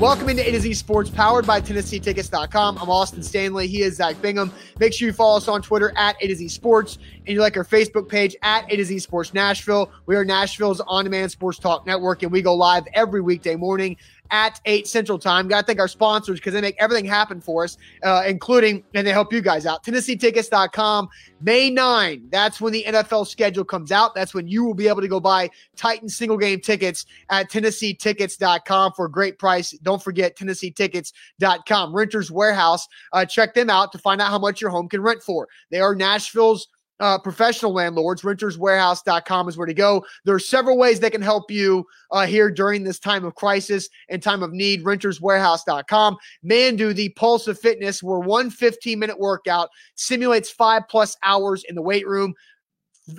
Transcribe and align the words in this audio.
Welcome 0.00 0.30
into 0.30 0.48
A 0.48 0.52
to 0.52 0.60
Z 0.60 0.72
Sports, 0.72 1.10
powered 1.10 1.46
by 1.46 1.60
TennesseeTickets.com. 1.60 2.78
I'm 2.78 2.88
Austin 2.88 3.22
Stanley. 3.22 3.66
He 3.66 3.82
is 3.82 3.96
Zach 3.96 4.18
Bingham. 4.22 4.50
Make 4.78 4.94
sure 4.94 5.06
you 5.06 5.12
follow 5.12 5.36
us 5.36 5.46
on 5.46 5.60
Twitter 5.60 5.92
at 5.94 6.16
A 6.22 6.26
to 6.26 6.34
Z 6.34 6.48
Sports, 6.48 6.96
and 7.26 7.28
you 7.34 7.42
like 7.42 7.54
our 7.58 7.66
Facebook 7.66 8.08
page 8.08 8.34
at 8.40 8.64
A 8.72 8.76
to 8.76 8.84
Z 8.86 8.98
Sports 9.00 9.34
Nashville. 9.34 9.92
We 10.06 10.16
are 10.16 10.24
Nashville's 10.24 10.80
on-demand 10.80 11.32
sports 11.32 11.58
talk 11.58 11.84
network, 11.84 12.22
and 12.22 12.32
we 12.32 12.40
go 12.40 12.54
live 12.54 12.84
every 12.94 13.20
weekday 13.20 13.56
morning 13.56 13.98
at 14.30 14.60
8 14.64 14.86
Central 14.86 15.18
Time. 15.18 15.48
Got 15.48 15.60
to 15.60 15.66
thank 15.66 15.80
our 15.80 15.88
sponsors 15.88 16.38
because 16.38 16.54
they 16.54 16.60
make 16.60 16.76
everything 16.78 17.04
happen 17.04 17.40
for 17.40 17.64
us, 17.64 17.76
uh, 18.02 18.22
including, 18.26 18.84
and 18.94 19.06
they 19.06 19.12
help 19.12 19.32
you 19.32 19.40
guys 19.40 19.66
out. 19.66 19.84
TennesseeTickets.com, 19.84 21.08
May 21.40 21.70
9. 21.70 22.28
That's 22.30 22.60
when 22.60 22.72
the 22.72 22.84
NFL 22.86 23.26
schedule 23.26 23.64
comes 23.64 23.92
out. 23.92 24.14
That's 24.14 24.34
when 24.34 24.46
you 24.46 24.64
will 24.64 24.74
be 24.74 24.88
able 24.88 25.00
to 25.00 25.08
go 25.08 25.20
buy 25.20 25.50
Titan 25.76 26.08
single 26.08 26.38
game 26.38 26.60
tickets 26.60 27.06
at 27.28 27.50
TennesseeTickets.com 27.50 28.92
for 28.96 29.06
a 29.06 29.10
great 29.10 29.38
price. 29.38 29.72
Don't 29.82 30.02
forget 30.02 30.36
TennesseeTickets.com. 30.36 31.94
Renters 31.94 32.30
Warehouse, 32.30 32.86
uh, 33.12 33.24
check 33.24 33.54
them 33.54 33.70
out 33.70 33.92
to 33.92 33.98
find 33.98 34.20
out 34.20 34.30
how 34.30 34.38
much 34.38 34.60
your 34.60 34.70
home 34.70 34.88
can 34.88 35.02
rent 35.02 35.22
for. 35.22 35.48
They 35.70 35.80
are 35.80 35.94
Nashville's 35.94 36.68
uh, 37.00 37.18
professional 37.18 37.72
landlords, 37.72 38.22
renterswarehouse.com 38.22 39.48
is 39.48 39.56
where 39.56 39.66
to 39.66 39.74
go. 39.74 40.04
There 40.24 40.34
are 40.34 40.40
several 40.40 40.78
ways 40.78 41.00
they 41.00 41.10
can 41.10 41.22
help 41.22 41.50
you 41.50 41.86
uh, 42.10 42.26
here 42.26 42.50
during 42.50 42.84
this 42.84 42.98
time 42.98 43.24
of 43.24 43.34
crisis 43.34 43.88
and 44.08 44.22
time 44.22 44.42
of 44.42 44.52
need. 44.52 44.84
Renterswarehouse.com. 44.84 46.16
Manduu, 46.44 46.94
the 46.94 47.08
pulse 47.10 47.48
of 47.48 47.58
fitness, 47.58 48.02
where 48.02 48.20
one 48.20 48.50
15 48.50 48.98
minute 48.98 49.18
workout 49.18 49.70
simulates 49.94 50.50
five 50.50 50.82
plus 50.88 51.16
hours 51.22 51.64
in 51.68 51.74
the 51.74 51.82
weight 51.82 52.06
room. 52.06 52.34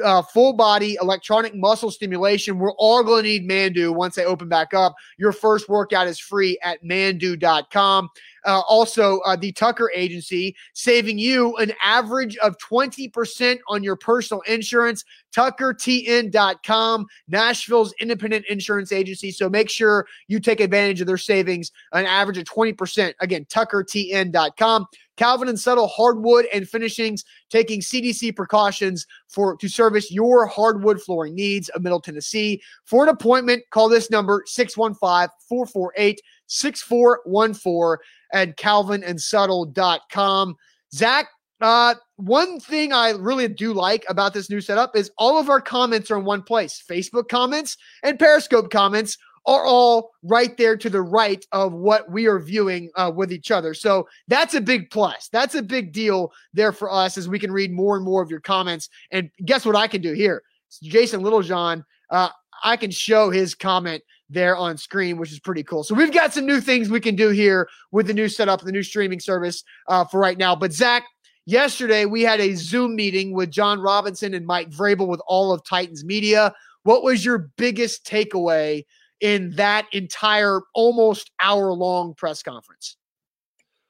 Uh, 0.02 0.21
full 0.21 0.54
body 0.54 0.98
electronic 1.02 1.54
muscle 1.54 1.91
stimulation. 1.91 2.59
We're 2.59 2.71
all 2.73 3.04
going 3.04 3.23
to 3.23 3.29
need 3.29 3.49
Manduu 3.49 3.93
once 3.93 4.16
they 4.16 4.23
open 4.23 4.48
back 4.48 4.73
up. 4.73 4.95
Your 5.18 5.34
first 5.34 5.68
workout 5.68 6.07
is 6.07 6.18
free 6.18 6.57
at 6.63 6.82
manduu.com. 6.82 8.10
Uh, 8.45 8.61
also, 8.67 9.20
uh, 9.20 9.35
the 9.35 9.51
Tucker 9.51 9.91
Agency 9.95 10.55
saving 10.73 11.17
you 11.17 11.55
an 11.57 11.73
average 11.81 12.37
of 12.37 12.57
20% 12.57 13.59
on 13.67 13.83
your 13.83 13.95
personal 13.95 14.41
insurance. 14.41 15.03
TuckerTN.com, 15.33 17.05
Nashville's 17.29 17.93
independent 18.01 18.45
insurance 18.48 18.91
agency. 18.91 19.31
So 19.31 19.49
make 19.49 19.70
sure 19.70 20.05
you 20.27 20.39
take 20.39 20.59
advantage 20.59 20.99
of 21.01 21.07
their 21.07 21.17
savings, 21.17 21.71
an 21.93 22.05
average 22.05 22.37
of 22.37 22.45
20%. 22.45 23.13
Again, 23.21 23.45
TuckerTN.com. 23.45 24.87
Calvin 25.17 25.49
and 25.49 25.59
Subtle 25.59 25.87
hardwood 25.87 26.45
and 26.51 26.67
finishings, 26.67 27.23
taking 27.51 27.79
CDC 27.79 28.35
precautions 28.35 29.05
for 29.27 29.55
to 29.57 29.67
service 29.67 30.11
your 30.11 30.48
hardwood 30.48 30.99
flooring 30.99 31.35
needs 31.35 31.70
of 31.70 31.83
Middle 31.83 32.01
Tennessee. 32.01 32.61
For 32.85 33.03
an 33.03 33.09
appointment, 33.09 33.63
call 33.70 33.87
this 33.87 34.09
number 34.09 34.43
615 34.48 35.29
448 35.48 36.21
6414 36.48 37.98
at 38.34 38.57
calvinandsubtle.com. 38.57 40.55
Zach, 40.93 41.27
uh, 41.62 41.96
one 42.18 42.60
thing 42.60 42.91
I 42.91 43.12
really 43.12 43.48
do 43.48 43.73
like 43.73 44.04
about 44.10 44.34
this 44.34 44.49
new 44.49 44.62
setup 44.62 44.96
is 44.96 45.12
all 45.18 45.40
of 45.40 45.49
our 45.49 45.62
comments 45.62 46.10
are 46.12 46.18
in 46.18 46.26
one 46.26 46.41
place. 46.43 46.84
Facebook 46.88 47.29
comments 47.29 47.77
and 48.04 48.18
Periscope 48.18 48.71
comments 48.71 49.18
are 49.46 49.65
all 49.65 50.12
right 50.23 50.55
there 50.57 50.77
to 50.77 50.90
the 50.90 51.01
right 51.01 51.46
of 51.51 51.73
what 51.73 52.10
we 52.12 52.27
are 52.27 52.40
viewing 52.40 52.91
uh, 52.96 53.12
with 53.13 53.32
each 53.32 53.49
other. 53.51 53.73
So 53.73 54.07
that's 54.27 54.54
a 54.54 54.62
big 54.62 54.91
plus. 54.91 55.29
That's 55.32 55.55
a 55.55 55.63
big 55.63 55.93
deal 55.93 56.32
there 56.54 56.71
for 56.71 56.91
us 56.91 57.18
as 57.18 57.27
we 57.27 57.40
can 57.40 57.51
read 57.51 57.71
more 57.71 57.95
and 57.95 58.05
more 58.05 58.21
of 58.21 58.29
your 58.29 58.40
comments. 58.40 58.90
And 59.12 59.32
guess 59.45 59.66
what 59.66 59.76
I 59.76 59.88
can 59.88 60.01
do 60.01 60.13
here? 60.13 60.43
Jason 60.84 61.21
Littlejohn, 61.21 61.84
uh, 62.12 62.29
I 62.63 62.77
can 62.77 62.91
show 62.91 63.29
his 63.29 63.55
comment 63.55 64.03
there 64.31 64.56
on 64.56 64.78
screen, 64.78 65.18
which 65.18 65.31
is 65.31 65.40
pretty 65.40 65.63
cool. 65.63 65.84
So 65.84 65.96
we've 65.96 66.13
got 66.13 66.34
some 66.34 66.46
new 66.46 66.62
things 66.62 66.90
we 66.90 67.00
can 67.00 67.16
do 67.16 67.29
here 67.29 67.68
with 67.91 68.07
the 68.07 68.13
new 68.13 68.29
setup, 68.29 68.61
the 68.61 68.72
new 68.72 68.83
streaming 68.83 69.19
service 69.19 69.63
uh, 69.88 70.05
for 70.05 70.19
right 70.19 70.38
now. 70.38 70.55
But 70.55 70.73
Zach, 70.73 71.03
yesterday 71.45 72.05
we 72.05 72.22
had 72.22 72.39
a 72.39 72.55
Zoom 72.55 72.95
meeting 72.95 73.33
with 73.33 73.51
Jon 73.51 73.79
Robinson 73.79 74.33
and 74.33 74.45
Mike 74.45 74.69
Vrabel 74.69 75.07
with 75.07 75.22
all 75.28 75.53
of 75.53 75.63
Titans 75.63 76.03
media. 76.03 76.53
What 76.83 77.03
was 77.03 77.23
your 77.23 77.51
biggest 77.57 78.05
takeaway 78.05 78.85
in 79.19 79.51
that 79.51 79.85
entire 79.91 80.61
almost 80.73 81.31
hour 81.41 81.72
long 81.73 82.13
press 82.16 82.41
conference? 82.41 82.97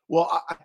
Well, 0.08 0.42
I, 0.50 0.56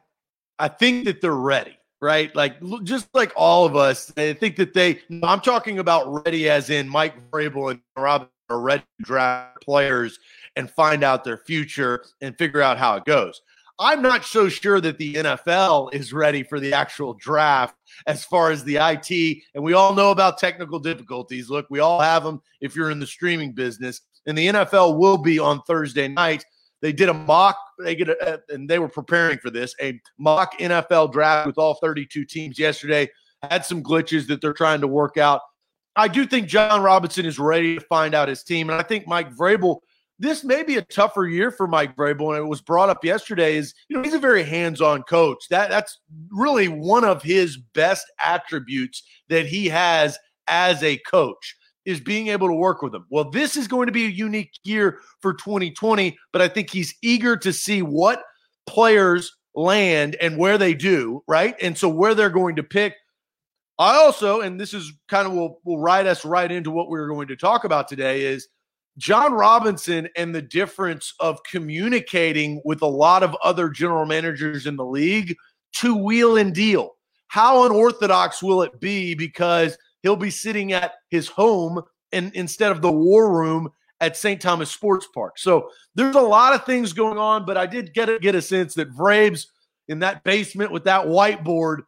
I 0.58 0.68
think 0.68 1.04
that 1.04 1.20
they're 1.20 1.32
ready 1.32 1.76
right? 2.00 2.34
Like 2.36 2.56
just 2.82 3.08
like 3.14 3.32
all 3.36 3.64
of 3.64 3.74
us, 3.74 4.12
I 4.16 4.32
think 4.34 4.56
that 4.56 4.74
they. 4.74 5.00
I'm 5.22 5.40
talking 5.40 5.78
about 5.78 6.26
ready 6.26 6.48
as 6.48 6.70
in 6.70 6.88
Mike 6.88 7.14
Vrabel 7.30 7.70
and 7.70 7.80
Robin 7.96 8.28
ready 8.48 8.82
to 8.98 9.04
draft 9.04 9.62
players 9.62 10.18
and 10.56 10.70
find 10.70 11.02
out 11.02 11.24
their 11.24 11.38
future 11.38 12.04
and 12.20 12.36
figure 12.38 12.62
out 12.62 12.78
how 12.78 12.96
it 12.96 13.04
goes. 13.04 13.42
I'm 13.78 14.00
not 14.00 14.24
so 14.24 14.48
sure 14.48 14.80
that 14.80 14.96
the 14.96 15.14
NFL 15.14 15.92
is 15.92 16.12
ready 16.12 16.42
for 16.42 16.58
the 16.58 16.72
actual 16.72 17.12
draft 17.12 17.76
as 18.06 18.24
far 18.24 18.50
as 18.50 18.64
the 18.64 18.76
IT. 18.76 19.42
And 19.54 19.62
we 19.62 19.74
all 19.74 19.94
know 19.94 20.10
about 20.10 20.38
technical 20.38 20.78
difficulties. 20.78 21.50
Look, 21.50 21.66
we 21.68 21.80
all 21.80 22.00
have 22.00 22.24
them 22.24 22.40
if 22.62 22.74
you're 22.74 22.90
in 22.90 23.00
the 23.00 23.06
streaming 23.06 23.52
business. 23.52 24.00
And 24.26 24.36
the 24.36 24.46
NFL 24.46 24.98
will 24.98 25.18
be 25.18 25.38
on 25.38 25.60
Thursday 25.62 26.08
night. 26.08 26.44
They 26.80 26.92
did 26.92 27.08
a 27.08 27.14
mock, 27.14 27.58
they 27.78 27.94
get 27.94 28.08
a, 28.08 28.40
and 28.48 28.68
they 28.68 28.78
were 28.78 28.88
preparing 28.88 29.38
for 29.38 29.50
this, 29.50 29.74
a 29.80 30.00
mock 30.18 30.58
NFL 30.58 31.12
draft 31.12 31.46
with 31.46 31.58
all 31.58 31.74
32 31.74 32.24
teams 32.24 32.58
yesterday. 32.58 33.08
Had 33.42 33.64
some 33.64 33.82
glitches 33.82 34.26
that 34.28 34.40
they're 34.40 34.52
trying 34.52 34.80
to 34.80 34.86
work 34.86 35.16
out. 35.16 35.40
I 35.96 36.08
do 36.08 36.26
think 36.26 36.48
Jon 36.48 36.82
Robinson 36.82 37.24
is 37.24 37.38
ready 37.38 37.78
to 37.78 37.84
find 37.86 38.14
out 38.14 38.28
his 38.28 38.42
team. 38.42 38.70
And 38.70 38.78
I 38.78 38.82
think 38.82 39.06
Mike 39.06 39.34
Vrabel, 39.34 39.80
this 40.18 40.44
may 40.44 40.62
be 40.62 40.76
a 40.76 40.82
tougher 40.82 41.26
year 41.26 41.50
for 41.50 41.66
Mike 41.66 41.96
Vrabel. 41.96 42.36
And 42.36 42.44
it 42.44 42.48
was 42.48 42.60
brought 42.60 42.90
up 42.90 43.04
yesterday 43.04 43.56
is, 43.56 43.74
you 43.88 43.96
know, 43.96 44.02
he's 44.02 44.14
a 44.14 44.18
very 44.18 44.42
hands-on 44.42 45.02
coach. 45.04 45.48
That 45.48 45.70
that's 45.70 45.98
really 46.30 46.68
one 46.68 47.04
of 47.04 47.22
his 47.22 47.56
best 47.56 48.04
attributes 48.22 49.02
that 49.28 49.46
he 49.46 49.68
has 49.68 50.18
as 50.48 50.82
a 50.82 50.98
coach 50.98 51.56
is 51.84 52.00
being 52.00 52.28
able 52.28 52.48
to 52.48 52.54
work 52.54 52.82
with 52.82 52.92
them. 52.92 53.06
Well, 53.10 53.30
this 53.30 53.56
is 53.56 53.68
going 53.68 53.86
to 53.86 53.92
be 53.92 54.06
a 54.06 54.08
unique 54.08 54.52
year 54.64 54.98
for 55.20 55.34
2020, 55.34 56.18
but 56.32 56.42
I 56.42 56.48
think 56.48 56.70
he's 56.70 56.94
eager 57.00 57.36
to 57.38 57.52
see 57.52 57.80
what 57.80 58.22
players 58.66 59.36
land 59.54 60.16
and 60.20 60.36
where 60.36 60.58
they 60.58 60.74
do, 60.74 61.22
right? 61.28 61.54
And 61.62 61.78
so 61.78 61.88
where 61.88 62.14
they're 62.14 62.28
going 62.28 62.56
to 62.56 62.62
pick 62.62 62.94
I 63.78 63.96
also, 63.96 64.40
and 64.40 64.58
this 64.58 64.72
is 64.72 64.92
kind 65.08 65.26
of 65.26 65.34
will 65.34 65.60
will 65.64 65.78
ride 65.78 66.06
us 66.06 66.24
right 66.24 66.50
into 66.50 66.70
what 66.70 66.88
we 66.88 66.98
we're 66.98 67.08
going 67.08 67.28
to 67.28 67.36
talk 67.36 67.64
about 67.64 67.88
today, 67.88 68.22
is 68.22 68.48
Jon 68.96 69.34
Robinson 69.34 70.08
and 70.16 70.34
the 70.34 70.42
difference 70.42 71.12
of 71.20 71.42
communicating 71.44 72.62
with 72.64 72.80
a 72.80 72.86
lot 72.86 73.22
of 73.22 73.36
other 73.44 73.68
general 73.68 74.06
managers 74.06 74.66
in 74.66 74.76
the 74.76 74.84
league 74.84 75.36
to 75.74 75.94
wheel 75.94 76.36
and 76.38 76.54
deal. 76.54 76.96
How 77.28 77.66
unorthodox 77.66 78.42
will 78.42 78.62
it 78.62 78.80
be 78.80 79.14
because 79.14 79.76
he'll 80.02 80.16
be 80.16 80.30
sitting 80.30 80.72
at 80.72 80.92
his 81.10 81.28
home 81.28 81.82
and 82.12 82.32
instead 82.34 82.72
of 82.72 82.80
the 82.80 82.92
war 82.92 83.32
room 83.32 83.68
at 84.00 84.16
St. 84.16 84.40
Thomas 84.40 84.70
Sports 84.70 85.08
Park. 85.12 85.38
So 85.38 85.70
there's 85.94 86.16
a 86.16 86.20
lot 86.20 86.54
of 86.54 86.64
things 86.64 86.92
going 86.92 87.18
on, 87.18 87.44
but 87.44 87.56
I 87.56 87.66
did 87.66 87.94
get 87.94 88.08
a, 88.08 88.18
get 88.18 88.34
a 88.34 88.42
sense 88.42 88.74
that 88.74 88.90
Vrabes 88.90 89.46
in 89.88 90.00
that 90.00 90.22
basement 90.24 90.70
with 90.70 90.84
that 90.84 91.06
whiteboard 91.06 91.80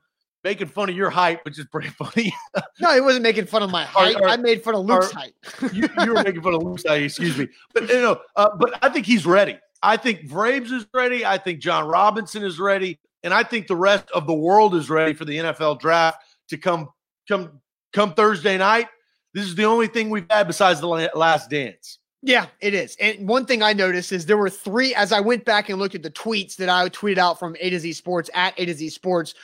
making 0.49 0.67
fun 0.69 0.89
of 0.89 0.97
your 0.97 1.11
height, 1.11 1.45
which 1.45 1.59
is 1.59 1.67
pretty 1.67 1.89
funny. 1.89 2.35
no, 2.81 2.95
he 2.95 3.03
wasn't 3.03 3.23
making 3.23 3.45
fun 3.45 3.63
of 3.63 3.71
my 3.71 3.85
height. 3.85 4.17
Or, 4.17 4.23
or, 4.23 4.29
I 4.29 4.37
made 4.39 4.65
fun 4.65 4.75
of 4.75 4.87
Luke's 4.87 5.13
height. 5.13 5.35
you, 5.75 5.87
you, 6.03 6.15
were 6.15 6.23
making 6.23 6.41
fun 6.41 6.55
of 6.55 6.63
Luke's 6.63 6.87
height. 6.87 7.03
Excuse 7.03 7.37
me, 7.37 7.49
but 7.75 7.87
you 7.87 8.01
know, 8.01 8.19
uh, 8.35 8.49
but 8.59 8.79
I 8.83 8.89
think 8.89 9.05
he's 9.05 9.27
ready. 9.27 9.59
I 9.83 9.99
think 9.99 10.27
Vrabes 10.27 10.73
is 10.73 10.87
ready. 10.95 11.25
I 11.25 11.37
think 11.37 11.61
Jon 11.61 11.87
Robinson 11.87 12.43
is 12.43 12.59
ready, 12.59 12.99
and 13.23 13.35
I 13.35 13.43
think 13.43 13.67
the 13.67 13.77
rest 13.77 14.11
of 14.13 14.27
the 14.27 14.33
world 14.33 14.75
is 14.75 14.89
ready 14.89 15.13
for 15.13 15.27
the 15.27 15.37
NFL 15.37 15.81
draft 15.81 16.25
to 16.49 16.57
come 16.57 16.89
come 17.29 17.61
come 17.93 18.15
Thursday 18.15 18.57
night. 18.57 18.89
This 19.35 19.45
is 19.45 19.55
the 19.55 19.65
only 19.65 19.87
thing 19.87 20.09
we've 20.09 20.27
had 20.31 20.47
besides 20.47 20.81
the 20.81 20.89
last 20.89 21.51
dance. 21.51 21.99
Yeah, 22.23 22.47
it 22.61 22.73
is. 22.73 22.97
And 22.99 23.29
one 23.29 23.45
thing 23.45 23.63
I 23.63 23.75
noticed 23.75 24.13
is 24.13 24.27
there 24.27 24.39
were 24.39 24.51
three, 24.51 24.95
as 24.95 25.13
I 25.13 25.21
went 25.21 25.45
back 25.45 25.69
and 25.69 25.79
looked 25.79 25.95
at 25.95 26.03
the 26.03 26.11
tweets 26.11 26.57
that 26.57 26.69
I 26.69 26.89
tweeted 26.89 27.19
out 27.19 27.39
from 27.39 27.55
A 27.61 27.71
to 27.71 27.79
Z 27.79 27.93
Sports 27.93 28.31
at 28.35 28.59
A 28.59 28.65
to 28.65 28.75
Z 28.75 28.89
Sports, 28.89 29.35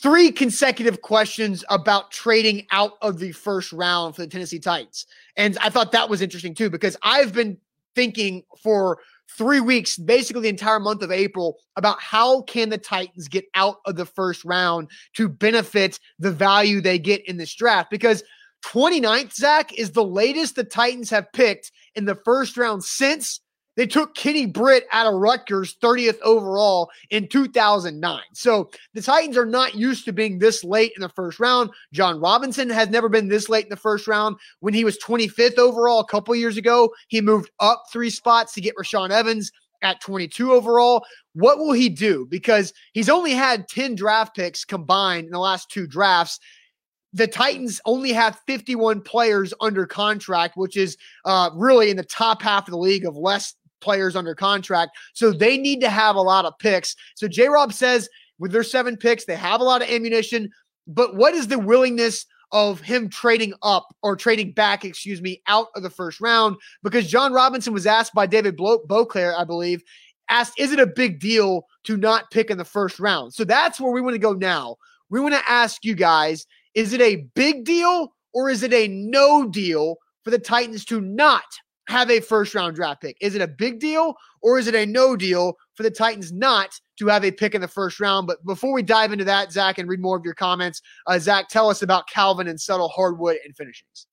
three 0.00 0.30
consecutive 0.32 1.00
questions 1.02 1.64
about 1.68 2.10
trading 2.10 2.66
out 2.70 2.92
of 3.02 3.18
the 3.18 3.32
first 3.32 3.72
round 3.72 4.14
for 4.14 4.22
the 4.22 4.28
Tennessee 4.28 4.58
Titans. 4.58 5.06
And 5.36 5.56
I 5.58 5.68
thought 5.68 5.92
that 5.92 6.08
was 6.08 6.22
interesting 6.22 6.54
too, 6.54 6.70
because 6.70 6.96
I've 7.02 7.32
been 7.32 7.58
thinking 7.94 8.42
for 8.62 8.98
three 9.36 9.60
weeks, 9.60 9.96
basically 9.96 10.42
the 10.42 10.48
entire 10.48 10.80
month 10.80 11.02
of 11.02 11.10
April, 11.10 11.56
about 11.76 12.00
how 12.00 12.42
can 12.42 12.68
the 12.68 12.78
Titans 12.78 13.28
get 13.28 13.44
out 13.54 13.76
of 13.86 13.96
the 13.96 14.06
first 14.06 14.44
round 14.44 14.90
to 15.14 15.28
benefit 15.28 15.98
the 16.18 16.32
value 16.32 16.80
they 16.80 16.98
get 16.98 17.26
in 17.28 17.36
this 17.36 17.54
draft. 17.54 17.90
Because 17.90 18.22
29th, 18.64 19.34
Zach, 19.34 19.72
is 19.74 19.90
the 19.90 20.04
latest 20.04 20.56
the 20.56 20.64
Titans 20.64 21.10
have 21.10 21.32
picked 21.32 21.72
in 21.94 22.04
the 22.04 22.14
first 22.24 22.56
round 22.56 22.84
since 22.84 23.40
they 23.76 23.86
took 23.86 24.14
Kenny 24.14 24.46
Britt 24.46 24.86
out 24.92 25.06
of 25.06 25.20
Rutgers 25.20 25.76
30th 25.82 26.20
overall 26.22 26.90
in 27.10 27.28
2009. 27.28 28.20
So 28.34 28.70
the 28.92 29.02
Titans 29.02 29.36
are 29.36 29.46
not 29.46 29.74
used 29.74 30.04
to 30.04 30.12
being 30.12 30.38
this 30.38 30.62
late 30.62 30.92
in 30.94 31.00
the 31.02 31.08
first 31.08 31.40
round. 31.40 31.70
Jon 31.92 32.20
Robinson 32.20 32.68
has 32.68 32.90
never 32.90 33.08
been 33.08 33.28
this 33.28 33.48
late 33.48 33.64
in 33.64 33.70
the 33.70 33.76
first 33.76 34.06
round. 34.06 34.36
When 34.60 34.74
he 34.74 34.84
was 34.84 34.98
25th 34.98 35.58
overall 35.58 36.00
a 36.00 36.06
couple 36.06 36.34
years 36.34 36.56
ago, 36.56 36.92
he 37.08 37.20
moved 37.20 37.50
up 37.60 37.84
three 37.90 38.10
spots 38.10 38.52
to 38.54 38.60
get 38.60 38.76
Rashaan 38.76 39.10
Evans. 39.10 39.50
at 39.82 40.00
22 40.00 40.52
overall. 40.52 41.04
What 41.32 41.58
will 41.58 41.72
he 41.72 41.88
do? 41.88 42.24
Because 42.30 42.72
he's 42.92 43.08
only 43.08 43.32
had 43.32 43.66
10 43.66 43.96
draft 43.96 44.36
picks 44.36 44.64
combined 44.64 45.24
in 45.24 45.32
the 45.32 45.40
last 45.40 45.70
two 45.70 45.88
drafts. 45.88 46.38
The 47.14 47.26
Titans 47.26 47.80
only 47.84 48.12
have 48.12 48.40
51 48.46 49.00
players 49.02 49.52
under 49.60 49.84
contract, 49.84 50.56
which 50.56 50.76
is 50.76 50.96
uh, 51.24 51.50
really 51.54 51.90
in 51.90 51.96
the 51.96 52.04
top 52.04 52.42
half 52.42 52.68
of 52.68 52.70
the 52.70 52.78
league 52.78 53.04
of 53.04 53.16
less 53.16 53.56
players 53.82 54.16
under 54.16 54.34
contract. 54.34 54.96
So 55.12 55.32
they 55.32 55.58
need 55.58 55.80
to 55.80 55.90
have 55.90 56.16
a 56.16 56.22
lot 56.22 56.44
of 56.44 56.58
picks. 56.58 56.96
So 57.14 57.28
J 57.28 57.48
Rob 57.48 57.72
says 57.72 58.08
with 58.38 58.52
their 58.52 58.62
seven 58.62 58.96
picks, 58.96 59.24
they 59.24 59.36
have 59.36 59.60
a 59.60 59.64
lot 59.64 59.82
of 59.82 59.88
ammunition. 59.88 60.50
But 60.86 61.16
what 61.16 61.34
is 61.34 61.48
the 61.48 61.58
willingness 61.58 62.26
of 62.50 62.80
him 62.80 63.08
trading 63.08 63.54
up 63.62 63.94
or 64.02 64.16
trading 64.16 64.52
back, 64.52 64.84
excuse 64.84 65.22
me, 65.22 65.42
out 65.46 65.68
of 65.76 65.82
the 65.82 65.90
first 65.90 66.20
round? 66.20 66.56
Because 66.82 67.08
Jon 67.08 67.32
Robinson 67.32 67.72
was 67.72 67.86
asked 67.86 68.14
by 68.14 68.26
David 68.26 68.56
Boclair, 68.56 69.38
I 69.38 69.44
believe, 69.44 69.82
asked, 70.28 70.58
is 70.58 70.72
it 70.72 70.80
a 70.80 70.86
big 70.86 71.20
deal 71.20 71.66
to 71.84 71.96
not 71.96 72.30
pick 72.30 72.50
in 72.50 72.58
the 72.58 72.64
first 72.64 72.98
round? 72.98 73.32
So 73.34 73.44
that's 73.44 73.80
where 73.80 73.92
we 73.92 74.00
want 74.00 74.14
to 74.14 74.18
go 74.18 74.32
now. 74.32 74.76
We 75.10 75.20
want 75.20 75.34
to 75.34 75.50
ask 75.50 75.84
you 75.84 75.94
guys, 75.94 76.46
is 76.74 76.92
it 76.92 77.00
a 77.00 77.26
big 77.34 77.64
deal 77.64 78.14
or 78.32 78.48
is 78.48 78.62
it 78.62 78.72
a 78.72 78.88
no 78.88 79.48
deal 79.48 79.96
for 80.24 80.30
the 80.30 80.38
Titans 80.38 80.84
to 80.86 81.00
not 81.00 81.44
have 81.88 82.10
a 82.10 82.20
first 82.20 82.54
round 82.54 82.76
draft 82.76 83.02
pick? 83.02 83.16
Is 83.20 83.34
it 83.34 83.42
a 83.42 83.48
big 83.48 83.80
deal 83.80 84.14
or 84.40 84.58
is 84.58 84.66
it 84.66 84.74
a 84.74 84.86
no 84.86 85.16
deal 85.16 85.56
for 85.74 85.82
the 85.82 85.90
Titans 85.90 86.32
not 86.32 86.70
to 86.98 87.06
have 87.08 87.24
a 87.24 87.30
pick 87.30 87.54
in 87.54 87.60
the 87.60 87.68
first 87.68 88.00
round? 88.00 88.26
But 88.26 88.44
before 88.44 88.72
we 88.72 88.82
dive 88.82 89.12
into 89.12 89.24
that, 89.24 89.52
Zach, 89.52 89.78
and 89.78 89.88
read 89.88 90.00
more 90.00 90.16
of 90.16 90.24
your 90.24 90.34
comments, 90.34 90.80
uh, 91.06 91.18
Zach, 91.18 91.48
tell 91.48 91.68
us 91.68 91.82
about 91.82 92.08
Calvin 92.08 92.48
and 92.48 92.60
Subtle 92.60 92.88
hardwood 92.88 93.36
and 93.44 93.56
finishings. 93.56 94.06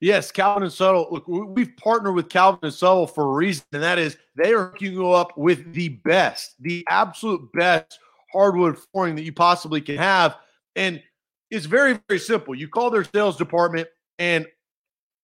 Yes, 0.00 0.30
Calvin 0.30 0.62
and 0.62 0.72
Subtle. 0.72 1.08
Look, 1.10 1.26
we've 1.26 1.74
partnered 1.78 2.14
with 2.14 2.28
Calvin 2.28 2.60
and 2.62 2.74
Subtle 2.74 3.06
for 3.06 3.24
a 3.24 3.34
reason, 3.34 3.64
and 3.72 3.82
that 3.82 3.98
is 3.98 4.18
they 4.36 4.52
are 4.52 4.74
you 4.78 5.10
up 5.10 5.36
with 5.38 5.72
the 5.72 5.88
best, 5.88 6.54
the 6.60 6.84
absolute 6.90 7.50
best 7.54 7.98
hardwood 8.30 8.78
flooring 8.78 9.14
that 9.16 9.22
you 9.22 9.32
possibly 9.32 9.80
can 9.80 9.96
have. 9.96 10.36
And 10.74 11.02
it's 11.50 11.64
very, 11.64 11.98
very 12.08 12.18
simple. 12.18 12.54
You 12.54 12.68
call 12.68 12.90
their 12.90 13.04
sales 13.04 13.38
department, 13.38 13.88
and 14.18 14.46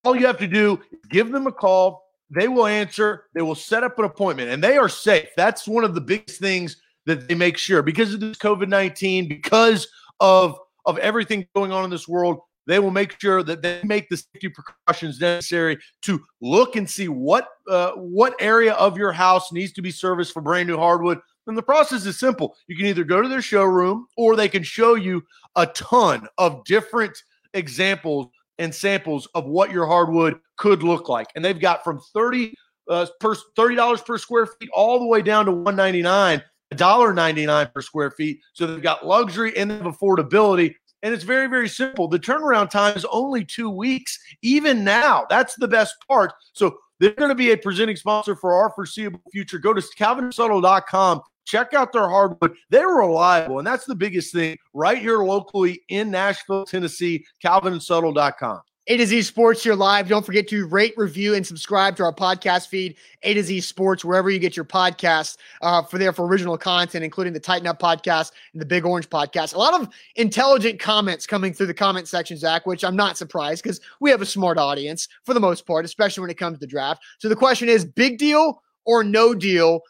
all 0.03 0.15
you 0.15 0.25
have 0.25 0.39
to 0.39 0.47
do 0.47 0.79
is 0.91 0.99
give 1.09 1.31
them 1.31 1.47
a 1.47 1.51
call. 1.51 2.03
They 2.29 2.47
will 2.47 2.65
answer. 2.65 3.25
They 3.33 3.41
will 3.41 3.55
set 3.55 3.83
up 3.83 3.99
an 3.99 4.05
appointment, 4.05 4.49
and 4.49 4.63
they 4.63 4.77
are 4.77 4.89
safe. 4.89 5.29
That's 5.37 5.67
one 5.67 5.83
of 5.83 5.93
the 5.93 6.01
biggest 6.01 6.39
things 6.39 6.77
that 7.05 7.27
they 7.27 7.35
make 7.35 7.57
sure 7.57 7.81
because 7.81 8.13
of 8.13 8.19
this 8.19 8.37
COVID 8.37 8.69
nineteen, 8.69 9.27
because 9.27 9.87
of 10.19 10.57
of 10.85 10.97
everything 10.97 11.47
going 11.55 11.71
on 11.71 11.83
in 11.83 11.89
this 11.89 12.07
world. 12.07 12.39
They 12.65 12.79
will 12.79 12.91
make 12.91 13.19
sure 13.19 13.43
that 13.43 13.61
they 13.61 13.81
make 13.83 14.07
the 14.07 14.15
safety 14.15 14.47
precautions 14.47 15.19
necessary 15.19 15.77
to 16.03 16.23
look 16.41 16.77
and 16.77 16.89
see 16.89 17.09
what 17.09 17.49
uh, 17.69 17.91
what 17.91 18.35
area 18.39 18.73
of 18.75 18.97
your 18.97 19.11
house 19.11 19.51
needs 19.51 19.73
to 19.73 19.81
be 19.81 19.91
serviced 19.91 20.31
for 20.31 20.41
brand 20.41 20.69
new 20.69 20.77
hardwood. 20.77 21.19
And 21.45 21.57
the 21.57 21.61
process 21.61 22.05
is 22.05 22.17
simple. 22.17 22.55
You 22.67 22.77
can 22.77 22.85
either 22.85 23.03
go 23.03 23.21
to 23.21 23.27
their 23.27 23.41
showroom 23.41 24.07
or 24.15 24.37
they 24.37 24.47
can 24.47 24.63
show 24.63 24.95
you 24.95 25.25
a 25.57 25.65
ton 25.67 26.25
of 26.37 26.63
different 26.63 27.21
examples 27.53 28.27
and 28.59 28.73
samples 28.73 29.27
of 29.35 29.45
what 29.45 29.71
your 29.71 29.85
hardwood 29.85 30.39
could 30.57 30.83
look 30.83 31.09
like. 31.09 31.27
And 31.35 31.43
they've 31.43 31.59
got 31.59 31.83
from 31.83 31.99
30 32.13 32.53
uh, 32.89 33.07
per 33.19 33.35
$30 33.57 34.05
per 34.05 34.17
square 34.17 34.45
feet 34.45 34.69
all 34.73 34.99
the 34.99 35.05
way 35.05 35.21
down 35.21 35.45
to 35.45 35.51
199 35.51 36.43
$1.99 36.75 37.73
per 37.73 37.81
square 37.81 38.11
feet. 38.11 38.39
So 38.53 38.67
they've 38.67 38.81
got 38.81 39.05
luxury 39.05 39.55
and 39.57 39.71
affordability. 39.71 40.75
And 41.01 41.13
it's 41.13 41.23
very, 41.23 41.47
very 41.47 41.67
simple. 41.67 42.07
The 42.07 42.19
turnaround 42.19 42.69
time 42.69 42.95
is 42.95 43.05
only 43.11 43.43
two 43.43 43.69
weeks, 43.69 44.17
even 44.41 44.83
now. 44.83 45.25
That's 45.29 45.55
the 45.55 45.67
best 45.67 45.95
part. 46.07 46.33
So 46.53 46.77
they're 46.99 47.11
going 47.11 47.29
to 47.29 47.35
be 47.35 47.51
a 47.51 47.57
presenting 47.57 47.97
sponsor 47.97 48.35
for 48.35 48.53
our 48.53 48.71
foreseeable 48.73 49.21
future. 49.31 49.59
Go 49.59 49.73
to 49.73 49.81
calvinsubtle.com 49.81 51.21
Check 51.45 51.73
out 51.73 51.91
their 51.91 52.07
hardwood. 52.07 52.55
They're 52.69 52.87
reliable, 52.87 53.57
and 53.59 53.67
that's 53.67 53.85
the 53.85 53.95
biggest 53.95 54.33
thing 54.33 54.57
right 54.73 54.97
here 54.97 55.19
locally 55.19 55.83
in 55.89 56.11
Nashville, 56.11 56.65
Tennessee. 56.65 57.25
CalvinandSubtle.com. 57.43 58.61
A 58.87 58.97
to 58.97 59.05
Z 59.05 59.21
Sports 59.21 59.63
here 59.63 59.75
live. 59.75 60.09
Don't 60.09 60.25
forget 60.25 60.45
to 60.49 60.67
rate, 60.67 60.93
review, 60.97 61.35
and 61.35 61.47
subscribe 61.47 61.95
to 61.95 62.03
our 62.03 62.13
podcast 62.13 62.67
feed, 62.67 62.97
A 63.21 63.33
to 63.33 63.41
Z 63.41 63.61
Sports, 63.61 64.03
wherever 64.03 64.29
you 64.29 64.39
get 64.39 64.57
your 64.57 64.65
podcasts 64.65 65.37
uh, 65.61 65.83
for 65.83 65.97
there 65.97 66.11
for 66.11 66.25
original 66.25 66.57
content, 66.57 67.01
including 67.01 67.31
the 67.31 67.39
Tighten 67.39 67.65
Up 67.65 67.79
podcast 67.79 68.33
and 68.51 68.61
the 68.61 68.65
Big 68.65 68.85
Orange 68.85 69.09
podcast. 69.09 69.55
A 69.55 69.57
lot 69.57 69.79
of 69.79 69.87
intelligent 70.17 70.81
comments 70.81 71.25
coming 71.25 71.53
through 71.53 71.67
the 71.67 71.73
comment 71.73 72.09
section, 72.09 72.35
Zach, 72.35 72.65
which 72.65 72.83
I'm 72.83 72.97
not 72.97 73.17
surprised 73.17 73.63
because 73.63 73.79
we 74.01 74.09
have 74.09 74.21
a 74.21 74.25
smart 74.25 74.57
audience 74.57 75.07
for 75.23 75.33
the 75.33 75.39
most 75.39 75.65
part, 75.65 75.85
especially 75.85 76.19
when 76.19 76.29
it 76.29 76.37
comes 76.37 76.57
to 76.57 76.59
the 76.59 76.67
draft. 76.67 77.01
So 77.19 77.29
the 77.29 77.37
question 77.37 77.69
is 77.69 77.85
big 77.85 78.17
deal 78.17 78.61
or 78.85 79.03
no 79.03 79.33
deal 79.33 79.81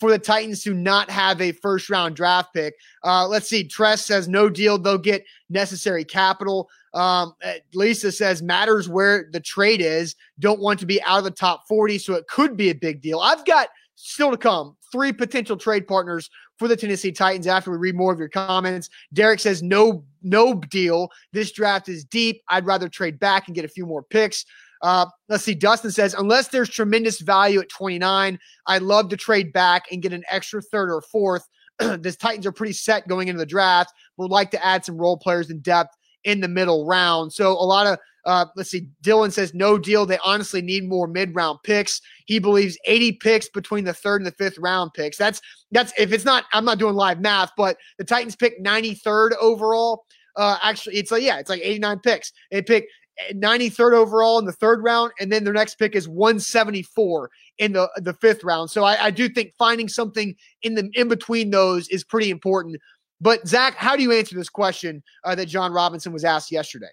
for 0.00 0.10
the 0.10 0.18
Titans 0.18 0.62
to 0.62 0.74
not 0.74 1.10
have 1.10 1.40
a 1.40 1.52
first 1.52 1.90
round 1.90 2.16
draft 2.16 2.54
pick. 2.54 2.74
Uh, 3.04 3.26
let's 3.28 3.48
see. 3.48 3.64
Tress 3.64 4.06
says 4.06 4.28
no 4.28 4.48
deal. 4.48 4.78
They'll 4.78 4.98
get 4.98 5.24
necessary 5.50 6.04
capital. 6.04 6.68
Um, 6.94 7.34
uh, 7.44 7.54
Lisa 7.74 8.10
says 8.10 8.42
matters 8.42 8.88
where 8.88 9.28
the 9.32 9.40
trade 9.40 9.80
is. 9.80 10.16
Don't 10.38 10.60
want 10.60 10.80
to 10.80 10.86
be 10.86 11.02
out 11.02 11.18
of 11.18 11.24
the 11.24 11.30
top 11.30 11.68
40, 11.68 11.98
so 11.98 12.14
it 12.14 12.26
could 12.28 12.56
be 12.56 12.70
a 12.70 12.74
big 12.74 13.02
deal. 13.02 13.20
I've 13.20 13.44
got 13.44 13.68
still 13.94 14.30
to 14.30 14.36
come 14.36 14.76
three 14.90 15.12
potential 15.12 15.56
trade 15.56 15.86
partners 15.86 16.30
for 16.58 16.66
the 16.66 16.76
Tennessee 16.76 17.12
Titans 17.12 17.46
after 17.46 17.70
we 17.70 17.76
read 17.76 17.94
more 17.94 18.12
of 18.12 18.18
your 18.18 18.28
comments. 18.28 18.88
Derek 19.12 19.40
says 19.40 19.62
no 19.62 20.04
no 20.22 20.54
deal. 20.54 21.10
This 21.32 21.52
draft 21.52 21.88
is 21.88 22.04
deep. 22.04 22.42
I'd 22.48 22.66
rather 22.66 22.88
trade 22.88 23.18
back 23.18 23.46
and 23.46 23.54
get 23.54 23.64
a 23.64 23.68
few 23.68 23.86
more 23.86 24.02
picks. 24.02 24.44
Uh, 24.82 25.06
let's 25.28 25.44
see. 25.44 25.54
Dustin 25.54 25.90
says, 25.90 26.14
unless 26.14 26.48
there's 26.48 26.68
tremendous 26.68 27.20
value 27.20 27.60
at 27.60 27.68
29, 27.68 28.38
I'd 28.66 28.82
love 28.82 29.08
to 29.08 29.16
trade 29.16 29.52
back 29.52 29.84
and 29.90 30.02
get 30.02 30.12
an 30.12 30.24
extra 30.28 30.62
third 30.62 30.90
or 30.90 31.02
fourth. 31.02 31.46
the 31.78 32.16
Titans 32.18 32.46
are 32.46 32.52
pretty 32.52 32.72
set 32.72 33.08
going 33.08 33.28
into 33.28 33.38
the 33.38 33.46
draft. 33.46 33.92
Would 34.16 34.30
like 34.30 34.50
to 34.52 34.64
add 34.64 34.84
some 34.84 34.96
role 34.96 35.16
players 35.16 35.50
in 35.50 35.60
depth 35.60 35.96
in 36.24 36.40
the 36.40 36.48
middle 36.48 36.86
round. 36.86 37.32
So 37.32 37.52
a 37.52 37.64
lot 37.64 37.86
of 37.86 37.98
uh, 38.24 38.44
let's 38.56 38.70
see. 38.70 38.88
Dylan 39.02 39.32
says 39.32 39.54
no 39.54 39.78
deal. 39.78 40.04
They 40.04 40.18
honestly 40.22 40.60
need 40.60 40.86
more 40.86 41.06
mid 41.06 41.34
round 41.34 41.60
picks. 41.62 42.00
He 42.26 42.38
believes 42.38 42.76
80 42.84 43.12
picks 43.12 43.48
between 43.48 43.84
the 43.84 43.94
third 43.94 44.20
and 44.20 44.26
the 44.26 44.32
fifth 44.32 44.58
round 44.58 44.92
picks. 44.92 45.16
That's 45.16 45.40
that's 45.70 45.92
if 45.96 46.12
it's 46.12 46.26
not. 46.26 46.44
I'm 46.52 46.64
not 46.64 46.78
doing 46.78 46.94
live 46.94 47.20
math, 47.20 47.52
but 47.56 47.78
the 47.96 48.04
Titans 48.04 48.36
pick 48.36 48.62
93rd 48.62 49.30
overall. 49.40 50.04
Uh, 50.36 50.58
actually, 50.62 50.96
it's 50.96 51.10
like 51.10 51.22
yeah, 51.22 51.38
it's 51.38 51.48
like 51.48 51.62
89 51.64 52.00
picks. 52.00 52.32
They 52.50 52.60
pick 52.60 52.86
93rd 53.32 53.92
overall 53.94 54.38
in 54.38 54.44
the 54.44 54.52
third 54.52 54.82
round, 54.82 55.12
and 55.20 55.30
then 55.30 55.44
their 55.44 55.52
next 55.52 55.76
pick 55.76 55.94
is 55.94 56.08
174 56.08 57.30
in 57.58 57.72
the 57.72 57.88
the 57.96 58.14
fifth 58.14 58.44
round. 58.44 58.70
So 58.70 58.84
I, 58.84 59.06
I 59.06 59.10
do 59.10 59.28
think 59.28 59.54
finding 59.58 59.88
something 59.88 60.34
in 60.62 60.74
the 60.74 60.90
in 60.94 61.08
between 61.08 61.50
those 61.50 61.88
is 61.88 62.04
pretty 62.04 62.30
important. 62.30 62.76
But 63.20 63.46
Zach, 63.46 63.74
how 63.74 63.96
do 63.96 64.02
you 64.02 64.12
answer 64.12 64.36
this 64.36 64.48
question 64.48 65.02
uh, 65.24 65.34
that 65.34 65.46
Jon 65.46 65.72
Robinson 65.72 66.12
was 66.12 66.24
asked 66.24 66.52
yesterday? 66.52 66.90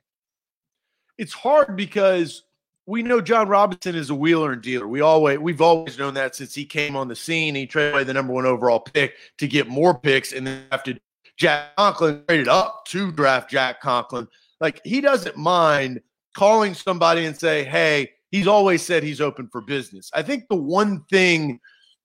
It's 1.17 1.33
hard 1.33 1.75
because 1.75 2.43
we 2.87 3.03
know 3.03 3.21
Jon 3.21 3.47
Robinson 3.47 3.95
is 3.95 4.09
a 4.09 4.15
wheeler 4.15 4.51
and 4.51 4.61
dealer. 4.61 4.87
We 4.87 5.01
always 5.01 5.39
we've 5.39 5.61
always 5.61 5.97
known 5.97 6.15
that 6.15 6.35
since 6.35 6.53
he 6.53 6.65
came 6.65 6.95
on 6.95 7.07
the 7.07 7.15
scene. 7.15 7.55
He 7.55 7.67
traded 7.67 7.93
away 7.93 8.03
the 8.03 8.13
number 8.13 8.33
one 8.33 8.45
overall 8.45 8.79
pick 8.79 9.13
to 9.37 9.47
get 9.47 9.67
more 9.67 9.97
picks, 9.97 10.33
and 10.33 10.45
then 10.45 10.65
after 10.71 10.95
Jack 11.37 11.75
Conklin 11.75 12.23
traded 12.27 12.47
up 12.47 12.85
to 12.85 13.11
draft 13.11 13.49
Jack 13.49 13.81
Conklin. 13.81 14.27
Like 14.61 14.81
he 14.83 15.01
doesn't 15.01 15.37
mind 15.37 16.01
calling 16.35 16.73
somebody 16.73 17.25
and 17.25 17.35
say, 17.35 17.63
hey, 17.63 18.11
he's 18.31 18.47
always 18.47 18.81
said 18.81 19.03
he's 19.03 19.21
open 19.21 19.47
for 19.51 19.61
business. 19.61 20.11
I 20.13 20.21
think 20.21 20.43
the 20.49 20.55
one 20.55 21.03
thing 21.09 21.59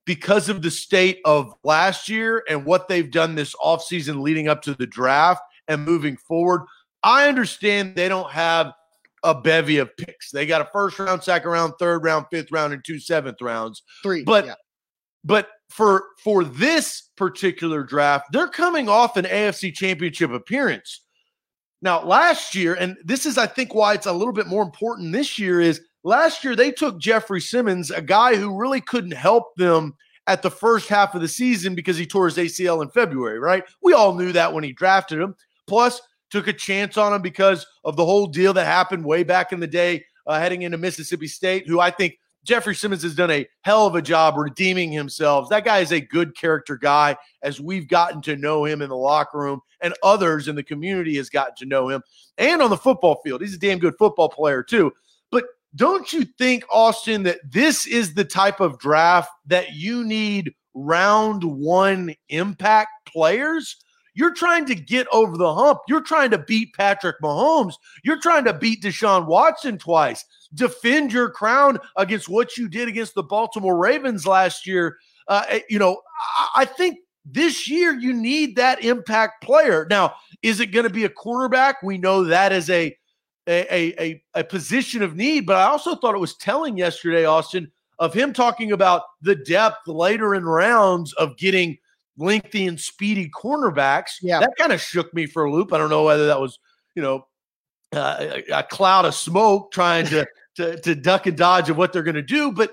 because 0.06 0.48
of 0.48 0.62
the 0.62 0.70
state 0.70 1.20
of 1.24 1.52
last 1.62 2.08
year 2.08 2.42
and 2.48 2.64
what 2.64 2.88
they've 2.88 3.10
done 3.10 3.34
this 3.34 3.54
offseason 3.56 4.22
leading 4.22 4.48
up 4.48 4.62
to 4.62 4.74
the 4.74 4.86
draft 4.86 5.42
and 5.68 5.84
moving 5.84 6.16
forward, 6.16 6.62
I 7.02 7.28
understand 7.28 7.94
they 7.94 8.08
don't 8.08 8.30
have 8.30 8.72
a 9.22 9.34
bevy 9.34 9.78
of 9.78 9.94
picks. 9.96 10.30
They 10.30 10.46
got 10.46 10.62
a 10.62 10.68
first 10.72 10.98
round, 10.98 11.22
second 11.22 11.50
round, 11.50 11.74
third 11.78 12.04
round, 12.04 12.26
fifth 12.30 12.50
round, 12.50 12.72
and 12.72 12.82
two 12.84 12.98
seventh 12.98 13.40
rounds. 13.40 13.82
Three. 14.02 14.24
But 14.24 14.46
yeah. 14.46 14.54
but 15.24 15.48
for 15.68 16.04
for 16.22 16.44
this 16.44 17.10
particular 17.16 17.82
draft, 17.82 18.32
they're 18.32 18.48
coming 18.48 18.88
off 18.88 19.16
an 19.16 19.26
AFC 19.26 19.74
championship 19.74 20.30
appearance. 20.30 21.02
Now, 21.82 22.04
last 22.04 22.54
year, 22.54 22.74
and 22.74 22.96
this 23.04 23.24
is, 23.24 23.38
I 23.38 23.46
think, 23.46 23.74
why 23.74 23.94
it's 23.94 24.06
a 24.06 24.12
little 24.12 24.34
bit 24.34 24.46
more 24.46 24.62
important 24.62 25.12
this 25.12 25.38
year, 25.38 25.60
is 25.60 25.80
last 26.04 26.44
year 26.44 26.54
they 26.54 26.70
took 26.70 26.98
Jeffrey 26.98 27.40
Simmons, 27.40 27.90
a 27.90 28.02
guy 28.02 28.36
who 28.36 28.58
really 28.58 28.80
couldn't 28.80 29.12
help 29.12 29.54
them 29.56 29.94
at 30.26 30.42
the 30.42 30.50
first 30.50 30.88
half 30.88 31.14
of 31.14 31.22
the 31.22 31.28
season 31.28 31.74
because 31.74 31.96
he 31.96 32.06
tore 32.06 32.26
his 32.26 32.36
ACL 32.36 32.82
in 32.82 32.90
February, 32.90 33.38
right? 33.38 33.64
We 33.82 33.94
all 33.94 34.14
knew 34.14 34.32
that 34.32 34.52
when 34.52 34.62
he 34.62 34.72
drafted 34.72 35.20
him. 35.20 35.34
Plus, 35.66 36.00
took 36.30 36.46
a 36.46 36.52
chance 36.52 36.96
on 36.96 37.12
him 37.12 37.22
because 37.22 37.66
of 37.84 37.96
the 37.96 38.04
whole 38.04 38.26
deal 38.26 38.52
that 38.54 38.66
happened 38.66 39.04
way 39.04 39.22
back 39.22 39.52
in 39.52 39.60
the 39.60 39.66
day 39.66 40.04
uh, 40.26 40.38
heading 40.38 40.62
into 40.62 40.78
Mississippi 40.78 41.26
State, 41.26 41.66
who 41.66 41.80
I 41.80 41.90
think 41.90 42.18
Jeffrey 42.44 42.74
Simmons 42.74 43.02
has 43.02 43.14
done 43.14 43.30
a 43.30 43.46
hell 43.62 43.86
of 43.86 43.94
a 43.94 44.02
job 44.02 44.36
redeeming 44.36 44.90
himself. 44.90 45.48
That 45.50 45.64
guy 45.64 45.80
is 45.80 45.92
a 45.92 46.00
good 46.00 46.36
character 46.36 46.76
guy 46.76 47.16
as 47.42 47.60
we've 47.60 47.88
gotten 47.88 48.22
to 48.22 48.36
know 48.36 48.64
him 48.64 48.82
in 48.82 48.88
the 48.88 48.96
locker 48.96 49.38
room 49.38 49.60
and 49.82 49.94
others 50.02 50.48
in 50.48 50.54
the 50.54 50.62
community 50.62 51.16
has 51.16 51.28
gotten 51.28 51.54
to 51.56 51.66
know 51.66 51.88
him 51.88 52.02
and 52.38 52.62
on 52.62 52.70
the 52.70 52.76
football 52.76 53.20
field. 53.22 53.40
He's 53.40 53.54
a 53.54 53.58
damn 53.58 53.78
good 53.78 53.94
football 53.98 54.28
player 54.28 54.62
too. 54.62 54.92
But 55.30 55.44
don't 55.76 56.12
you 56.12 56.24
think, 56.38 56.64
Austin, 56.70 57.22
that 57.24 57.38
this 57.48 57.86
is 57.86 58.14
the 58.14 58.24
type 58.24 58.60
of 58.60 58.78
draft 58.78 59.30
that 59.46 59.72
you 59.74 60.04
need 60.04 60.52
round 60.74 61.44
one 61.44 62.14
impact 62.28 63.06
players? 63.06 63.76
You're 64.20 64.34
trying 64.34 64.66
to 64.66 64.74
get 64.74 65.06
over 65.10 65.38
the 65.38 65.54
hump. 65.54 65.78
You're 65.88 66.02
trying 66.02 66.30
to 66.32 66.36
beat 66.38 66.74
Patrick 66.74 67.16
Mahomes. 67.22 67.72
You're 68.04 68.20
trying 68.20 68.44
to 68.44 68.52
beat 68.52 68.82
Deshaun 68.82 69.24
Watson 69.24 69.78
twice. 69.78 70.26
Defend 70.52 71.10
your 71.10 71.30
crown 71.30 71.78
against 71.96 72.28
what 72.28 72.58
you 72.58 72.68
did 72.68 72.86
against 72.86 73.14
the 73.14 73.22
Baltimore 73.22 73.78
Ravens 73.78 74.26
last 74.26 74.66
year. 74.66 74.98
Uh, 75.26 75.44
eh, 75.48 75.60
you 75.70 75.78
know, 75.78 76.02
I 76.54 76.66
think 76.66 76.98
this 77.24 77.66
year 77.66 77.94
you 77.94 78.12
need 78.12 78.56
that 78.56 78.84
impact 78.84 79.42
player. 79.42 79.86
Now, 79.88 80.12
is 80.42 80.60
it 80.60 80.66
going 80.66 80.86
to 80.86 80.92
be 80.92 81.06
a 81.06 81.08
quarterback? 81.08 81.82
We 81.82 81.96
know 81.96 82.24
that 82.24 82.52
is 82.52 82.68
a 82.68 82.94
a, 83.48 83.94
a, 83.98 84.22
a 84.34 84.44
position 84.44 85.02
of 85.02 85.16
need, 85.16 85.46
but 85.46 85.56
I 85.56 85.62
also 85.64 85.96
thought 85.96 86.14
it 86.14 86.18
was 86.18 86.36
telling 86.36 86.76
yesterday, 86.76 87.24
Austin, 87.24 87.72
of 87.98 88.12
him 88.12 88.34
talking 88.34 88.72
about 88.72 89.04
the 89.22 89.34
depth 89.34 89.88
later 89.88 90.34
in 90.34 90.44
rounds 90.44 91.14
of 91.14 91.38
getting 91.38 91.78
lengthy 92.20 92.66
and 92.66 92.78
speedy 92.78 93.30
cornerbacks. 93.30 94.18
Yeah. 94.22 94.40
That 94.40 94.52
kind 94.56 94.72
of 94.72 94.80
shook 94.80 95.12
me 95.14 95.26
for 95.26 95.44
a 95.44 95.52
loop. 95.52 95.72
I 95.72 95.78
don't 95.78 95.90
know 95.90 96.04
whether 96.04 96.26
that 96.26 96.40
was, 96.40 96.58
you 96.94 97.02
know, 97.02 97.26
uh, 97.92 98.40
a, 98.52 98.62
cloud 98.62 99.04
of 99.04 99.14
smoke 99.14 99.72
trying 99.72 100.06
to, 100.06 100.26
to, 100.56 100.78
to 100.80 100.94
duck 100.94 101.26
and 101.26 101.36
dodge 101.36 101.70
of 101.70 101.76
what 101.76 101.92
they're 101.92 102.02
going 102.02 102.14
to 102.14 102.22
do, 102.22 102.52
but 102.52 102.72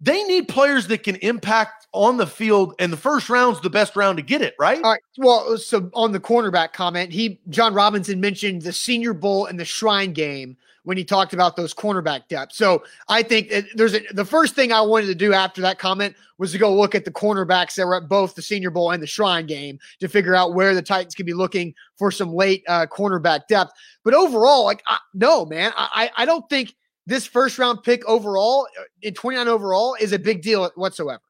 they 0.00 0.22
need 0.24 0.48
players 0.48 0.86
that 0.88 1.02
can 1.02 1.16
impact 1.16 1.86
on 1.92 2.16
the 2.16 2.26
field, 2.26 2.74
and 2.78 2.92
the 2.92 2.96
first 2.96 3.28
round's 3.28 3.60
the 3.60 3.70
best 3.70 3.96
round 3.96 4.16
to 4.16 4.22
get 4.22 4.40
it, 4.40 4.54
right? 4.58 4.82
All 4.82 4.92
right. 4.92 5.02
Well, 5.18 5.58
so 5.58 5.90
on 5.92 6.12
the 6.12 6.20
cornerback 6.20 6.72
comment, 6.72 7.12
he 7.12 7.40
Jon 7.50 7.74
Robinson 7.74 8.20
mentioned 8.20 8.62
the 8.62 8.72
Senior 8.72 9.12
Bowl 9.12 9.46
and 9.46 9.60
the 9.60 9.64
Shrine 9.64 10.12
Game 10.12 10.56
when 10.90 10.96
he 10.96 11.04
talked 11.04 11.32
about 11.32 11.54
those 11.54 11.72
cornerback 11.72 12.26
depth. 12.26 12.52
So 12.52 12.82
I 13.08 13.22
think 13.22 13.54
there's 13.76 13.94
a, 13.94 14.00
the 14.12 14.24
first 14.24 14.56
thing 14.56 14.72
I 14.72 14.80
wanted 14.80 15.06
to 15.06 15.14
do 15.14 15.32
after 15.32 15.60
that 15.60 15.78
comment 15.78 16.16
was 16.36 16.50
to 16.50 16.58
go 16.58 16.74
look 16.74 16.96
at 16.96 17.04
the 17.04 17.12
cornerbacks 17.12 17.76
that 17.76 17.86
were 17.86 17.94
at 17.94 18.08
both 18.08 18.34
the 18.34 18.42
Senior 18.42 18.70
Bowl 18.70 18.90
and 18.90 19.00
the 19.00 19.06
Shrine 19.06 19.46
Game 19.46 19.78
to 20.00 20.08
figure 20.08 20.34
out 20.34 20.52
where 20.52 20.74
the 20.74 20.82
Titans 20.82 21.14
could 21.14 21.26
be 21.26 21.32
looking 21.32 21.72
for 21.96 22.10
some 22.10 22.34
late 22.34 22.64
uh, 22.66 22.86
cornerback 22.86 23.46
depth. 23.46 23.70
But 24.02 24.14
overall, 24.14 24.64
like 24.64 24.82
I, 24.88 24.98
no 25.14 25.46
man, 25.46 25.70
I 25.76 26.10
I 26.16 26.24
don't 26.24 26.48
think 26.50 26.74
this 27.06 27.24
first 27.24 27.56
round 27.56 27.84
pick 27.84 28.04
overall 28.06 28.66
uh, 28.76 28.82
in 29.02 29.14
29 29.14 29.46
overall 29.46 29.96
is 30.00 30.12
a 30.12 30.18
big 30.18 30.42
deal 30.42 30.68
whatsoever. 30.74 31.22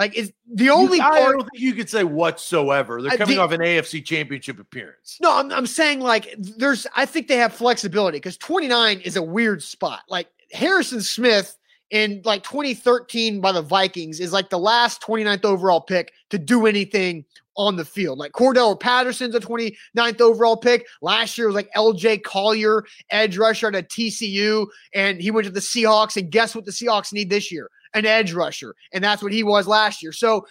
Like 0.00 0.16
is 0.16 0.32
the 0.50 0.70
only 0.70 0.96
you, 0.96 1.02
part, 1.02 1.14
I 1.14 1.20
don't 1.30 1.42
think 1.42 1.62
you 1.62 1.74
could 1.74 1.90
say 1.90 2.04
whatsoever. 2.04 3.02
They're 3.02 3.18
coming 3.18 3.36
the, 3.36 3.42
off 3.42 3.52
an 3.52 3.60
AFC 3.60 4.02
championship 4.02 4.58
appearance. 4.58 5.18
No, 5.20 5.36
I'm, 5.36 5.52
I'm 5.52 5.66
saying 5.66 6.00
like 6.00 6.34
there's 6.38 6.86
I 6.96 7.04
think 7.04 7.28
they 7.28 7.36
have 7.36 7.52
flexibility 7.52 8.16
because 8.16 8.38
29 8.38 9.00
is 9.00 9.16
a 9.16 9.22
weird 9.22 9.62
spot. 9.62 10.00
Like 10.08 10.28
Harrison 10.52 11.02
Smith 11.02 11.54
in 11.90 12.22
like 12.24 12.42
2013 12.44 13.42
by 13.42 13.52
the 13.52 13.60
Vikings 13.60 14.20
is 14.20 14.32
like 14.32 14.48
the 14.48 14.58
last 14.58 15.02
29th 15.02 15.44
overall 15.44 15.82
pick 15.82 16.14
to 16.30 16.38
do 16.38 16.64
anything 16.64 17.26
on 17.58 17.76
the 17.76 17.84
field. 17.84 18.18
Like 18.18 18.32
Cordarrelle 18.32 18.80
Patterson's 18.80 19.34
a 19.34 19.40
29th 19.40 20.22
overall 20.22 20.56
pick. 20.56 20.86
Last 21.02 21.36
year 21.36 21.48
was 21.48 21.56
like 21.56 21.68
LJ 21.76 22.22
Collier, 22.22 22.86
edge 23.10 23.36
rusher 23.36 23.68
at 23.68 23.74
a 23.74 23.82
TCU, 23.82 24.66
and 24.94 25.20
he 25.20 25.30
went 25.30 25.44
to 25.44 25.52
the 25.52 25.60
Seahawks. 25.60 26.16
And 26.16 26.30
guess 26.30 26.54
what 26.54 26.64
the 26.64 26.70
Seahawks 26.70 27.12
need 27.12 27.28
this 27.28 27.52
year? 27.52 27.68
An 27.94 28.06
edge 28.06 28.32
rusher. 28.32 28.74
And 28.92 29.02
that's 29.02 29.22
what 29.22 29.32
he 29.32 29.42
was 29.42 29.66
last 29.66 30.02
year. 30.02 30.12
So 30.12 30.46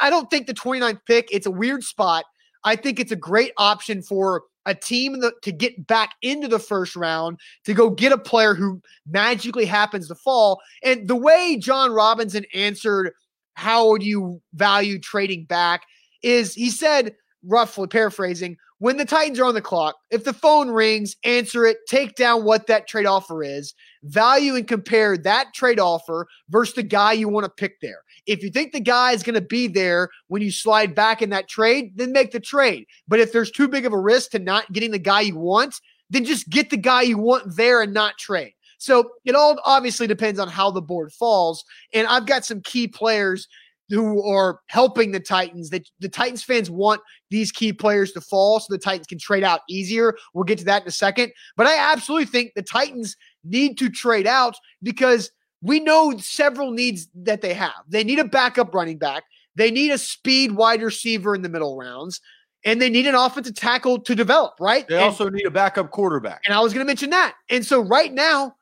I 0.00 0.10
don't 0.10 0.30
think 0.30 0.46
the 0.46 0.54
29th 0.54 1.00
pick, 1.06 1.28
it's 1.30 1.46
a 1.46 1.50
weird 1.50 1.84
spot. 1.84 2.24
I 2.64 2.76
think 2.76 2.98
it's 2.98 3.12
a 3.12 3.16
great 3.16 3.52
option 3.58 4.02
for 4.02 4.42
a 4.66 4.74
team 4.74 5.20
to 5.42 5.52
get 5.52 5.86
back 5.86 6.12
into 6.22 6.48
the 6.48 6.58
first 6.58 6.96
round 6.96 7.38
to 7.64 7.74
go 7.74 7.90
get 7.90 8.12
a 8.12 8.18
player 8.18 8.54
who 8.54 8.80
magically 9.06 9.66
happens 9.66 10.08
to 10.08 10.14
fall. 10.14 10.60
And 10.82 11.06
the 11.06 11.16
way 11.16 11.58
Jon 11.60 11.92
Robinson 11.92 12.46
answered 12.54 13.12
how 13.54 13.88
would 13.90 14.02
you 14.02 14.40
value 14.54 14.98
trading 14.98 15.44
back 15.44 15.82
is 16.22 16.54
he 16.54 16.70
said, 16.70 17.14
roughly 17.44 17.86
paraphrasing, 17.86 18.56
when 18.78 18.96
the 18.96 19.04
Titans 19.04 19.38
are 19.38 19.44
on 19.44 19.54
the 19.54 19.60
clock, 19.60 19.96
if 20.10 20.24
the 20.24 20.32
phone 20.32 20.70
rings, 20.70 21.14
answer 21.24 21.64
it, 21.66 21.78
take 21.88 22.16
down 22.16 22.44
what 22.44 22.66
that 22.66 22.88
trade 22.88 23.06
offer 23.06 23.42
is, 23.42 23.74
value 24.04 24.54
and 24.54 24.68
compare 24.68 25.16
that 25.16 25.52
trade 25.54 25.80
offer 25.80 26.26
versus 26.48 26.74
the 26.74 26.82
guy 26.82 27.12
you 27.12 27.28
want 27.28 27.44
to 27.44 27.50
pick 27.50 27.80
there. 27.80 28.02
If 28.26 28.42
you 28.42 28.50
think 28.50 28.72
the 28.72 28.80
guy 28.80 29.12
is 29.12 29.22
going 29.22 29.34
to 29.34 29.40
be 29.40 29.66
there 29.66 30.08
when 30.28 30.42
you 30.42 30.50
slide 30.50 30.94
back 30.94 31.22
in 31.22 31.30
that 31.30 31.48
trade, 31.48 31.92
then 31.96 32.12
make 32.12 32.30
the 32.32 32.40
trade. 32.40 32.86
But 33.08 33.20
if 33.20 33.32
there's 33.32 33.50
too 33.50 33.68
big 33.68 33.86
of 33.86 33.92
a 33.92 33.98
risk 33.98 34.30
to 34.30 34.38
not 34.38 34.72
getting 34.72 34.90
the 34.90 34.98
guy 34.98 35.22
you 35.22 35.36
want, 35.36 35.80
then 36.10 36.24
just 36.24 36.48
get 36.48 36.70
the 36.70 36.76
guy 36.76 37.02
you 37.02 37.18
want 37.18 37.56
there 37.56 37.82
and 37.82 37.92
not 37.92 38.18
trade. 38.18 38.52
So 38.78 39.10
it 39.24 39.34
all 39.34 39.58
obviously 39.64 40.06
depends 40.06 40.38
on 40.38 40.48
how 40.48 40.70
the 40.70 40.82
board 40.82 41.12
falls. 41.12 41.64
And 41.92 42.06
I've 42.06 42.26
got 42.26 42.44
some 42.44 42.60
key 42.60 42.86
players 42.86 43.48
who 43.88 44.26
are 44.28 44.60
helping 44.68 45.12
the 45.12 45.20
Titans. 45.20 45.70
That 45.70 45.88
the 46.00 46.08
Titans 46.08 46.42
fans 46.42 46.70
want 46.70 47.00
these 47.30 47.52
key 47.52 47.72
players 47.72 48.12
to 48.12 48.20
fall 48.20 48.60
so 48.60 48.66
the 48.70 48.78
Titans 48.78 49.06
can 49.06 49.18
trade 49.18 49.44
out 49.44 49.60
easier. 49.68 50.14
We'll 50.32 50.44
get 50.44 50.58
to 50.58 50.64
that 50.66 50.82
in 50.82 50.88
a 50.88 50.92
second. 50.92 51.32
But 51.56 51.66
I 51.66 51.76
absolutely 51.92 52.26
think 52.26 52.52
the 52.54 52.62
Titans 52.62 53.16
need 53.44 53.78
to 53.78 53.90
trade 53.90 54.26
out 54.26 54.56
because 54.82 55.30
we 55.62 55.80
know 55.80 56.16
several 56.18 56.70
needs 56.70 57.08
that 57.14 57.40
they 57.40 57.54
have. 57.54 57.72
They 57.88 58.04
need 58.04 58.18
a 58.18 58.24
backup 58.24 58.74
running 58.74 58.98
back. 58.98 59.24
They 59.56 59.70
need 59.70 59.90
a 59.90 59.98
speed 59.98 60.52
wide 60.52 60.82
receiver 60.82 61.34
in 61.34 61.42
the 61.42 61.48
middle 61.48 61.76
rounds. 61.76 62.20
And 62.66 62.80
they 62.80 62.88
need 62.88 63.06
an 63.06 63.14
offensive 63.14 63.54
tackle 63.54 64.00
to 64.00 64.14
develop, 64.14 64.54
right? 64.58 64.88
They 64.88 64.94
and, 64.94 65.04
also 65.04 65.28
need 65.28 65.46
a 65.46 65.50
backup 65.50 65.90
quarterback. 65.90 66.40
And 66.46 66.54
I 66.54 66.60
was 66.60 66.72
going 66.72 66.84
to 66.84 66.86
mention 66.86 67.10
that. 67.10 67.34
And 67.50 67.64
so 67.64 67.80
right 67.80 68.12
now, 68.12 68.56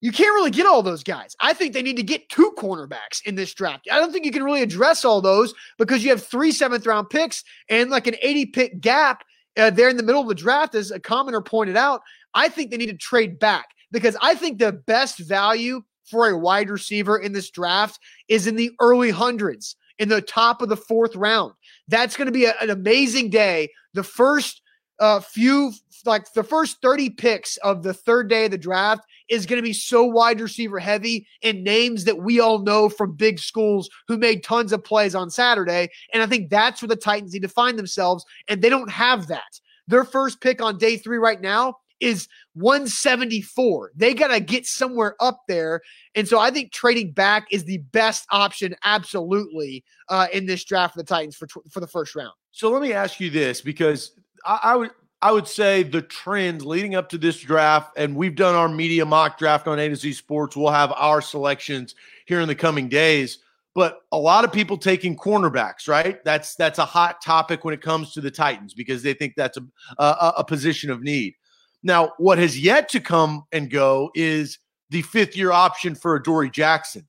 you 0.00 0.12
can't 0.12 0.34
really 0.34 0.50
get 0.50 0.66
all 0.66 0.82
those 0.82 1.02
guys. 1.02 1.34
I 1.40 1.52
think 1.52 1.72
they 1.72 1.82
need 1.82 1.96
to 1.96 2.02
get 2.02 2.28
two 2.28 2.52
cornerbacks 2.58 3.24
in 3.24 3.34
this 3.34 3.54
draft. 3.54 3.88
I 3.90 3.98
don't 3.98 4.12
think 4.12 4.24
you 4.24 4.32
can 4.32 4.42
really 4.42 4.62
address 4.62 5.04
all 5.04 5.20
those 5.20 5.54
because 5.78 6.04
you 6.04 6.10
have 6.10 6.24
three 6.24 6.52
seventh 6.52 6.86
round 6.86 7.08
picks 7.08 7.44
and 7.68 7.90
like 7.90 8.06
an 8.06 8.16
80 8.20 8.46
pick 8.46 8.80
gap 8.80 9.24
uh, 9.56 9.70
there 9.70 9.88
in 9.88 9.96
the 9.96 10.02
middle 10.02 10.20
of 10.20 10.28
the 10.28 10.34
draft, 10.34 10.74
as 10.74 10.90
a 10.90 11.00
commenter 11.00 11.44
pointed 11.44 11.76
out. 11.76 12.02
I 12.34 12.48
think 12.48 12.70
they 12.70 12.76
need 12.76 12.90
to 12.90 12.96
trade 12.96 13.38
back 13.38 13.68
because 13.96 14.16
I 14.20 14.34
think 14.34 14.58
the 14.58 14.72
best 14.72 15.20
value 15.20 15.80
for 16.04 16.28
a 16.28 16.36
wide 16.36 16.68
receiver 16.68 17.16
in 17.16 17.32
this 17.32 17.48
draft 17.48 17.98
is 18.28 18.46
in 18.46 18.54
the 18.54 18.70
early 18.78 19.10
hundreds, 19.10 19.74
in 19.98 20.10
the 20.10 20.20
top 20.20 20.60
of 20.60 20.68
the 20.68 20.76
fourth 20.76 21.16
round. 21.16 21.54
That's 21.88 22.14
going 22.14 22.26
to 22.26 22.32
be 22.32 22.44
a, 22.44 22.52
an 22.60 22.68
amazing 22.68 23.30
day. 23.30 23.70
The 23.94 24.02
first 24.02 24.60
uh, 24.98 25.20
few, 25.20 25.72
like 26.04 26.30
the 26.34 26.42
first 26.42 26.82
30 26.82 27.08
picks 27.08 27.56
of 27.58 27.82
the 27.82 27.94
third 27.94 28.28
day 28.28 28.44
of 28.44 28.50
the 28.50 28.58
draft 28.58 29.00
is 29.30 29.46
going 29.46 29.56
to 29.56 29.66
be 29.66 29.72
so 29.72 30.04
wide 30.04 30.42
receiver 30.42 30.78
heavy 30.78 31.26
in 31.40 31.64
names 31.64 32.04
that 32.04 32.18
we 32.18 32.38
all 32.38 32.58
know 32.58 32.90
from 32.90 33.16
big 33.16 33.38
schools 33.38 33.88
who 34.08 34.18
made 34.18 34.44
tons 34.44 34.74
of 34.74 34.84
plays 34.84 35.14
on 35.14 35.30
Saturday. 35.30 35.88
And 36.12 36.22
I 36.22 36.26
think 36.26 36.50
that's 36.50 36.82
where 36.82 36.88
the 36.88 36.96
Titans 36.96 37.32
need 37.32 37.40
to 37.40 37.48
find 37.48 37.78
themselves. 37.78 38.26
And 38.46 38.60
they 38.60 38.68
don't 38.68 38.90
have 38.90 39.28
that. 39.28 39.58
Their 39.88 40.04
first 40.04 40.42
pick 40.42 40.60
on 40.60 40.76
day 40.76 40.98
three 40.98 41.16
right 41.16 41.40
now 41.40 41.76
is 42.00 42.28
174. 42.54 43.92
They 43.94 44.14
got 44.14 44.28
to 44.28 44.40
get 44.40 44.66
somewhere 44.66 45.16
up 45.20 45.42
there. 45.48 45.80
And 46.14 46.26
so 46.26 46.38
I 46.38 46.50
think 46.50 46.72
trading 46.72 47.12
back 47.12 47.46
is 47.50 47.64
the 47.64 47.78
best 47.78 48.26
option, 48.30 48.74
absolutely, 48.84 49.84
uh, 50.08 50.26
in 50.32 50.46
this 50.46 50.64
draft 50.64 50.94
for 50.94 51.00
the 51.00 51.06
Titans 51.06 51.36
for, 51.36 51.46
for 51.70 51.80
the 51.80 51.86
first 51.86 52.14
round. 52.14 52.32
So 52.52 52.70
let 52.70 52.82
me 52.82 52.92
ask 52.92 53.20
you 53.20 53.30
this 53.30 53.60
because 53.60 54.12
I, 54.44 54.60
I 54.62 54.76
would 54.76 54.90
I 55.22 55.32
would 55.32 55.48
say 55.48 55.82
the 55.82 56.02
trend 56.02 56.62
leading 56.62 56.94
up 56.94 57.08
to 57.08 57.18
this 57.18 57.40
draft, 57.40 57.92
and 57.96 58.14
we've 58.14 58.36
done 58.36 58.54
our 58.54 58.68
media 58.68 59.04
mock 59.04 59.38
draft 59.38 59.66
on 59.66 59.78
A 59.78 59.88
to 59.88 59.96
Z 59.96 60.12
Sports. 60.12 60.56
We'll 60.56 60.70
have 60.70 60.92
our 60.92 61.22
selections 61.22 61.94
here 62.26 62.40
in 62.40 62.48
the 62.48 62.54
coming 62.54 62.88
days. 62.88 63.38
But 63.74 64.00
a 64.12 64.18
lot 64.18 64.44
of 64.44 64.52
people 64.52 64.78
taking 64.78 65.16
cornerbacks, 65.16 65.88
right? 65.88 66.22
That's 66.24 66.54
that's 66.54 66.78
a 66.78 66.84
hot 66.84 67.20
topic 67.22 67.64
when 67.64 67.74
it 67.74 67.82
comes 67.82 68.12
to 68.12 68.20
the 68.20 68.30
Titans 68.30 68.72
because 68.72 69.02
they 69.02 69.14
think 69.14 69.34
that's 69.36 69.58
a 69.58 69.62
a, 69.98 70.34
a 70.38 70.44
position 70.44 70.90
of 70.90 71.02
need. 71.02 71.34
Now, 71.82 72.12
what 72.18 72.38
has 72.38 72.58
yet 72.58 72.88
to 72.90 73.00
come 73.00 73.44
and 73.52 73.70
go 73.70 74.10
is 74.14 74.58
the 74.90 75.02
fifth 75.02 75.36
year 75.36 75.52
option 75.52 75.94
for 75.94 76.16
Adoree 76.16 76.50
Jackson. 76.50 77.06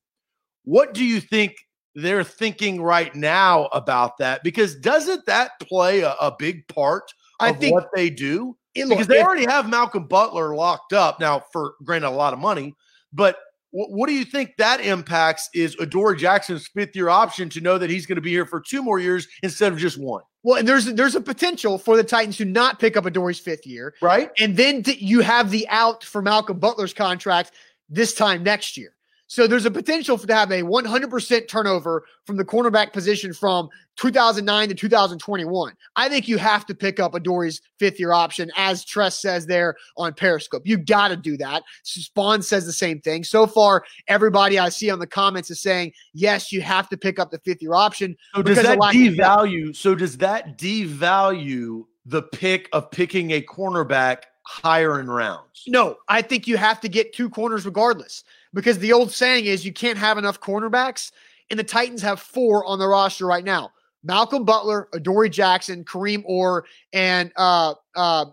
What 0.63 0.93
do 0.93 1.05
you 1.05 1.19
think 1.19 1.55
they're 1.95 2.23
thinking 2.23 2.81
right 2.81 3.13
now 3.15 3.65
about 3.67 4.17
that? 4.17 4.43
Because 4.43 4.75
doesn't 4.75 5.25
that 5.25 5.51
play 5.61 6.01
a, 6.01 6.13
a 6.19 6.35
big 6.37 6.67
part 6.67 7.11
I 7.39 7.53
think 7.53 7.73
what 7.73 7.89
they 7.93 8.09
do 8.09 8.57
because 8.73 9.07
they 9.07 9.21
already 9.21 9.45
have 9.45 9.69
Malcolm 9.69 10.07
Butler 10.07 10.55
locked 10.55 10.93
up 10.93 11.19
now 11.19 11.43
for 11.51 11.75
granted 11.83 12.09
a 12.09 12.11
lot 12.11 12.33
of 12.33 12.39
money, 12.39 12.75
but 13.13 13.37
what, 13.71 13.91
what 13.91 14.07
do 14.07 14.13
you 14.13 14.25
think 14.25 14.55
that 14.57 14.81
impacts 14.81 15.49
is 15.53 15.75
Adoree 15.79 16.17
Jackson's 16.17 16.67
fifth 16.67 16.95
year 16.95 17.09
option 17.09 17.49
to 17.49 17.61
know 17.61 17.77
that 17.77 17.89
he's 17.89 18.05
going 18.05 18.15
to 18.15 18.21
be 18.21 18.31
here 18.31 18.45
for 18.45 18.59
two 18.59 18.81
more 18.81 18.99
years 18.99 19.27
instead 19.43 19.71
of 19.71 19.79
just 19.79 19.99
one? 19.99 20.23
Well, 20.43 20.57
and 20.57 20.67
there's 20.67 20.85
there's 20.85 21.15
a 21.15 21.21
potential 21.21 21.77
for 21.77 21.97
the 21.97 22.03
Titans 22.03 22.37
to 22.37 22.45
not 22.45 22.79
pick 22.79 22.95
up 22.95 23.05
Adoree's 23.05 23.39
fifth 23.39 23.65
year, 23.67 23.93
right? 24.01 24.31
And 24.37 24.55
then 24.55 24.83
you 24.85 25.21
have 25.21 25.51
the 25.51 25.67
out 25.69 26.03
for 26.03 26.21
Malcolm 26.21 26.59
Butler's 26.59 26.93
contract 26.93 27.51
this 27.89 28.13
time 28.13 28.43
next 28.43 28.77
year. 28.77 28.93
So 29.27 29.45
there's 29.45 29.65
a 29.65 29.71
potential 29.71 30.17
for 30.17 30.25
to 30.25 30.33
have 30.33 30.51
a 30.51 30.63
100% 30.63 31.47
turnover 31.49 32.05
from 32.25 32.37
the 32.37 32.45
cornerback 32.45 32.93
position 32.93 33.33
from 33.33 33.69
2009 33.97 34.69
to 34.69 34.75
2021. 34.75 35.73
I 35.97 36.07
think 36.07 36.29
you 36.29 36.37
have 36.37 36.65
to 36.67 36.75
pick 36.75 36.99
up 36.99 37.13
Adoree' 37.13 37.59
fifth 37.77 37.99
year 37.99 38.13
option, 38.13 38.49
as 38.55 38.85
Tress 38.85 39.21
says 39.21 39.45
there 39.45 39.75
on 39.97 40.13
Periscope. 40.13 40.63
You 40.65 40.77
got 40.77 41.09
to 41.09 41.17
do 41.17 41.35
that. 41.37 41.63
Spawn 41.83 42.41
says 42.41 42.65
the 42.65 42.73
same 42.73 43.01
thing. 43.01 43.25
So 43.25 43.45
far, 43.45 43.83
everybody 44.07 44.59
I 44.59 44.69
see 44.69 44.89
on 44.89 44.99
the 44.99 45.07
comments 45.07 45.51
is 45.51 45.61
saying, 45.61 45.91
yes, 46.13 46.53
you 46.53 46.61
have 46.61 46.87
to 46.89 46.97
pick 46.97 47.19
up 47.19 47.29
the 47.29 47.39
fifth 47.39 47.61
year 47.61 47.73
option. 47.73 48.15
So 48.33 48.41
does 48.41 48.63
that 48.63 48.79
devalue? 48.79 49.75
So 49.75 49.93
does 49.93 50.17
that 50.19 50.57
devalue 50.57 51.83
the 52.05 52.23
pick 52.23 52.69
of 52.71 52.89
picking 52.91 53.31
a 53.31 53.41
cornerback 53.41 54.23
higher 54.43 55.01
in 55.01 55.09
rounds? 55.09 55.63
No, 55.67 55.97
I 56.07 56.21
think 56.21 56.47
you 56.47 56.55
have 56.55 56.79
to 56.79 56.87
get 56.87 57.13
two 57.13 57.29
corners 57.29 57.65
regardless 57.65 58.23
because 58.57 58.79
the 58.79 58.91
old 58.91 59.11
saying 59.11 59.45
is 59.45 59.63
you 59.63 59.71
can't 59.71 59.99
have 59.99 60.17
enough 60.17 60.41
cornerbacks, 60.41 61.11
and 61.51 61.59
the 61.59 61.63
Titans 61.63 62.01
have 62.01 62.19
four 62.19 62.65
on 62.65 62.79
the 62.79 62.87
roster 62.87 63.27
right 63.27 63.43
now. 63.43 63.69
Malcolm 64.03 64.45
Butler, 64.45 64.89
Adoree 64.95 65.29
Jackson, 65.29 65.83
Kareem 65.83 66.23
Orr, 66.25 66.65
and 66.91 67.31
uh, 67.35 67.75
uh, 67.95 68.25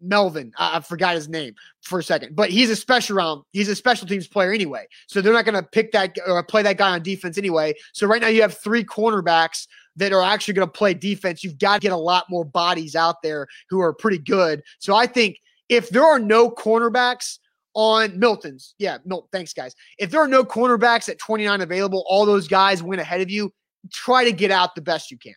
Melvin. 0.00 0.50
I, 0.56 0.78
I, 0.78 0.80
forgot 0.80 1.14
his 1.14 1.28
name 1.28 1.52
for 1.82 1.98
a 1.98 2.02
second, 2.02 2.34
but 2.34 2.48
he's 2.48 2.70
a 2.70 2.76
special 2.76 3.16
round. 3.16 3.42
He's 3.52 3.68
a 3.68 3.76
special 3.76 4.08
teams 4.08 4.26
player 4.26 4.50
anyway, 4.50 4.86
so 5.06 5.20
they're 5.20 5.34
not 5.34 5.44
going 5.44 5.62
to 5.62 5.68
pick 5.68 5.92
that 5.92 6.16
or 6.26 6.42
play 6.42 6.62
that 6.62 6.78
guy 6.78 6.92
on 6.92 7.02
defense 7.02 7.36
anyway. 7.36 7.74
So 7.92 8.06
right 8.06 8.22
now 8.22 8.28
you 8.28 8.40
have 8.40 8.56
three 8.56 8.82
cornerbacks 8.82 9.66
that 9.96 10.14
are 10.14 10.22
actually 10.22 10.54
going 10.54 10.68
to 10.68 10.72
play 10.72 10.94
defense. 10.94 11.44
You've 11.44 11.58
got 11.58 11.74
to 11.74 11.80
get 11.80 11.92
a 11.92 11.98
lot 11.98 12.24
more 12.30 12.46
bodies 12.46 12.96
out 12.96 13.20
there 13.22 13.46
who 13.68 13.80
are 13.80 13.92
pretty 13.92 14.18
good. 14.18 14.62
So 14.78 14.94
I 14.94 15.06
think 15.06 15.36
if 15.68 15.90
there 15.90 16.04
are 16.04 16.18
no 16.18 16.50
cornerbacks 16.50 17.40
on 17.74 18.18
Milton's. 18.18 18.74
Yeah, 18.78 18.98
no, 19.04 19.28
thanks, 19.32 19.52
guys. 19.52 19.74
If 19.98 20.10
there 20.10 20.20
are 20.20 20.28
no 20.28 20.44
cornerbacks 20.44 21.08
at 21.08 21.18
29 21.18 21.60
available, 21.60 22.04
all 22.08 22.26
those 22.26 22.48
guys 22.48 22.82
went 22.82 23.00
ahead 23.00 23.20
of 23.20 23.30
you. 23.30 23.52
Try 23.92 24.24
to 24.24 24.32
get 24.32 24.50
out 24.50 24.74
the 24.74 24.82
best 24.82 25.10
you 25.10 25.18
can. 25.18 25.34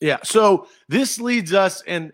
Yeah. 0.00 0.18
So 0.24 0.66
this 0.88 1.20
leads 1.20 1.52
us, 1.52 1.82
and 1.86 2.12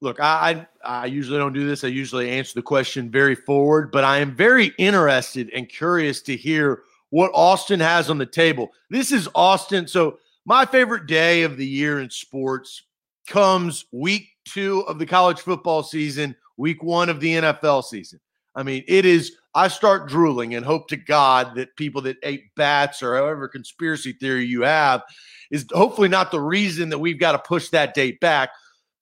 look, 0.00 0.20
I, 0.20 0.66
I, 0.84 1.02
I 1.02 1.06
usually 1.06 1.38
don't 1.38 1.52
do 1.52 1.66
this. 1.66 1.84
I 1.84 1.88
usually 1.88 2.30
answer 2.30 2.52
the 2.54 2.62
question 2.62 3.10
very 3.10 3.34
forward, 3.34 3.90
but 3.92 4.04
I 4.04 4.18
am 4.18 4.34
very 4.34 4.72
interested 4.78 5.50
and 5.54 5.68
curious 5.68 6.22
to 6.22 6.36
hear 6.36 6.82
what 7.10 7.30
Austin 7.34 7.80
has 7.80 8.10
on 8.10 8.18
the 8.18 8.26
table. 8.26 8.70
This 8.90 9.12
is 9.12 9.28
Austin. 9.34 9.86
So 9.86 10.18
my 10.44 10.64
favorite 10.64 11.06
day 11.06 11.42
of 11.42 11.56
the 11.56 11.66
year 11.66 12.00
in 12.00 12.08
sports 12.08 12.82
comes 13.26 13.84
week 13.92 14.28
two 14.46 14.80
of 14.82 14.98
the 14.98 15.06
college 15.06 15.40
football 15.40 15.82
season, 15.82 16.34
week 16.56 16.82
one 16.82 17.08
of 17.08 17.20
the 17.20 17.34
NFL 17.34 17.84
season. 17.84 18.20
I 18.56 18.62
mean, 18.62 18.82
it 18.88 19.04
is. 19.04 19.36
I 19.54 19.68
start 19.68 20.08
drooling 20.08 20.54
and 20.54 20.66
hope 20.66 20.88
to 20.88 20.96
God 20.96 21.54
that 21.54 21.76
people 21.76 22.02
that 22.02 22.16
ate 22.22 22.54
bats 22.56 23.02
or 23.02 23.14
however 23.14 23.48
conspiracy 23.48 24.12
theory 24.12 24.44
you 24.44 24.62
have 24.62 25.02
is 25.50 25.64
hopefully 25.72 26.08
not 26.08 26.30
the 26.30 26.40
reason 26.40 26.88
that 26.88 26.98
we've 26.98 27.20
got 27.20 27.32
to 27.32 27.38
push 27.38 27.68
that 27.70 27.94
date 27.94 28.20
back. 28.20 28.50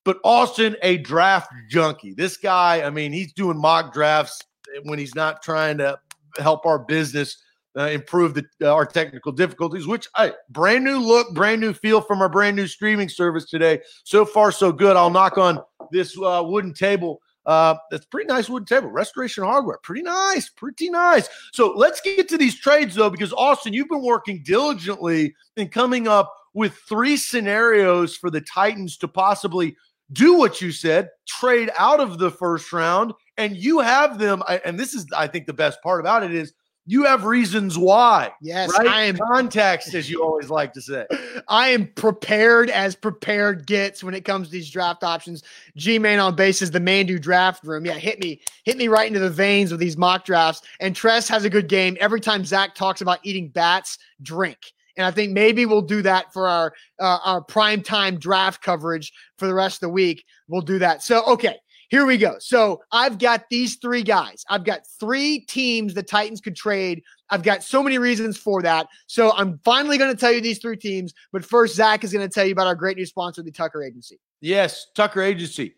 But 0.05 0.19
Austin, 0.23 0.77
a 0.83 0.99
draft 0.99 1.51
junkie. 1.69 2.13
This 2.13 2.37
guy, 2.37 2.83
I 2.83 2.91
mean, 2.91 3.13
he's 3.13 3.33
doing 3.33 3.59
mock 3.59 3.93
drafts 3.93 4.41
when 4.85 4.99
he's 4.99 5.15
not 5.15 5.43
trying 5.43 5.79
to 5.79 5.99
help 6.39 6.67
our 6.67 6.79
business 6.79 7.39
uh, 7.77 7.87
improve 7.87 8.35
the, 8.35 8.45
uh, 8.63 8.73
our 8.73 8.87
technical 8.87 9.33
difficulties, 9.33 9.87
which 9.87 10.07
I 10.15 10.35
brand 10.51 10.85
new 10.85 10.99
look, 10.99 11.35
brand 11.35 11.61
new 11.61 11.73
feel 11.73 12.01
from 12.01 12.23
our 12.23 12.29
brand 12.29 12.55
new 12.55 12.67
streaming 12.67 13.09
service 13.09 13.47
today. 13.47 13.81
So 14.05 14.25
far, 14.25 14.53
so 14.53 14.71
good. 14.71 14.97
I'll 14.97 15.11
knock 15.11 15.39
on 15.39 15.61
this 15.91 16.17
uh, 16.17 16.43
wooden 16.45 16.75
table 16.75 17.21
uh, 17.47 17.77
that's 17.91 18.07
pretty 18.07 18.27
nice 18.27 18.49
wooden 18.49 18.67
table. 18.67 18.89
Restoration 18.91 19.45
hardware. 19.45 19.79
Pretty 19.83 20.03
nice. 20.03 20.49
Pretty 20.49 20.91
nice. 20.91 21.29
So 21.53 21.73
let's 21.73 22.01
get 22.01 22.29
to 22.29 22.39
these 22.39 22.59
trades, 22.59 22.95
though, 22.95 23.11
because 23.11 23.33
Austin, 23.33 23.73
you've 23.73 23.89
been 23.89 24.03
working 24.03 24.43
diligently 24.43 25.35
in 25.57 25.69
coming 25.69 26.09
up 26.09 26.35
with 26.55 26.75
three 26.89 27.17
scenarios 27.17 28.17
for 28.17 28.31
the 28.31 28.41
Titans 28.41 28.97
to 28.99 29.09
possibly 29.09 29.77
do 30.13 30.39
what 30.39 30.61
you 30.61 30.71
said, 30.71 31.11
trade 31.27 31.71
out 31.79 32.01
of 32.01 32.19
the 32.19 32.31
first 32.31 32.73
round. 32.73 33.13
And 33.37 33.57
you 33.57 33.81
have 33.81 34.19
them. 34.19 34.43
And 34.65 34.79
this 34.79 34.95
is, 34.95 35.07
I 35.17 35.27
think, 35.27 35.47
the 35.47 35.53
best 35.53 35.83
part 35.83 36.01
about 36.01 36.23
it 36.23 36.33
is 36.33 36.53
you 36.87 37.05
have 37.05 37.25
reasons 37.25 37.79
why. 37.79 38.33
Yes, 38.41 38.71
right? 38.79 38.87
I 38.87 39.03
am 39.05 39.17
context, 39.17 39.95
as 39.95 40.11
you 40.11 40.23
always 40.23 40.51
like 40.51 40.73
to 40.75 40.83
say. 40.83 41.07
I 41.49 41.69
am 41.69 41.87
prepared 41.95 42.69
as 42.69 42.95
prepared 42.95 43.67
gets 43.67 44.05
when 44.05 44.15
it 44.15 44.25
comes 44.25 44.49
to 44.49 44.53
these 44.53 44.71
draft 44.71 45.03
options. 45.03 45.43
G 45.77 45.99
Man 45.99 46.19
on 46.19 46.37
base 46.37 46.61
is 46.61 46.71
the 46.71 46.81
man 46.81 47.07
do 47.07 47.19
draft 47.19 47.65
room. 47.65 47.87
Yeah, 47.87 47.95
hit 47.95 48.21
me, 48.21 48.41
hit 48.65 48.77
me 48.77 48.89
right 48.89 49.07
into 49.07 49.21
the 49.21 49.31
veins 49.31 49.71
with 49.71 49.81
these 49.81 49.97
mock 49.97 50.25
drafts. 50.25 50.63
And 50.81 50.95
Tress 50.95 51.27
has 51.29 51.45
a 51.45 51.51
good 51.51 51.69
game 51.69 51.97
every 52.01 52.21
time 52.21 52.45
Zach 52.45 52.75
talks 52.75 53.01
about 53.01 53.21
eating 53.23 53.49
bats. 53.49 53.99
Drink. 54.23 54.59
And 54.97 55.07
I 55.07 55.11
think 55.11 55.33
maybe 55.33 55.67
we'll 55.67 55.83
do 55.83 56.03
that 56.03 56.33
for 56.33 56.49
our 56.49 56.73
uh, 57.01 57.19
our 57.25 57.41
prime 57.41 57.83
time 57.83 58.19
draft 58.19 58.63
coverage 58.63 59.13
for 59.39 59.47
the 59.47 59.55
rest 59.55 59.77
of 59.77 59.81
the 59.81 59.89
week. 59.89 60.25
We'll 60.49 60.61
do 60.61 60.79
that. 60.79 61.03
So 61.03 61.25
okay, 61.25 61.57
here 61.95 62.07
we 62.07 62.19
go. 62.19 62.35
So 62.41 62.83
I've 62.91 63.19
got 63.19 63.45
these 63.51 63.77
three 63.77 64.03
guys. 64.03 64.45
I've 64.49 64.65
got 64.65 64.81
three 64.99 65.39
teams 65.39 65.95
the 65.95 66.03
Titans 66.03 66.41
could 66.41 66.57
trade. 66.57 67.05
I've 67.31 67.45
got 67.45 67.63
so 67.63 67.85
many 67.85 67.99
reasons 67.99 68.37
for 68.37 68.63
that. 68.63 68.89
So 69.07 69.31
I'm 69.37 69.61
finally 69.65 69.97
going 69.97 70.11
to 70.11 70.19
tell 70.19 70.33
you 70.33 70.41
these 70.41 70.59
three 70.59 70.77
teams. 70.77 71.15
But 71.33 71.45
first, 71.45 71.77
Zach 71.77 72.03
is 72.03 72.13
going 72.13 72.29
to 72.29 72.35
tell 72.35 72.45
you 72.45 72.51
about 72.51 72.67
our 72.67 72.75
great 72.75 72.97
new 72.97 73.07
sponsor, 73.07 73.45
the 73.45 73.53
Tucker 73.53 73.81
Agency. 73.81 74.19
Yes, 74.41 74.89
Tucker 74.97 75.23
Agency. 75.23 75.77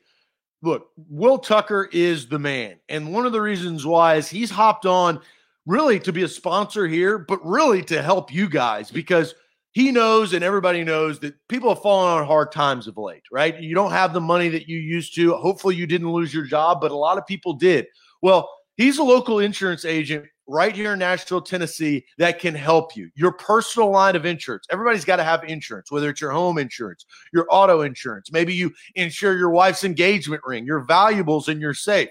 Look, 0.62 0.88
Will 1.11 1.37
Tucker 1.37 1.90
is 1.92 2.29
the 2.29 2.38
man. 2.38 2.76
And 2.88 3.12
one 3.12 3.26
of 3.26 3.33
the 3.33 3.42
reasons 3.42 3.85
why 3.85 4.14
is 4.14 4.26
he's 4.26 4.50
hopped 4.50 4.87
on 4.87 5.20
really 5.66 6.00
to 6.00 6.14
be 6.14 6.22
a 6.22 6.29
sponsor 6.29 6.87
here, 6.87 7.18
but 7.18 7.44
really 7.44 7.83
to 7.83 8.00
help 8.00 8.33
you 8.33 8.48
guys 8.48 8.90
because– 8.90 9.35
he 9.76 9.92
knows 9.92 10.32
and 10.32 10.42
everybody 10.42 10.82
knows 10.82 11.18
that 11.18 11.34
people 11.48 11.68
have 11.68 11.82
fallen 11.82 12.10
on 12.10 12.26
hard 12.26 12.50
times 12.50 12.86
of 12.86 12.96
late, 12.96 13.24
right? 13.30 13.60
You 13.60 13.74
don't 13.74 13.90
have 13.90 14.14
the 14.14 14.22
money 14.22 14.48
that 14.48 14.66
you 14.66 14.78
used 14.78 15.14
to. 15.16 15.34
Hopefully, 15.34 15.76
you 15.76 15.86
didn't 15.86 16.10
lose 16.10 16.32
your 16.32 16.46
job, 16.46 16.80
but 16.80 16.92
a 16.92 16.96
lot 16.96 17.18
of 17.18 17.26
people 17.26 17.52
did. 17.52 17.86
Well, 18.22 18.48
he's 18.78 18.96
a 18.96 19.02
local 19.02 19.40
insurance 19.40 19.84
agent 19.84 20.24
right 20.48 20.74
here 20.74 20.94
in 20.94 20.98
Nashville, 21.00 21.42
Tennessee, 21.42 22.06
that 22.16 22.38
can 22.38 22.54
help 22.54 22.96
you. 22.96 23.10
Your 23.16 23.32
personal 23.32 23.90
line 23.90 24.16
of 24.16 24.24
insurance. 24.24 24.66
Everybody's 24.70 25.04
got 25.04 25.16
to 25.16 25.24
have 25.24 25.44
insurance, 25.44 25.92
whether 25.92 26.08
it's 26.08 26.22
your 26.22 26.32
home 26.32 26.56
insurance, 26.56 27.04
your 27.34 27.46
auto 27.50 27.82
insurance. 27.82 28.32
Maybe 28.32 28.54
you 28.54 28.72
insure 28.94 29.36
your 29.36 29.50
wife's 29.50 29.84
engagement 29.84 30.40
ring, 30.46 30.64
your 30.64 30.84
valuables, 30.86 31.50
and 31.50 31.60
your 31.60 31.74
safe. 31.74 32.08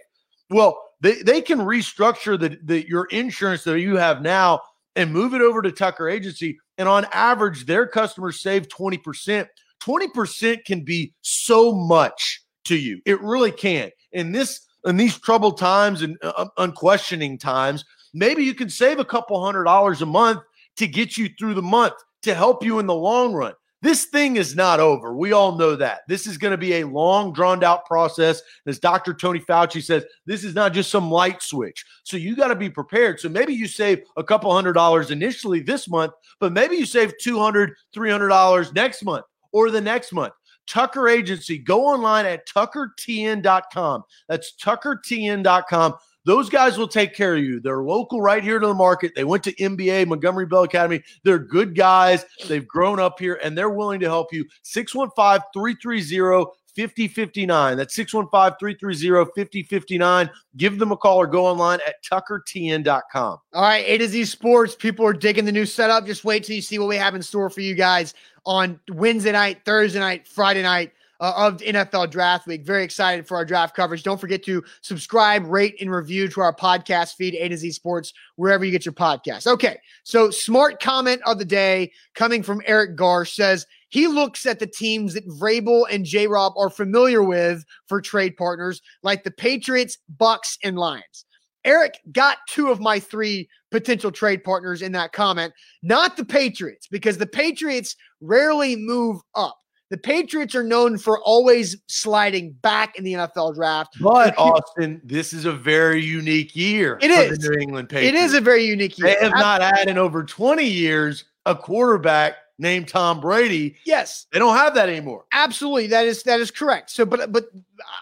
Well, 0.51 0.79
they, 1.01 1.23
they 1.23 1.41
can 1.41 1.57
restructure 1.61 2.39
the, 2.39 2.59
the 2.63 2.87
your 2.87 3.05
insurance 3.05 3.63
that 3.63 3.79
you 3.79 3.97
have 3.97 4.21
now 4.21 4.61
and 4.95 5.11
move 5.11 5.33
it 5.33 5.41
over 5.41 5.63
to 5.63 5.71
Tucker 5.71 6.07
Agency. 6.07 6.59
And 6.77 6.89
on 6.89 7.05
average, 7.13 7.65
their 7.65 7.87
customers 7.87 8.41
save 8.41 8.67
20%. 8.67 9.47
20% 9.81 10.65
can 10.65 10.81
be 10.81 11.13
so 11.21 11.73
much 11.73 12.41
to 12.65 12.75
you. 12.75 13.01
It 13.05 13.21
really 13.21 13.51
can. 13.51 13.91
In 14.11 14.31
this 14.31 14.61
in 14.85 14.97
these 14.97 15.17
troubled 15.17 15.57
times 15.57 16.03
and 16.03 16.17
uh, 16.21 16.47
unquestioning 16.57 17.37
times, 17.37 17.83
maybe 18.13 18.43
you 18.43 18.53
can 18.53 18.69
save 18.69 18.99
a 18.99 19.05
couple 19.05 19.43
hundred 19.43 19.63
dollars 19.63 20.01
a 20.01 20.05
month 20.05 20.41
to 20.77 20.87
get 20.87 21.17
you 21.17 21.29
through 21.39 21.55
the 21.55 21.61
month 21.61 21.95
to 22.21 22.33
help 22.33 22.63
you 22.63 22.79
in 22.79 22.85
the 22.85 22.93
long 22.93 23.33
run. 23.33 23.53
This 23.85 24.05
thing 24.05 24.37
is 24.37 24.55
not 24.55 24.79
over. 24.79 25.15
We 25.15 25.31
all 25.31 25.59
know 25.59 25.75
that. 25.75 25.99
This 26.07 26.25
is 26.25 26.39
going 26.39 26.49
to 26.49 26.57
be 26.57 26.73
a 26.73 26.87
long, 26.87 27.31
drawn 27.31 27.63
out 27.63 27.85
process. 27.85 28.41
As 28.65 28.79
Dr. 28.79 29.13
Tony 29.13 29.39
Fauci 29.39 29.79
says, 29.83 30.03
this 30.25 30.43
is 30.43 30.55
not 30.55 30.73
just 30.73 30.89
some 30.89 31.11
light 31.11 31.43
switch. 31.43 31.85
So 32.03 32.17
you 32.17 32.35
got 32.35 32.47
to 32.47 32.55
be 32.55 32.67
prepared. 32.67 33.19
So 33.19 33.29
maybe 33.29 33.53
you 33.53 33.67
save 33.67 34.01
a 34.17 34.23
couple 34.23 34.51
hundred 34.51 34.73
dollars 34.73 35.11
initially 35.11 35.59
this 35.59 35.87
month, 35.87 36.13
but 36.39 36.51
maybe 36.51 36.75
you 36.75 36.87
save 36.87 37.13
$200, 37.23 37.73
$300 37.95 38.73
next 38.73 39.03
month 39.03 39.25
or 39.51 39.69
the 39.69 39.81
next 39.81 40.11
month. 40.13 40.33
Tucker 40.67 41.07
Agency, 41.07 41.59
go 41.59 41.85
online 41.85 42.25
at 42.25 42.47
tuckertn.com. 42.47 44.03
That's 44.27 44.55
tuckertn.com. 44.59 45.93
Those 46.25 46.49
guys 46.49 46.77
will 46.77 46.87
take 46.87 47.13
care 47.13 47.35
of 47.35 47.43
you. 47.43 47.59
They're 47.59 47.83
local 47.83 48.21
right 48.21 48.43
here 48.43 48.59
to 48.59 48.67
the 48.67 48.73
market. 48.73 49.13
They 49.15 49.23
went 49.23 49.43
to 49.43 49.53
MBA, 49.53 50.07
Montgomery 50.07 50.47
Bell 50.47 50.63
Academy. 50.63 51.03
They're 51.23 51.39
good 51.39 51.75
guys. 51.75 52.25
They've 52.47 52.67
grown 52.67 52.99
up 52.99 53.19
here 53.19 53.39
and 53.43 53.57
they're 53.57 53.69
willing 53.69 53.99
to 54.01 54.07
help 54.07 54.33
you. 54.33 54.45
615 54.63 55.41
330 55.53 56.51
5059. 56.75 57.77
That's 57.77 57.95
615 57.95 58.57
330 58.59 59.31
5059. 59.35 60.29
Give 60.57 60.77
them 60.77 60.91
a 60.91 60.97
call 60.97 61.17
or 61.17 61.27
go 61.27 61.45
online 61.45 61.79
at 61.87 62.03
tuckertn.com. 62.03 63.39
All 63.53 63.61
right, 63.61 63.85
A 63.87 63.97
to 63.99 64.07
Z 64.07 64.25
Sports. 64.25 64.75
People 64.75 65.05
are 65.05 65.13
digging 65.13 65.45
the 65.45 65.51
new 65.51 65.65
setup. 65.65 66.05
Just 66.05 66.25
wait 66.25 66.43
till 66.43 66.55
you 66.55 66.61
see 66.61 66.79
what 66.79 66.89
we 66.89 66.97
have 66.97 67.15
in 67.15 67.21
store 67.21 67.49
for 67.49 67.61
you 67.61 67.75
guys 67.75 68.13
on 68.45 68.79
Wednesday 68.91 69.31
night, 69.31 69.61
Thursday 69.63 69.99
night, 69.99 70.27
Friday 70.27 70.63
night 70.63 70.91
uh, 71.19 71.33
of 71.35 71.57
NFL 71.57 72.11
Draft 72.11 72.47
Week. 72.47 72.65
Very 72.65 72.83
excited 72.83 73.27
for 73.27 73.37
our 73.37 73.45
draft 73.45 73.75
coverage. 73.75 74.03
Don't 74.03 74.19
forget 74.19 74.43
to 74.43 74.63
subscribe, 74.81 75.45
rate, 75.45 75.75
and 75.79 75.91
review 75.91 76.27
to 76.29 76.41
our 76.41 76.55
podcast 76.55 77.15
feed, 77.15 77.35
A 77.35 77.49
to 77.49 77.57
Z 77.57 77.71
Sports, 77.71 78.13
wherever 78.35 78.65
you 78.65 78.71
get 78.71 78.85
your 78.85 78.93
podcast. 78.93 79.47
Okay, 79.47 79.77
so 80.03 80.29
smart 80.29 80.81
comment 80.81 81.21
of 81.25 81.39
the 81.39 81.45
day 81.45 81.91
coming 82.13 82.43
from 82.43 82.61
Eric 82.65 82.97
Garsh 82.97 83.35
says 83.35 83.65
he 83.89 84.07
looks 84.07 84.45
at 84.45 84.59
the 84.59 84.67
teams 84.67 85.13
that 85.13 85.27
Vrabel 85.27 85.85
and 85.89 86.05
J 86.05 86.27
Rob 86.27 86.53
are 86.57 86.69
familiar 86.69 87.23
with 87.23 87.63
for 87.87 88.01
trade 88.01 88.35
partners, 88.35 88.81
like 89.03 89.23
the 89.23 89.31
Patriots, 89.31 89.97
Bucs, 90.17 90.57
and 90.63 90.77
Lions. 90.77 91.25
Eric 91.65 91.99
got 92.11 92.37
two 92.47 92.69
of 92.69 92.79
my 92.79 92.99
three 92.99 93.49
potential 93.71 94.11
trade 94.11 94.43
partners 94.43 94.81
in 94.81 94.91
that 94.91 95.11
comment, 95.11 95.53
not 95.81 96.15
the 96.15 96.23
Patriots, 96.23 96.87
because 96.87 97.17
the 97.17 97.25
Patriots 97.25 97.95
rarely 98.21 98.75
move 98.75 99.19
up. 99.33 99.57
The 99.91 99.97
Patriots 99.97 100.55
are 100.55 100.63
known 100.63 100.97
for 100.97 101.21
always 101.21 101.77
sliding 101.87 102.53
back 102.53 102.97
in 102.97 103.03
the 103.03 103.13
NFL 103.13 103.55
draft. 103.55 103.97
But 104.01 104.35
Austin, 104.37 104.99
this 105.03 105.31
is 105.31 105.45
a 105.45 105.53
very 105.53 106.03
unique 106.03 106.55
year. 106.55 106.97
It 107.01 107.11
is 107.11 107.37
the 107.37 107.49
New 107.49 107.59
England 107.59 107.89
Patriots. 107.89 108.17
It 108.17 108.23
is 108.23 108.33
a 108.33 108.41
very 108.41 108.65
unique 108.65 108.97
year. 108.97 109.09
They 109.09 109.23
have 109.23 109.33
not 109.33 109.61
had 109.61 109.87
in 109.87 109.97
over 109.97 110.23
20 110.23 110.63
years 110.63 111.25
a 111.45 111.55
quarterback 111.55 112.35
named 112.57 112.87
Tom 112.87 113.19
Brady. 113.19 113.75
Yes. 113.85 114.27
They 114.31 114.39
don't 114.39 114.55
have 114.55 114.73
that 114.75 114.89
anymore. 114.89 115.25
Absolutely. 115.31 115.87
That 115.87 116.05
is 116.05 116.23
that 116.23 116.39
is 116.39 116.51
correct. 116.51 116.89
So 116.89 117.05
but 117.05 117.31
but 117.31 117.45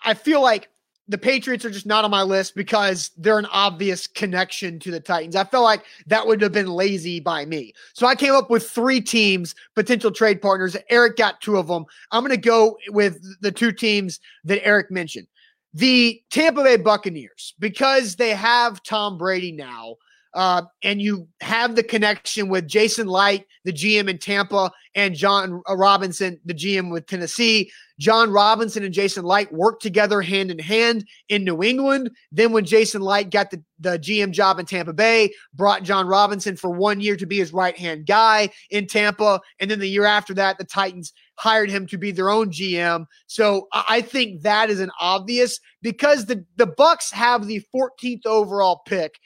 I 0.05 0.13
feel 0.13 0.41
like 0.41 0.69
the 1.07 1.17
Patriots 1.17 1.65
are 1.65 1.69
just 1.69 1.85
not 1.85 2.05
on 2.05 2.11
my 2.11 2.23
list 2.23 2.55
because 2.55 3.11
they're 3.17 3.39
an 3.39 3.47
obvious 3.47 4.07
connection 4.07 4.79
to 4.79 4.91
the 4.91 4.99
Titans. 4.99 5.35
I 5.35 5.43
felt 5.43 5.65
like 5.65 5.83
that 6.07 6.25
would 6.25 6.41
have 6.41 6.53
been 6.53 6.67
lazy 6.67 7.19
by 7.19 7.45
me. 7.45 7.73
So 7.93 8.07
I 8.07 8.15
came 8.15 8.33
up 8.33 8.49
with 8.49 8.69
three 8.69 9.01
teams, 9.01 9.53
potential 9.75 10.11
trade 10.11 10.41
partners. 10.41 10.77
Eric 10.89 11.17
got 11.17 11.41
two 11.41 11.57
of 11.57 11.67
them. 11.67 11.85
I'm 12.11 12.23
going 12.23 12.31
to 12.31 12.37
go 12.37 12.77
with 12.89 13.21
the 13.41 13.51
two 13.51 13.73
teams 13.73 14.19
that 14.45 14.65
Eric 14.65 14.91
mentioned. 14.91 15.27
The 15.73 16.21
Tampa 16.29 16.63
Bay 16.63 16.77
Buccaneers, 16.77 17.53
because 17.59 18.15
they 18.15 18.29
have 18.29 18.83
Tom 18.83 19.17
Brady 19.17 19.51
now, 19.51 19.95
uh, 20.33 20.63
and 20.81 21.01
you 21.01 21.27
have 21.41 21.75
the 21.75 21.83
connection 21.83 22.49
with 22.49 22.67
Jason 22.67 23.07
Licht, 23.07 23.45
the 23.65 23.73
GM 23.73 24.09
in 24.09 24.17
Tampa, 24.17 24.71
and 24.95 25.15
Jon 25.15 25.61
Robinson, 25.69 26.39
the 26.45 26.53
GM 26.53 26.91
with 26.91 27.05
Tennessee. 27.07 27.71
Jon 27.99 28.31
Robinson 28.31 28.83
and 28.83 28.93
Jason 28.93 29.23
Licht 29.23 29.51
worked 29.51 29.81
together 29.81 30.21
hand 30.21 30.49
in 30.49 30.57
hand 30.57 31.05
in 31.29 31.43
New 31.43 31.61
England. 31.61 32.09
Then, 32.31 32.51
when 32.51 32.65
Jason 32.65 33.01
Licht 33.01 33.29
got 33.29 33.51
the, 33.51 33.63
the 33.79 33.99
GM 33.99 34.31
job 34.31 34.59
in 34.59 34.65
Tampa 34.65 34.93
Bay, 34.93 35.31
brought 35.53 35.83
Jon 35.83 36.07
Robinson 36.07 36.55
for 36.55 36.71
one 36.71 36.99
year 36.99 37.15
to 37.15 37.27
be 37.27 37.37
his 37.37 37.53
right 37.53 37.77
hand 37.77 38.07
guy 38.07 38.49
in 38.71 38.87
Tampa. 38.87 39.39
And 39.59 39.69
then 39.69 39.79
the 39.79 39.87
year 39.87 40.05
after 40.05 40.33
that, 40.33 40.57
the 40.57 40.65
Titans 40.65 41.13
hired 41.35 41.69
him 41.69 41.87
to 41.87 41.97
be 41.97 42.11
their 42.11 42.29
own 42.29 42.49
GM. 42.49 43.05
So 43.27 43.67
I 43.71 44.01
think 44.01 44.41
that 44.41 44.69
is 44.69 44.79
an 44.79 44.91
obvious 44.99 45.59
because 45.81 46.25
the, 46.25 46.45
the 46.55 46.67
Bucs 46.67 47.11
have 47.11 47.47
the 47.47 47.61
14th 47.73 48.25
overall 48.25 48.81
pick 48.87 49.19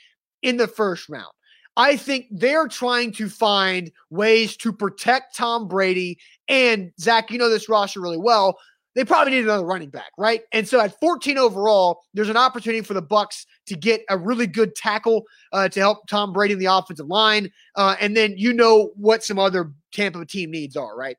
in 0.48 0.58
the 0.58 0.68
first 0.68 1.10
round. 1.10 1.32
I 1.76 1.96
think 1.96 2.26
they're 2.32 2.68
trying 2.68 3.12
to 3.14 3.30
find 3.30 3.92
ways 4.10 4.58
to 4.58 4.74
protect 4.74 5.36
Tom 5.36 5.68
Brady. 5.68 6.18
And 6.48 6.92
Zach, 7.00 7.30
you 7.30 7.38
know 7.38 7.50
this 7.50 7.70
roster 7.70 8.02
really 8.02 8.18
well. 8.18 8.58
They 8.96 9.06
probably 9.06 9.34
need 9.34 9.44
another 9.44 9.64
running 9.66 9.92
back, 9.92 10.10
right? 10.18 10.42
And 10.52 10.68
so 10.68 10.80
at 10.80 11.00
14 11.00 11.38
overall, 11.38 12.02
there's 12.16 12.30
an 12.30 12.38
opportunity 12.38 12.82
for 12.82 12.96
the 12.96 13.04
Bucs 13.04 13.46
to 13.68 13.76
get 13.76 14.02
a 14.10 14.18
really 14.18 14.48
good 14.48 14.74
tackle 14.74 15.26
uh, 15.54 15.70
to 15.70 15.80
help 15.80 16.08
Tom 16.08 16.34
Brady 16.34 16.54
in 16.54 16.60
the 16.60 16.66
offensive 16.66 17.06
line. 17.06 17.52
Uh, 17.76 17.96
and 18.00 18.18
then 18.18 18.34
you 18.38 18.54
know 18.54 18.92
what 18.96 19.24
some 19.24 19.38
other 19.38 19.72
Tampa 19.92 20.26
team 20.26 20.50
needs 20.50 20.76
are, 20.76 20.98
right? 20.98 21.18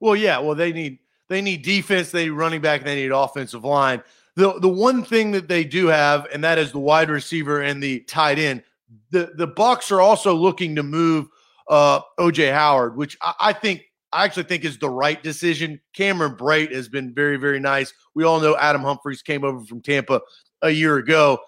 Well, 0.00 0.16
yeah. 0.16 0.38
Well, 0.38 0.54
they 0.54 0.72
need 0.72 0.98
they 1.30 1.40
need 1.40 1.62
defense, 1.62 2.10
they 2.10 2.24
need 2.24 2.30
running 2.30 2.60
back, 2.60 2.80
and 2.80 2.88
they 2.88 2.96
need 2.96 3.10
offensive 3.10 3.64
line. 3.64 4.02
The 4.36 4.58
the 4.58 4.68
one 4.68 5.04
thing 5.04 5.30
that 5.32 5.48
they 5.48 5.64
do 5.64 5.86
have, 5.86 6.26
and 6.32 6.42
that 6.42 6.58
is 6.58 6.72
the 6.72 6.80
wide 6.80 7.10
receiver 7.10 7.62
and 7.62 7.82
the 7.82 8.00
tight 8.00 8.38
end 8.38 8.62
the 9.10 9.32
the 9.34 9.48
Bucs 9.48 9.90
are 9.90 10.00
also 10.00 10.34
looking 10.34 10.74
to 10.76 10.82
move 10.82 11.28
uh, 11.68 12.00
OJ 12.18 12.52
Howard, 12.52 12.96
which 12.96 13.16
I, 13.22 13.34
I, 13.40 13.52
think 13.52 13.82
I 14.12 14.24
actually 14.24 14.44
think 14.44 14.64
is 14.64 14.78
the 14.78 14.90
right 14.90 15.22
decision. 15.22 15.80
Cameron 15.94 16.36
Brate 16.36 16.72
has 16.72 16.88
been 16.88 17.14
very 17.14 17.36
very 17.36 17.60
nice. 17.60 17.92
We 18.14 18.24
all 18.24 18.40
know 18.40 18.56
Adam 18.56 18.82
Humphries 18.82 19.22
came 19.22 19.44
over 19.44 19.64
from 19.64 19.80
Tampa 19.80 20.20
a 20.62 20.70
year 20.70 20.96
ago. 20.96 21.38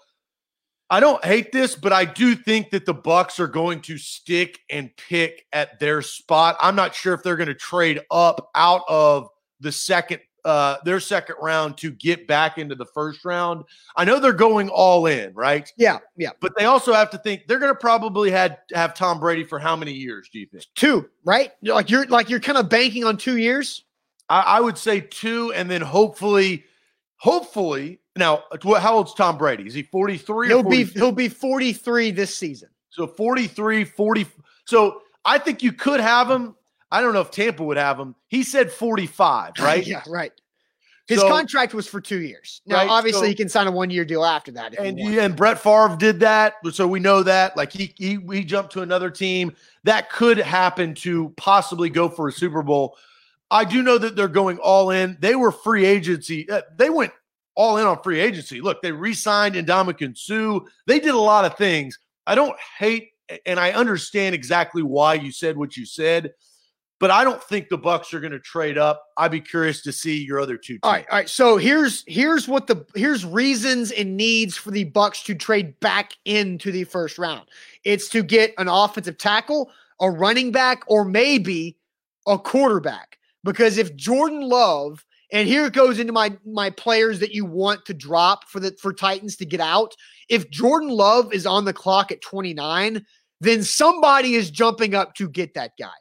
I 0.89 1.01
don't 1.01 1.23
hate 1.23 1.51
this, 1.51 1.75
but 1.75 1.91
I 1.91 2.05
do 2.05 2.33
think 2.33 2.69
that 2.69 2.85
the 2.85 2.95
Bucs 2.95 3.39
are 3.39 3.47
going 3.47 3.81
to 3.81 3.97
stick 3.97 4.59
and 4.69 4.89
pick 4.95 5.45
at 5.51 5.79
their 5.79 6.01
spot. 6.01 6.55
I'm 6.61 6.77
not 6.77 6.95
sure 6.95 7.13
if 7.13 7.23
they're 7.23 7.35
going 7.35 7.47
to 7.47 7.53
trade 7.53 7.99
up 8.09 8.49
out 8.55 8.83
of 8.87 9.27
the 9.59 9.71
second 9.73 10.21
uh, 10.47 10.77
their 10.85 11.01
second 11.01 11.35
round 11.41 11.77
to 11.77 11.91
get 11.91 12.25
back 12.25 12.57
into 12.57 12.73
the 12.73 12.85
first 12.85 13.25
round. 13.25 13.65
I 13.97 14.05
know 14.05 14.17
they're 14.17 14.31
going 14.31 14.69
all 14.69 15.05
in, 15.05 15.33
right? 15.33 15.69
Yeah, 15.75 15.97
yeah. 16.15 16.29
But 16.39 16.53
they 16.57 16.63
also 16.63 16.93
have 16.93 17.09
to 17.09 17.17
think 17.17 17.47
they're 17.47 17.59
going 17.59 17.73
to 17.73 17.77
probably 17.77 18.31
had 18.31 18.59
have 18.73 18.93
Tom 18.93 19.19
Brady 19.19 19.43
for 19.43 19.59
how 19.59 19.75
many 19.75 19.91
years? 19.91 20.29
Do 20.31 20.39
you 20.39 20.45
think 20.45 20.63
two? 20.73 21.09
Right? 21.25 21.51
Like 21.61 21.89
you're 21.89 22.05
like 22.05 22.29
you're 22.29 22.39
kind 22.39 22.57
of 22.57 22.69
banking 22.69 23.03
on 23.03 23.17
two 23.17 23.35
years. 23.35 23.83
I, 24.29 24.39
I 24.39 24.59
would 24.61 24.77
say 24.77 25.01
two, 25.01 25.51
and 25.51 25.69
then 25.69 25.81
hopefully, 25.81 26.63
hopefully. 27.17 27.99
Now, 28.15 28.45
how 28.63 28.95
old's 28.95 29.13
Tom 29.13 29.37
Brady? 29.37 29.67
Is 29.67 29.73
he 29.73 29.83
43? 29.83 30.47
He'll 30.47 30.63
be 30.63 30.85
he'll 30.85 31.11
be 31.11 31.27
43 31.27 32.11
this 32.11 32.33
season. 32.33 32.69
So 32.89 33.05
43, 33.05 33.83
40. 33.83 34.25
So 34.63 35.01
I 35.25 35.37
think 35.37 35.61
you 35.61 35.73
could 35.73 35.99
have 35.99 36.31
him 36.31 36.55
I 36.91 37.01
don't 37.01 37.13
know 37.13 37.21
if 37.21 37.31
Tampa 37.31 37.63
would 37.63 37.77
have 37.77 37.99
him. 37.99 38.15
He 38.27 38.43
said 38.43 38.71
45, 38.71 39.53
right? 39.59 39.85
yeah, 39.85 40.03
right. 40.07 40.31
His 41.07 41.21
so, 41.21 41.29
contract 41.29 41.73
was 41.73 41.87
for 41.87 42.01
two 42.01 42.19
years. 42.19 42.61
Now, 42.65 42.77
right, 42.77 42.89
obviously, 42.89 43.21
so, 43.21 43.27
he 43.27 43.35
can 43.35 43.47
sign 43.47 43.65
a 43.67 43.71
one 43.71 43.89
year 43.89 44.03
deal 44.03 44.25
after 44.25 44.51
that. 44.51 44.77
and 44.77 44.99
yeah, 44.99 45.23
and 45.23 45.37
Brett 45.37 45.57
Favre 45.57 45.95
did 45.97 46.19
that, 46.19 46.55
so 46.73 46.85
we 46.85 46.99
know 46.99 47.23
that. 47.23 47.55
Like 47.55 47.71
he 47.71 47.93
he 47.95 48.19
he 48.29 48.43
jumped 48.43 48.73
to 48.73 48.81
another 48.81 49.09
team. 49.09 49.55
That 49.85 50.09
could 50.09 50.37
happen 50.37 50.93
to 50.95 51.29
possibly 51.37 51.89
go 51.89 52.09
for 52.09 52.27
a 52.27 52.31
Super 52.31 52.61
Bowl. 52.61 52.97
I 53.49 53.63
do 53.63 53.83
know 53.83 53.97
that 53.97 54.17
they're 54.17 54.27
going 54.27 54.57
all 54.57 54.89
in. 54.89 55.15
They 55.21 55.35
were 55.35 55.53
free 55.53 55.85
agency. 55.85 56.49
Uh, 56.49 56.63
they 56.75 56.89
went 56.89 57.13
all 57.55 57.77
in 57.77 57.87
on 57.87 58.03
free 58.03 58.19
agency. 58.19 58.59
Look, 58.59 58.81
they 58.81 58.91
re-signed 58.91 59.55
Ndamukong 59.55 60.17
Suh. 60.17 60.59
They 60.87 60.99
did 60.99 61.13
a 61.13 61.17
lot 61.17 61.45
of 61.45 61.57
things. 61.57 61.97
I 62.27 62.35
don't 62.35 62.57
hate, 62.77 63.11
and 63.45 63.61
I 63.61 63.71
understand 63.71 64.35
exactly 64.35 64.83
why 64.83 65.13
you 65.13 65.31
said 65.31 65.55
what 65.55 65.77
you 65.77 65.85
said 65.85 66.33
but 66.99 67.11
I 67.11 67.23
don't 67.23 67.43
think 67.43 67.69
the 67.69 67.77
Bucs 67.77 68.13
are 68.13 68.19
going 68.19 68.31
to 68.31 68.39
trade 68.39 68.77
up. 68.77 69.03
I'd 69.17 69.31
be 69.31 69.41
curious 69.41 69.81
to 69.83 69.91
see 69.91 70.23
your 70.23 70.39
other 70.39 70.57
two. 70.57 70.73
Teams. 70.73 70.79
All 70.83 70.91
right, 70.91 71.05
all 71.11 71.17
right. 71.17 71.29
So 71.29 71.57
here's 71.57 72.03
here's 72.07 72.47
what 72.47 72.67
the 72.67 72.85
here's 72.95 73.25
reasons 73.25 73.91
and 73.91 74.17
needs 74.17 74.57
for 74.57 74.71
the 74.71 74.85
Bucs 74.85 75.23
to 75.25 75.35
trade 75.35 75.79
back 75.79 76.13
into 76.25 76.71
the 76.71 76.83
first 76.83 77.17
round. 77.17 77.47
It's 77.83 78.09
to 78.09 78.23
get 78.23 78.53
an 78.57 78.67
offensive 78.67 79.17
tackle, 79.17 79.71
a 79.99 80.09
running 80.09 80.51
back, 80.51 80.83
or 80.87 81.05
maybe 81.05 81.77
a 82.27 82.37
quarterback. 82.37 83.17
Because 83.43 83.77
if 83.77 83.95
Jordan 83.95 84.41
Love 84.41 85.05
and 85.31 85.47
here 85.47 85.65
it 85.65 85.73
goes 85.73 85.99
into 85.99 86.13
my 86.13 86.35
my 86.45 86.69
players 86.69 87.19
that 87.19 87.33
you 87.33 87.45
want 87.45 87.85
to 87.85 87.93
drop 87.93 88.49
for 88.49 88.59
the 88.59 88.75
for 88.81 88.93
Titans 88.93 89.35
to 89.37 89.45
get 89.45 89.59
out. 89.59 89.93
If 90.29 90.49
Jordan 90.49 90.89
Love 90.89 91.33
is 91.33 91.45
on 91.45 91.65
the 91.65 91.73
clock 91.73 92.11
at 92.11 92.21
29, 92.21 93.05
then 93.41 93.63
somebody 93.63 94.35
is 94.35 94.51
jumping 94.51 94.95
up 94.95 95.15
to 95.15 95.29
get 95.29 95.53
that 95.53 95.71
guy. 95.79 95.93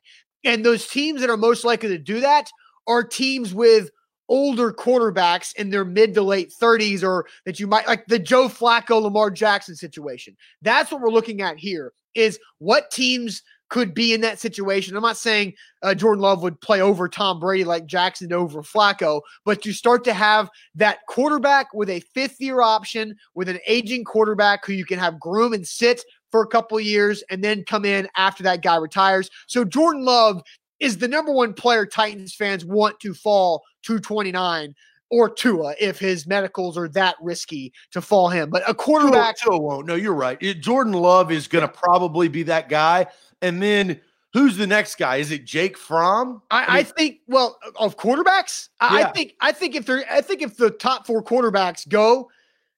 And 0.47 0.65
those 0.65 0.87
teams 0.87 1.21
that 1.21 1.29
are 1.29 1.37
most 1.37 1.65
likely 1.65 1.91
to 1.91 1.99
do 1.99 2.21
that 2.21 2.51
are 2.87 3.03
teams 3.03 3.53
with 3.53 3.91
older 4.29 4.73
quarterbacks 4.73 5.55
in 5.57 5.71
their 5.71 5.85
mid 5.85 6.15
to 6.15 6.23
late 6.23 6.53
30s 6.61 7.03
or 7.03 7.27
that 7.45 7.61
you 7.61 7.67
might 7.67 7.87
like 7.87 8.07
the 8.07 8.19
Joe 8.19 8.49
Flacco 8.49 9.03
Lamar 9.03 9.31
Jackson 9.31 9.75
situation. 9.75 10.37
That's 10.63 10.91
what 10.91 11.01
we're 11.01 11.11
looking 11.11 11.43
at 11.43 11.59
here 11.59 11.93
is 12.15 12.39
what 12.59 12.91
teams 12.91 13.43
could 13.69 13.95
be 13.95 14.15
in 14.15 14.21
that 14.21 14.39
situation. 14.39 14.97
I'm 14.97 15.03
not 15.03 15.17
saying 15.17 15.55
uh, 15.83 15.95
Jordan 15.95 16.23
Love 16.23 16.43
would 16.43 16.61
play 16.61 16.81
over 16.81 17.09
Tom 17.09 17.41
Brady 17.41 17.65
like 17.65 17.87
Jackson 17.87 18.33
over 18.33 18.63
Flacco, 18.63 19.21
but 19.45 19.67
you 19.67 19.73
start 19.73 20.05
to 20.05 20.15
have 20.15 20.49
that 20.77 20.99
quarterback 21.09 21.75
with 21.75 21.91
a 21.91 22.01
fifth 22.15 22.41
year 22.41 22.61
option 22.61 23.17
with 23.35 23.49
an 23.49 23.59
aging 23.67 24.05
quarterback 24.05 24.65
who 24.65 24.73
you 24.73 24.85
can 24.85 24.99
have 24.99 25.19
groom 25.19 25.53
and 25.53 25.67
sit 25.67 26.03
for 26.31 26.43
a 26.43 26.47
couple 26.47 26.79
years 26.81 27.23
and 27.31 27.43
then 27.43 27.65
come 27.65 27.85
in 27.85 28.09
after 28.17 28.43
that 28.43 28.63
guy 28.63 28.77
retires. 28.77 29.31
So 29.47 29.65
Jordan 29.65 30.05
Love 30.05 30.43
is 30.81 30.99
the 30.99 31.09
number 31.09 31.33
one 31.33 31.55
player 31.55 31.87
Titans 31.87 32.35
fans 32.35 32.65
want 32.65 33.01
to 33.01 33.15
fall 33.15 33.63
to 33.83 33.99
29 33.99 34.75
or 35.11 35.31
Tua 35.31 35.75
if 35.81 35.99
his 35.99 36.27
medicals 36.27 36.77
are 36.77 36.89
that 36.89 37.17
risky 37.21 37.73
to 37.93 38.01
fall 38.01 38.29
him. 38.29 38.51
But 38.51 38.69
a 38.69 38.75
quarterback 38.75 39.39
Tua, 39.39 39.53
Tua 39.53 39.61
won't. 39.61 39.87
No, 39.87 39.95
you're 39.95 40.15
right. 40.15 40.39
It, 40.41 40.61
Jordan 40.61 40.93
Love 40.93 41.31
is 41.31 41.47
going 41.47 41.63
to 41.63 41.69
probably 41.73 42.29
be 42.29 42.43
that 42.45 42.69
guy. 42.69 43.07
And 43.41 43.63
then 43.63 44.01
who's 44.33 44.57
the 44.57 44.67
next 44.67 44.97
guy? 44.97 45.17
Is 45.17 45.31
it 45.31 45.45
Jake 45.45 45.79
Fromm? 45.79 46.43
I, 46.51 46.57
I, 46.57 46.61
mean, 46.61 46.69
I 46.71 46.83
think. 46.83 47.19
Well, 47.29 47.59
of 47.77 47.97
quarterbacks, 47.97 48.69
I, 48.81 49.01
yeah. 49.01 49.07
I 49.07 49.13
think. 49.13 49.35
I 49.41 49.53
think 49.53 49.75
if 49.77 49.87
they're, 49.87 50.05
I 50.11 50.21
think 50.21 50.43
if 50.43 50.57
the 50.57 50.71
top 50.71 51.07
four 51.07 51.23
quarterbacks 51.23 51.89
go, 51.89 52.31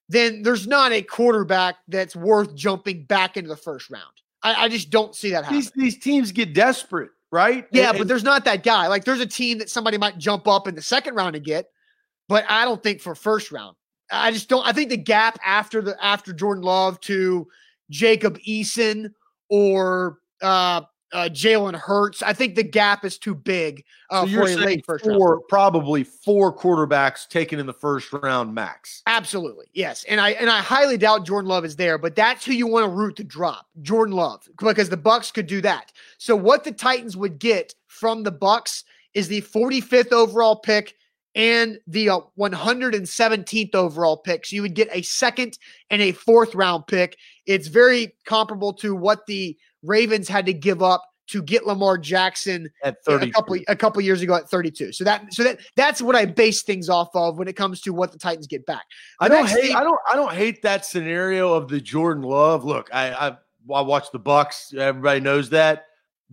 then 0.08 0.42
there's 0.42 0.66
not 0.66 0.92
a 0.92 1.02
quarterback 1.02 1.76
that's 1.88 2.16
worth 2.16 2.54
jumping 2.54 3.04
back 3.04 3.36
into 3.36 3.48
the 3.48 3.56
first 3.56 3.90
round. 3.90 4.04
I, 4.42 4.64
I 4.64 4.68
just 4.68 4.90
don't 4.90 5.14
see 5.14 5.30
that 5.30 5.44
happening. 5.44 5.60
These, 5.60 5.72
these 5.72 5.98
teams 5.98 6.32
get 6.32 6.54
desperate, 6.54 7.10
right? 7.30 7.66
Yeah, 7.72 7.90
and, 7.90 7.98
but 7.98 8.08
there's 8.08 8.24
not 8.24 8.44
that 8.44 8.62
guy. 8.62 8.86
Like 8.86 9.04
there's 9.04 9.20
a 9.20 9.26
team 9.26 9.58
that 9.58 9.68
somebody 9.68 9.98
might 9.98 10.18
jump 10.18 10.46
up 10.48 10.68
in 10.68 10.74
the 10.74 10.82
second 10.82 11.14
round 11.14 11.34
to 11.34 11.40
get, 11.40 11.70
but 12.28 12.44
I 12.48 12.64
don't 12.64 12.82
think 12.82 13.00
for 13.00 13.14
first 13.14 13.52
round. 13.52 13.76
I 14.10 14.30
just 14.30 14.48
don't. 14.48 14.66
I 14.66 14.72
think 14.72 14.88
the 14.90 14.96
gap 14.96 15.38
after 15.44 15.82
the 15.82 16.02
after 16.02 16.32
Jordan 16.32 16.62
Love 16.62 16.98
to 17.02 17.46
Jacob 17.90 18.38
Eason 18.38 19.12
or 19.50 20.18
uh, 20.40 20.82
uh, 21.12 21.28
Jalen 21.30 21.74
Hurts. 21.74 22.22
I 22.22 22.32
think 22.32 22.54
the 22.54 22.62
gap 22.62 23.04
is 23.04 23.18
too 23.18 23.34
big 23.34 23.84
uh, 24.10 24.26
so 24.26 24.32
for 24.32 24.42
a 24.42 24.56
late 24.56 24.84
first 24.84 25.06
round. 25.06 25.18
four, 25.18 25.40
probably 25.48 26.04
four 26.04 26.54
quarterbacks 26.54 27.28
taken 27.28 27.58
in 27.58 27.66
the 27.66 27.72
first 27.72 28.12
round 28.12 28.54
max. 28.54 29.02
Absolutely, 29.06 29.66
yes, 29.72 30.04
and 30.04 30.20
I 30.20 30.30
and 30.30 30.50
I 30.50 30.60
highly 30.60 30.96
doubt 30.96 31.26
Jordan 31.26 31.48
Love 31.48 31.64
is 31.64 31.76
there, 31.76 31.98
but 31.98 32.14
that's 32.14 32.44
who 32.44 32.52
you 32.52 32.66
want 32.66 32.84
to 32.84 32.90
root 32.90 33.16
to 33.16 33.24
drop, 33.24 33.66
Jordan 33.82 34.14
Love, 34.14 34.48
because 34.58 34.88
the 34.88 34.96
Bucs 34.96 35.32
could 35.32 35.46
do 35.46 35.60
that. 35.62 35.92
So 36.18 36.36
what 36.36 36.64
the 36.64 36.72
Titans 36.72 37.16
would 37.16 37.38
get 37.38 37.74
from 37.86 38.22
the 38.22 38.32
Bucs 38.32 38.84
is 39.14 39.28
the 39.28 39.42
45th 39.42 40.12
overall 40.12 40.56
pick 40.56 40.94
and 41.34 41.78
the 41.86 42.10
uh, 42.10 42.20
117th 42.38 43.74
overall 43.74 44.16
pick. 44.16 44.46
So 44.46 44.56
you 44.56 44.62
would 44.62 44.74
get 44.74 44.88
a 44.92 45.02
second 45.02 45.58
and 45.90 46.02
a 46.02 46.12
fourth 46.12 46.54
round 46.54 46.86
pick. 46.86 47.16
It's 47.46 47.68
very 47.68 48.14
comparable 48.24 48.72
to 48.74 48.94
what 48.94 49.26
the 49.26 49.56
Ravens 49.82 50.28
had 50.28 50.46
to 50.46 50.52
give 50.52 50.82
up 50.82 51.04
to 51.28 51.42
get 51.42 51.66
Lamar 51.66 51.98
Jackson 51.98 52.70
at 52.82 53.04
30 53.04 53.28
a 53.28 53.32
couple 53.32 53.58
a 53.68 53.76
couple 53.76 54.00
years 54.02 54.22
ago 54.22 54.34
at 54.34 54.48
32. 54.48 54.92
So 54.92 55.04
that 55.04 55.32
so 55.32 55.44
that 55.44 55.60
that's 55.76 56.00
what 56.00 56.16
I 56.16 56.24
base 56.24 56.62
things 56.62 56.88
off 56.88 57.08
of 57.14 57.38
when 57.38 57.48
it 57.48 57.54
comes 57.54 57.80
to 57.82 57.92
what 57.92 58.12
the 58.12 58.18
Titans 58.18 58.46
get 58.46 58.64
back. 58.66 58.84
The 59.20 59.26
I 59.26 59.28
don't 59.28 59.48
hate 59.48 59.74
I 59.74 59.84
don't 59.84 60.00
I 60.10 60.16
don't 60.16 60.32
hate 60.32 60.62
that 60.62 60.84
scenario 60.84 61.52
of 61.52 61.68
the 61.68 61.80
Jordan 61.80 62.22
Love. 62.22 62.64
Look, 62.64 62.88
I 62.92 63.12
I, 63.12 63.28
I 63.74 63.80
watch 63.82 64.10
the 64.10 64.20
Bucs. 64.20 64.74
Everybody 64.74 65.20
knows 65.20 65.50
that. 65.50 65.84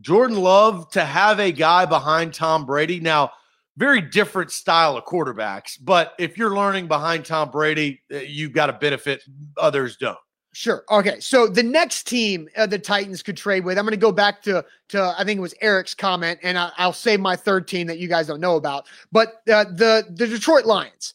Jordan 0.02 0.38
Love 0.38 0.90
to 0.92 1.06
have 1.06 1.40
a 1.40 1.52
guy 1.52 1.86
behind 1.86 2.34
Tom 2.34 2.66
Brady. 2.66 3.00
Now, 3.00 3.32
very 3.78 4.02
different 4.02 4.52
style 4.52 4.98
of 4.98 5.06
quarterbacks, 5.06 5.78
but 5.82 6.14
if 6.18 6.38
you're 6.38 6.56
learning 6.56 6.88
behind 6.88 7.26
Tom 7.26 7.52
Brady, 7.52 8.02
uh, 8.14 8.18
you've 8.20 8.54
got 8.54 8.68
to 8.68 8.74
benefit. 8.74 9.22
Others 9.58 9.98
don't. 9.98 10.18
Sure. 10.56 10.86
Okay. 10.90 11.20
So 11.20 11.48
the 11.48 11.64
next 11.64 12.08
team 12.08 12.48
uh, 12.56 12.66
the 12.66 12.80
Titans 12.80 13.22
could 13.22 13.36
trade 13.36 13.66
with, 13.66 13.78
I'm 13.78 13.84
going 13.84 13.92
to 13.92 13.98
go 13.98 14.14
back 14.14 14.42
to 14.44 14.64
to 14.88 15.14
I 15.18 15.26
think 15.26 15.38
it 15.38 15.42
was 15.42 15.54
Eric's 15.60 15.94
comment, 15.94 16.40
and 16.44 16.58
I, 16.58 16.72
I'll 16.78 16.94
say 16.94 17.18
my 17.18 17.36
third 17.36 17.68
team 17.68 17.88
that 17.88 18.00
you 18.00 18.08
guys 18.08 18.28
don't 18.28 18.40
know 18.40 18.56
about, 18.56 18.88
but 19.12 19.42
uh, 19.52 19.66
the 19.66 20.06
the 20.10 20.26
Detroit 20.26 20.64
Lions. 20.64 21.14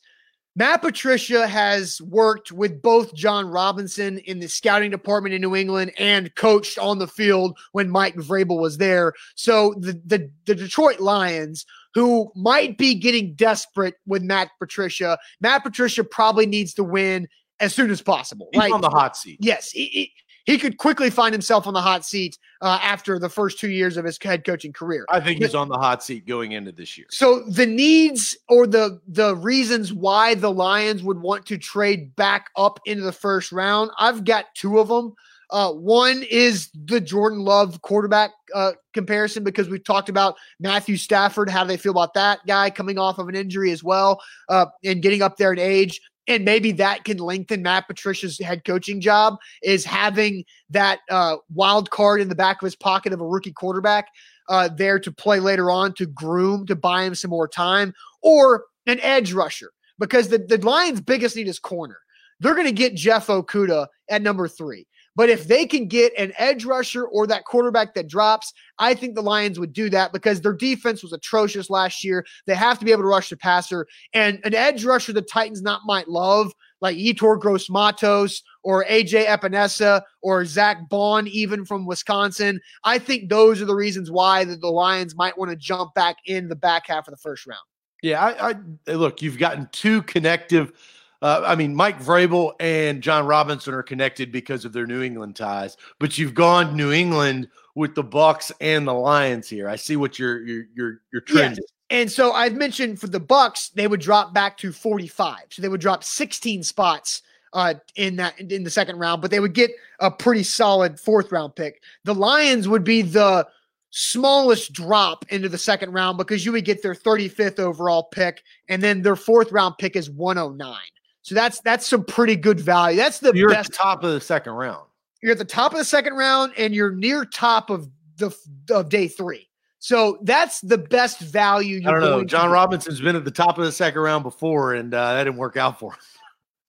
Matt 0.56 0.82
Patricia 0.82 1.46
has 1.46 2.02
worked 2.02 2.52
with 2.52 2.82
both 2.82 3.14
Jon 3.14 3.46
Robinson 3.46 4.18
in 4.18 4.40
the 4.40 4.46
scouting 4.46 4.90
department 4.90 5.34
in 5.34 5.40
New 5.40 5.56
England 5.56 5.92
and 5.96 6.34
coached 6.34 6.76
on 6.76 6.98
the 6.98 7.08
field 7.08 7.56
when 7.72 7.88
Mike 7.88 8.16
Vrabel 8.16 8.60
was 8.60 8.76
there. 8.76 9.14
So 9.36 9.74
the 9.78 9.98
the, 10.04 10.30
the 10.44 10.54
Detroit 10.54 11.00
Lions, 11.00 11.64
who 11.94 12.30
might 12.36 12.76
be 12.76 12.94
getting 12.94 13.32
desperate 13.36 13.94
with 14.06 14.22
Matt 14.22 14.50
Patricia, 14.58 15.18
Matt 15.40 15.62
Patricia 15.62 16.04
probably 16.04 16.44
needs 16.44 16.74
to 16.74 16.84
win 16.84 17.26
as 17.60 17.74
soon 17.74 17.90
as 17.90 18.02
possible. 18.02 18.48
He's 18.52 18.60
right? 18.60 18.72
on 18.72 18.80
the 18.80 18.90
hot 18.90 19.16
seat. 19.16 19.38
Yes, 19.40 19.70
he, 19.70 19.86
he, 19.86 20.12
he 20.46 20.58
could 20.58 20.78
quickly 20.78 21.10
find 21.10 21.32
himself 21.32 21.66
on 21.66 21.74
the 21.74 21.80
hot 21.80 22.04
seat 22.04 22.38
uh, 22.60 22.78
after 22.82 23.18
the 23.18 23.28
first 23.28 23.58
two 23.58 23.70
years 23.70 23.96
of 23.96 24.04
his 24.04 24.18
head 24.20 24.44
coaching 24.44 24.72
career. 24.72 25.04
I 25.08 25.20
think 25.20 25.40
he's 25.40 25.54
on 25.54 25.68
the 25.68 25.78
hot 25.78 26.02
seat 26.02 26.26
going 26.26 26.52
into 26.52 26.72
this 26.72 26.96
year. 26.98 27.06
So 27.10 27.44
the 27.44 27.66
needs 27.66 28.36
or 28.48 28.66
the 28.66 29.00
the 29.06 29.36
reasons 29.36 29.92
why 29.92 30.34
the 30.34 30.50
Lions 30.50 31.02
would 31.02 31.20
want 31.20 31.46
to 31.46 31.58
trade 31.58 32.16
back 32.16 32.50
up 32.56 32.80
into 32.86 33.02
the 33.02 33.12
first 33.12 33.52
round, 33.52 33.90
I've 33.98 34.24
got 34.24 34.46
two 34.54 34.78
of 34.78 34.88
them. 34.88 35.14
Uh, 35.50 35.72
one 35.72 36.24
is 36.30 36.70
the 36.84 37.00
Jordan 37.00 37.40
Love 37.40 37.82
quarterback 37.82 38.30
uh, 38.54 38.72
comparison 38.94 39.42
because 39.42 39.68
we've 39.68 39.84
talked 39.84 40.08
about 40.08 40.36
Matthew 40.60 40.96
Stafford. 40.96 41.50
How 41.50 41.64
they 41.64 41.76
feel 41.76 41.92
about 41.92 42.14
that 42.14 42.40
guy 42.46 42.70
coming 42.70 42.98
off 42.98 43.18
of 43.18 43.28
an 43.28 43.34
injury 43.34 43.72
as 43.72 43.82
well 43.82 44.20
uh, 44.48 44.66
and 44.84 45.02
getting 45.02 45.22
up 45.22 45.36
there 45.36 45.52
in 45.52 45.58
age? 45.58 46.00
And 46.30 46.44
maybe 46.44 46.70
that 46.72 47.02
can 47.02 47.18
lengthen 47.18 47.62
Matt 47.62 47.88
Patricia's 47.88 48.38
head 48.38 48.64
coaching 48.64 49.00
job 49.00 49.36
is 49.64 49.84
having 49.84 50.44
that 50.70 51.00
uh, 51.10 51.38
wild 51.52 51.90
card 51.90 52.20
in 52.20 52.28
the 52.28 52.36
back 52.36 52.62
of 52.62 52.66
his 52.66 52.76
pocket 52.76 53.12
of 53.12 53.20
a 53.20 53.26
rookie 53.26 53.50
quarterback 53.50 54.06
uh, 54.48 54.68
there 54.68 55.00
to 55.00 55.10
play 55.10 55.40
later 55.40 55.72
on 55.72 55.92
to 55.94 56.06
groom 56.06 56.66
to 56.66 56.76
buy 56.76 57.02
him 57.02 57.16
some 57.16 57.30
more 57.30 57.48
time 57.48 57.92
or 58.22 58.66
an 58.86 59.00
edge 59.00 59.32
rusher 59.32 59.72
because 59.98 60.28
the, 60.28 60.38
the 60.38 60.58
Lions' 60.58 61.00
biggest 61.00 61.34
need 61.34 61.48
is 61.48 61.58
corner. 61.58 61.98
They're 62.38 62.54
going 62.54 62.66
to 62.66 62.72
get 62.72 62.94
Jeff 62.94 63.26
Okudah 63.26 63.88
at 64.08 64.22
number 64.22 64.46
three. 64.46 64.86
But 65.16 65.28
if 65.28 65.48
they 65.48 65.66
can 65.66 65.86
get 65.86 66.12
an 66.16 66.32
edge 66.38 66.64
rusher 66.64 67.04
or 67.04 67.26
that 67.26 67.44
quarterback 67.44 67.94
that 67.94 68.08
drops, 68.08 68.52
I 68.78 68.94
think 68.94 69.14
the 69.14 69.22
Lions 69.22 69.58
would 69.58 69.72
do 69.72 69.90
that 69.90 70.12
because 70.12 70.40
their 70.40 70.52
defense 70.52 71.02
was 71.02 71.12
atrocious 71.12 71.68
last 71.68 72.04
year. 72.04 72.24
They 72.46 72.54
have 72.54 72.78
to 72.78 72.84
be 72.84 72.92
able 72.92 73.02
to 73.02 73.08
rush 73.08 73.30
the 73.30 73.36
passer. 73.36 73.86
And 74.12 74.40
an 74.44 74.54
edge 74.54 74.84
rusher 74.84 75.12
the 75.12 75.22
Titans 75.22 75.62
not 75.62 75.82
might 75.84 76.08
love, 76.08 76.52
like 76.80 76.96
Yetur 76.96 77.38
Gross-Matos 77.38 78.42
or 78.62 78.84
AJ 78.84 79.26
Epenesa 79.26 80.02
or 80.22 80.44
Zack 80.44 80.88
Baun, 80.88 81.26
even 81.28 81.64
from 81.64 81.86
Wisconsin. 81.86 82.60
I 82.84 82.98
think 82.98 83.28
those 83.28 83.60
are 83.60 83.66
the 83.66 83.74
reasons 83.74 84.10
why 84.10 84.44
the, 84.44 84.56
the 84.56 84.68
Lions 84.68 85.16
might 85.16 85.36
want 85.36 85.50
to 85.50 85.56
jump 85.56 85.92
back 85.94 86.16
in 86.26 86.48
the 86.48 86.56
back 86.56 86.86
half 86.86 87.08
of 87.08 87.12
the 87.12 87.18
first 87.18 87.46
round. 87.46 87.60
Yeah, 88.02 88.24
I, 88.24 88.54
I 88.88 88.92
look. 88.94 89.20
You've 89.20 89.38
gotten 89.38 89.68
two 89.72 90.02
connective. 90.02 90.72
Uh, 91.22 91.42
I 91.44 91.54
mean, 91.54 91.74
Mike 91.74 92.00
Vrabel 92.00 92.52
and 92.60 93.02
Jon 93.02 93.26
Robinson 93.26 93.74
are 93.74 93.82
connected 93.82 94.32
because 94.32 94.64
of 94.64 94.72
their 94.72 94.86
New 94.86 95.02
England 95.02 95.36
ties, 95.36 95.76
but 95.98 96.16
you've 96.16 96.34
gone 96.34 96.74
New 96.74 96.92
England 96.92 97.48
with 97.74 97.94
the 97.94 98.04
Bucs 98.04 98.50
and 98.60 98.88
the 98.88 98.94
Lions 98.94 99.48
here. 99.48 99.68
I 99.68 99.76
see 99.76 99.96
what 99.96 100.18
your 100.18 100.42
your 100.46 100.64
your 100.74 101.00
your 101.12 101.22
trend 101.22 101.58
is. 101.58 101.72
And 101.90 102.10
so 102.10 102.32
I've 102.32 102.54
mentioned 102.54 103.00
for 103.00 103.08
the 103.08 103.20
Bucs, 103.20 103.72
they 103.72 103.88
would 103.88 104.00
drop 104.00 104.32
back 104.32 104.56
to 104.58 104.72
45. 104.72 105.38
So 105.50 105.60
they 105.60 105.68
would 105.68 105.80
drop 105.80 106.04
16 106.04 106.62
spots 106.62 107.22
uh, 107.52 107.74
in 107.96 108.16
that 108.16 108.38
in 108.40 108.62
the 108.62 108.70
second 108.70 108.98
round, 108.98 109.20
but 109.20 109.30
they 109.30 109.40
would 109.40 109.54
get 109.54 109.72
a 109.98 110.10
pretty 110.10 110.44
solid 110.44 110.98
fourth 110.98 111.32
round 111.32 111.56
pick. 111.56 111.82
The 112.04 112.14
Lions 112.14 112.68
would 112.68 112.84
be 112.84 113.02
the 113.02 113.46
smallest 113.90 114.72
drop 114.72 115.24
into 115.30 115.48
the 115.48 115.58
second 115.58 115.92
round 115.92 116.16
because 116.16 116.46
you 116.46 116.52
would 116.52 116.64
get 116.64 116.80
their 116.80 116.94
35th 116.94 117.58
overall 117.58 118.04
pick, 118.04 118.42
and 118.68 118.80
then 118.80 119.02
their 119.02 119.16
fourth 119.16 119.50
round 119.50 119.76
pick 119.78 119.96
is 119.96 120.08
109. 120.08 120.76
So 121.22 121.34
that's 121.34 121.60
that's 121.60 121.86
some 121.86 122.04
pretty 122.04 122.36
good 122.36 122.60
value. 122.60 122.96
That's 122.96 123.18
the 123.18 123.32
You're 123.34 123.50
at 123.50 123.58
best. 123.58 123.70
the 123.72 123.76
top 123.76 124.04
of 124.04 124.12
the 124.12 124.20
second 124.20 124.54
round. 124.54 124.86
You're 125.22 125.32
at 125.32 125.38
the 125.38 125.44
top 125.44 125.72
of 125.72 125.78
the 125.78 125.84
second 125.84 126.14
round, 126.14 126.54
and 126.56 126.74
you're 126.74 126.92
near 126.92 127.24
top 127.24 127.70
of 127.70 127.88
the 128.16 128.34
of 128.70 128.88
day 128.88 129.06
three. 129.08 129.48
So 129.78 130.18
that's 130.22 130.60
the 130.60 130.78
best 130.78 131.20
value. 131.20 131.78
I 131.78 131.90
You're 131.90 132.00
don't 132.00 132.10
know. 132.10 132.24
John. 132.24 132.50
Robinson's 132.50 133.00
been 133.00 133.16
at 133.16 133.24
the 133.24 133.30
top 133.30 133.58
of 133.58 133.64
the 133.64 133.72
second 133.72 134.00
round 134.00 134.22
before, 134.24 134.74
and 134.74 134.92
uh, 134.92 135.14
that 135.14 135.24
didn't 135.24 135.38
work 135.38 135.56
out 135.56 135.78
for 135.78 135.92
him. 135.92 135.98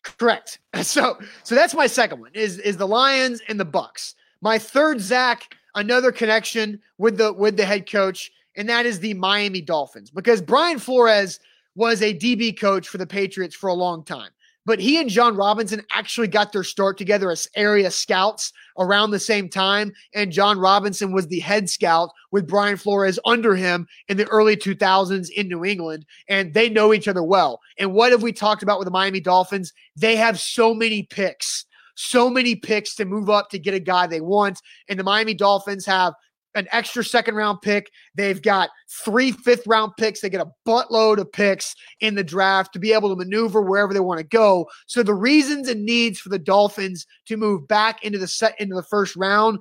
Correct. 0.03 0.59
So 0.83 1.19
so 1.43 1.53
that's 1.53 1.75
my 1.75 1.85
second 1.85 2.21
one 2.21 2.31
is 2.33 2.57
is 2.57 2.75
the 2.77 2.87
Lions 2.87 3.41
and 3.47 3.59
the 3.59 3.65
Bucs. 3.65 4.15
My 4.41 4.57
third 4.57 4.99
Zach, 4.99 5.55
another 5.75 6.11
connection 6.11 6.79
with 6.97 7.17
the 7.17 7.31
with 7.33 7.55
the 7.55 7.65
head 7.65 7.89
coach, 7.89 8.31
and 8.55 8.67
that 8.67 8.85
is 8.87 8.99
the 8.99 9.13
Miami 9.13 9.61
Dolphins 9.61 10.09
because 10.09 10.41
Brian 10.41 10.79
Flores 10.79 11.39
was 11.75 12.01
a 12.01 12.17
DB 12.17 12.57
coach 12.59 12.87
for 12.87 12.97
the 12.97 13.05
Patriots 13.05 13.55
for 13.55 13.67
a 13.67 13.73
long 13.73 14.03
time. 14.03 14.31
But 14.65 14.79
he 14.79 14.99
and 14.99 15.09
Jon 15.09 15.35
Robinson 15.35 15.81
actually 15.91 16.27
got 16.27 16.51
their 16.51 16.63
start 16.63 16.97
together 16.97 17.31
as 17.31 17.47
area 17.55 17.89
scouts 17.89 18.53
around 18.77 19.11
the 19.11 19.19
same 19.19 19.49
time. 19.49 19.91
And 20.13 20.31
Jon 20.31 20.59
Robinson 20.59 21.11
was 21.11 21.27
the 21.27 21.39
head 21.39 21.69
scout 21.69 22.11
with 22.31 22.47
Brian 22.47 22.77
Flores 22.77 23.19
under 23.25 23.55
him 23.55 23.87
in 24.07 24.17
the 24.17 24.27
early 24.27 24.55
2000s 24.55 25.29
in 25.31 25.47
New 25.47 25.65
England. 25.65 26.05
And 26.29 26.53
they 26.53 26.69
know 26.69 26.93
each 26.93 27.07
other 27.07 27.23
well. 27.23 27.59
And 27.79 27.93
what 27.93 28.11
have 28.11 28.21
we 28.21 28.31
talked 28.31 28.61
about 28.61 28.77
with 28.77 28.85
the 28.85 28.91
Miami 28.91 29.19
Dolphins? 29.19 29.73
They 29.95 30.15
have 30.15 30.39
so 30.39 30.75
many 30.75 31.03
picks, 31.03 31.65
so 31.95 32.29
many 32.29 32.55
picks 32.55 32.95
to 32.95 33.05
move 33.05 33.29
up 33.29 33.49
to 33.49 33.59
get 33.59 33.73
a 33.73 33.79
guy 33.79 34.05
they 34.05 34.21
want. 34.21 34.61
And 34.87 34.99
the 34.99 35.03
Miami 35.03 35.33
Dolphins 35.33 35.85
have 35.87 36.13
an 36.55 36.67
extra 36.71 37.03
second 37.03 37.35
round 37.35 37.61
pick. 37.61 37.91
They've 38.15 38.41
got 38.41 38.69
three 38.89 39.31
fifth 39.31 39.65
round 39.67 39.93
picks. 39.97 40.21
They 40.21 40.29
get 40.29 40.41
a 40.41 40.51
buttload 40.67 41.17
of 41.17 41.31
picks 41.31 41.75
in 41.99 42.15
the 42.15 42.23
draft 42.23 42.73
to 42.73 42.79
be 42.79 42.93
able 42.93 43.09
to 43.09 43.15
maneuver 43.15 43.61
wherever 43.61 43.93
they 43.93 43.99
want 43.99 44.19
to 44.19 44.25
go. 44.25 44.67
So 44.87 45.03
the 45.03 45.13
reasons 45.13 45.67
and 45.67 45.85
needs 45.85 46.19
for 46.19 46.29
the 46.29 46.39
Dolphins 46.39 47.05
to 47.27 47.37
move 47.37 47.67
back 47.67 48.03
into 48.03 48.17
the 48.17 48.27
set 48.27 48.59
into 48.59 48.75
the 48.75 48.83
first 48.83 49.15
round. 49.15 49.59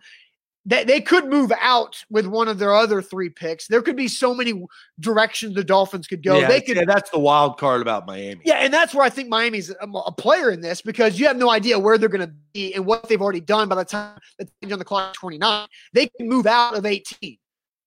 They, 0.66 0.84
they 0.84 1.00
could 1.00 1.26
move 1.26 1.52
out 1.58 2.04
with 2.10 2.26
one 2.26 2.46
of 2.46 2.58
their 2.58 2.74
other 2.74 3.00
three 3.00 3.30
picks. 3.30 3.66
There 3.66 3.80
could 3.80 3.96
be 3.96 4.08
so 4.08 4.34
many 4.34 4.62
directions 5.00 5.54
the 5.54 5.64
Dolphins 5.64 6.06
could 6.06 6.22
go. 6.22 6.38
yeah, 6.38 6.48
they 6.48 6.60
could 6.60 6.76
yeah, 6.76 6.84
that's 6.86 7.10
the 7.10 7.18
wild 7.18 7.58
card 7.58 7.80
about 7.80 8.06
Miami. 8.06 8.42
yeah, 8.44 8.56
and 8.56 8.72
that's 8.72 8.94
where 8.94 9.04
I 9.04 9.08
think 9.08 9.30
Miami's 9.30 9.70
a, 9.70 9.88
a 10.06 10.12
player 10.12 10.50
in 10.50 10.60
this 10.60 10.82
because 10.82 11.18
you 11.18 11.26
have 11.26 11.36
no 11.36 11.50
idea 11.50 11.78
where 11.78 11.96
they're 11.96 12.10
going 12.10 12.26
to 12.26 12.34
be 12.52 12.74
and 12.74 12.84
what 12.84 13.08
they've 13.08 13.22
already 13.22 13.40
done 13.40 13.68
by 13.68 13.76
the 13.76 13.84
time 13.84 14.18
the 14.38 14.46
change 14.60 14.72
on 14.72 14.78
the 14.78 14.84
clock 14.84 15.14
29. 15.14 15.66
They 15.94 16.08
can 16.08 16.28
move 16.28 16.46
out 16.46 16.76
of 16.76 16.84
18 16.84 17.38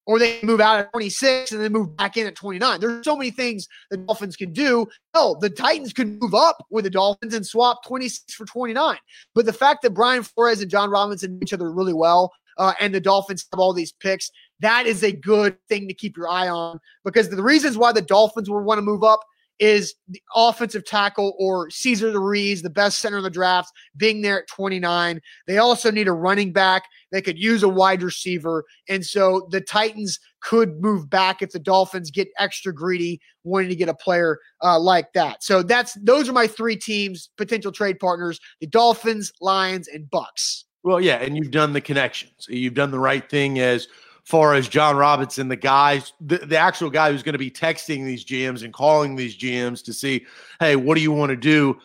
or 0.05 0.19
they 0.19 0.39
can 0.39 0.47
move 0.47 0.59
out 0.59 0.79
at 0.79 0.91
26 0.91 1.51
and 1.51 1.61
then 1.61 1.71
move 1.71 1.95
back 1.95 2.17
in 2.17 2.27
at 2.27 2.35
29. 2.35 2.79
There's 2.79 3.05
so 3.05 3.15
many 3.15 3.31
things 3.31 3.67
the 3.89 3.97
Dolphins 3.97 4.35
can 4.35 4.51
do. 4.51 4.87
Hell, 5.13 5.35
the 5.35 5.49
Titans 5.49 5.93
could 5.93 6.19
move 6.21 6.33
up 6.33 6.65
with 6.69 6.83
the 6.83 6.89
Dolphins 6.89 7.33
and 7.33 7.45
swap 7.45 7.85
26 7.85 8.33
for 8.33 8.45
29. 8.45 8.97
But 9.33 9.45
the 9.45 9.53
fact 9.53 9.81
that 9.83 9.91
Brian 9.91 10.23
Flores 10.23 10.61
and 10.61 10.69
Jon 10.69 10.89
Robinson 10.89 11.39
each 11.41 11.53
other 11.53 11.71
really 11.71 11.93
well 11.93 12.33
uh, 12.57 12.73
and 12.79 12.93
the 12.93 12.99
Dolphins 12.99 13.45
have 13.51 13.59
all 13.59 13.73
these 13.73 13.91
picks, 13.93 14.31
that 14.59 14.85
is 14.85 15.03
a 15.03 15.11
good 15.11 15.57
thing 15.67 15.87
to 15.87 15.93
keep 15.93 16.17
your 16.17 16.29
eye 16.29 16.47
on 16.47 16.79
because 17.03 17.29
the 17.29 17.43
reasons 17.43 17.77
why 17.77 17.91
the 17.91 18.01
Dolphins 18.01 18.49
would 18.49 18.63
want 18.63 18.77
to 18.77 18.83
move 18.83 19.03
up 19.03 19.19
is 19.59 19.95
the 20.07 20.21
offensive 20.35 20.83
tackle 20.85 21.35
or 21.39 21.69
Cesar 21.69 22.19
Ruiz, 22.19 22.61
the 22.61 22.69
best 22.69 22.99
center 22.99 23.17
in 23.17 23.23
the 23.23 23.29
draft, 23.29 23.71
being 23.95 24.21
there 24.21 24.41
at 24.41 24.47
29. 24.47 25.21
They 25.47 25.57
also 25.57 25.91
need 25.91 26.07
a 26.07 26.13
running 26.13 26.51
back. 26.51 26.83
They 27.11 27.21
could 27.21 27.37
use 27.37 27.63
a 27.63 27.69
wide 27.69 28.01
receiver. 28.01 28.65
And 28.89 29.05
so 29.05 29.47
the 29.51 29.61
Titans 29.61 30.19
could 30.41 30.81
move 30.81 31.09
back 31.09 31.41
if 31.41 31.51
the 31.51 31.59
Dolphins 31.59 32.11
get 32.11 32.27
extra 32.37 32.73
greedy 32.73 33.21
wanting 33.43 33.69
to 33.69 33.75
get 33.75 33.89
a 33.89 33.93
player 33.93 34.39
uh, 34.61 34.79
like 34.79 35.13
that. 35.13 35.43
So 35.43 35.63
that's 35.63 35.93
those 35.93 36.27
are 36.27 36.33
my 36.33 36.47
three 36.47 36.75
teams, 36.75 37.29
potential 37.37 37.71
trade 37.71 37.99
partners: 37.99 38.39
the 38.59 38.67
Dolphins, 38.67 39.31
Lions, 39.39 39.87
and 39.87 40.09
Bucs. 40.09 40.63
Well, 40.83 40.99
yeah, 40.99 41.15
and 41.15 41.37
you've 41.37 41.51
done 41.51 41.73
the 41.73 41.81
connections. 41.81 42.45
You've 42.49 42.73
done 42.73 42.91
the 42.91 42.99
right 42.99 43.27
thing 43.29 43.59
as 43.59 43.87
far 44.23 44.53
as 44.53 44.67
Jon 44.67 44.95
Robinson, 44.95 45.47
the 45.47 45.55
guys, 45.55 46.13
the, 46.21 46.37
the 46.39 46.57
actual 46.57 46.89
guy 46.89 47.11
who's 47.11 47.23
going 47.23 47.33
to 47.33 47.39
be 47.39 47.51
texting 47.51 48.05
these 48.05 48.23
GMs 48.23 48.63
and 48.63 48.73
calling 48.73 49.15
these 49.15 49.37
GMs 49.37 49.83
to 49.85 49.93
see, 49.93 50.25
hey, 50.59 50.75
what 50.75 50.95
do 50.95 51.01
you 51.01 51.11
want 51.11 51.29
to 51.29 51.35
do? 51.35 51.79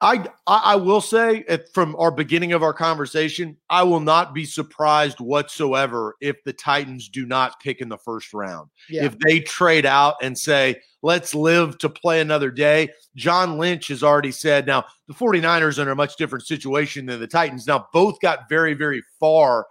I, 0.00 0.26
I 0.46 0.76
will 0.76 1.00
say 1.00 1.44
from 1.72 1.96
our 1.96 2.10
beginning 2.10 2.52
of 2.52 2.62
our 2.62 2.72
conversation, 2.72 3.56
I 3.70 3.82
will 3.82 4.00
not 4.00 4.34
be 4.34 4.44
surprised 4.44 5.20
whatsoever 5.20 6.16
if 6.20 6.42
the 6.44 6.52
Titans 6.52 7.08
do 7.08 7.24
not 7.24 7.60
pick 7.60 7.80
in 7.80 7.88
the 7.88 7.98
first 7.98 8.34
round. 8.34 8.68
Yeah. 8.88 9.04
If 9.04 9.18
they 9.18 9.40
trade 9.40 9.86
out 9.86 10.16
and 10.22 10.36
say, 10.36 10.80
let's 11.02 11.34
live 11.34 11.78
to 11.78 11.88
play 11.88 12.20
another 12.20 12.50
day. 12.50 12.90
John 13.14 13.58
Lynch 13.58 13.88
has 13.88 14.02
already 14.02 14.32
said 14.32 14.66
now 14.66 14.84
the 15.06 15.14
49ers 15.14 15.78
are 15.78 15.82
in 15.82 15.88
a 15.88 15.94
much 15.94 16.16
different 16.16 16.46
situation 16.46 17.06
than 17.06 17.20
the 17.20 17.26
Titans. 17.26 17.66
Now, 17.66 17.88
both 17.92 18.20
got 18.20 18.48
very, 18.48 18.74
very 18.74 19.02
far 19.20 19.66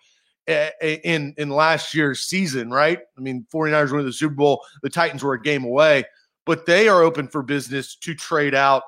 eh, 0.48 0.70
eh, 0.82 0.98
in 1.04 1.34
in 1.38 1.50
last 1.50 1.94
year's 1.94 2.22
season, 2.22 2.72
right? 2.72 3.00
I 3.18 3.22
mean, 3.22 3.46
49ers 3.54 3.92
won 3.92 4.06
the 4.06 4.14
Super 4.14 4.36
Bowl, 4.36 4.64
the 4.82 4.90
Titans 4.90 5.24
were 5.24 5.34
a 5.34 5.42
game 5.42 5.66
away, 5.66 6.06
but 6.46 6.66
they 6.66 6.88
are 6.88 7.04
open 7.04 7.28
for 7.28 7.44
business 7.44 7.96
to 7.98 8.16
trade 8.16 8.56
out 8.56 8.84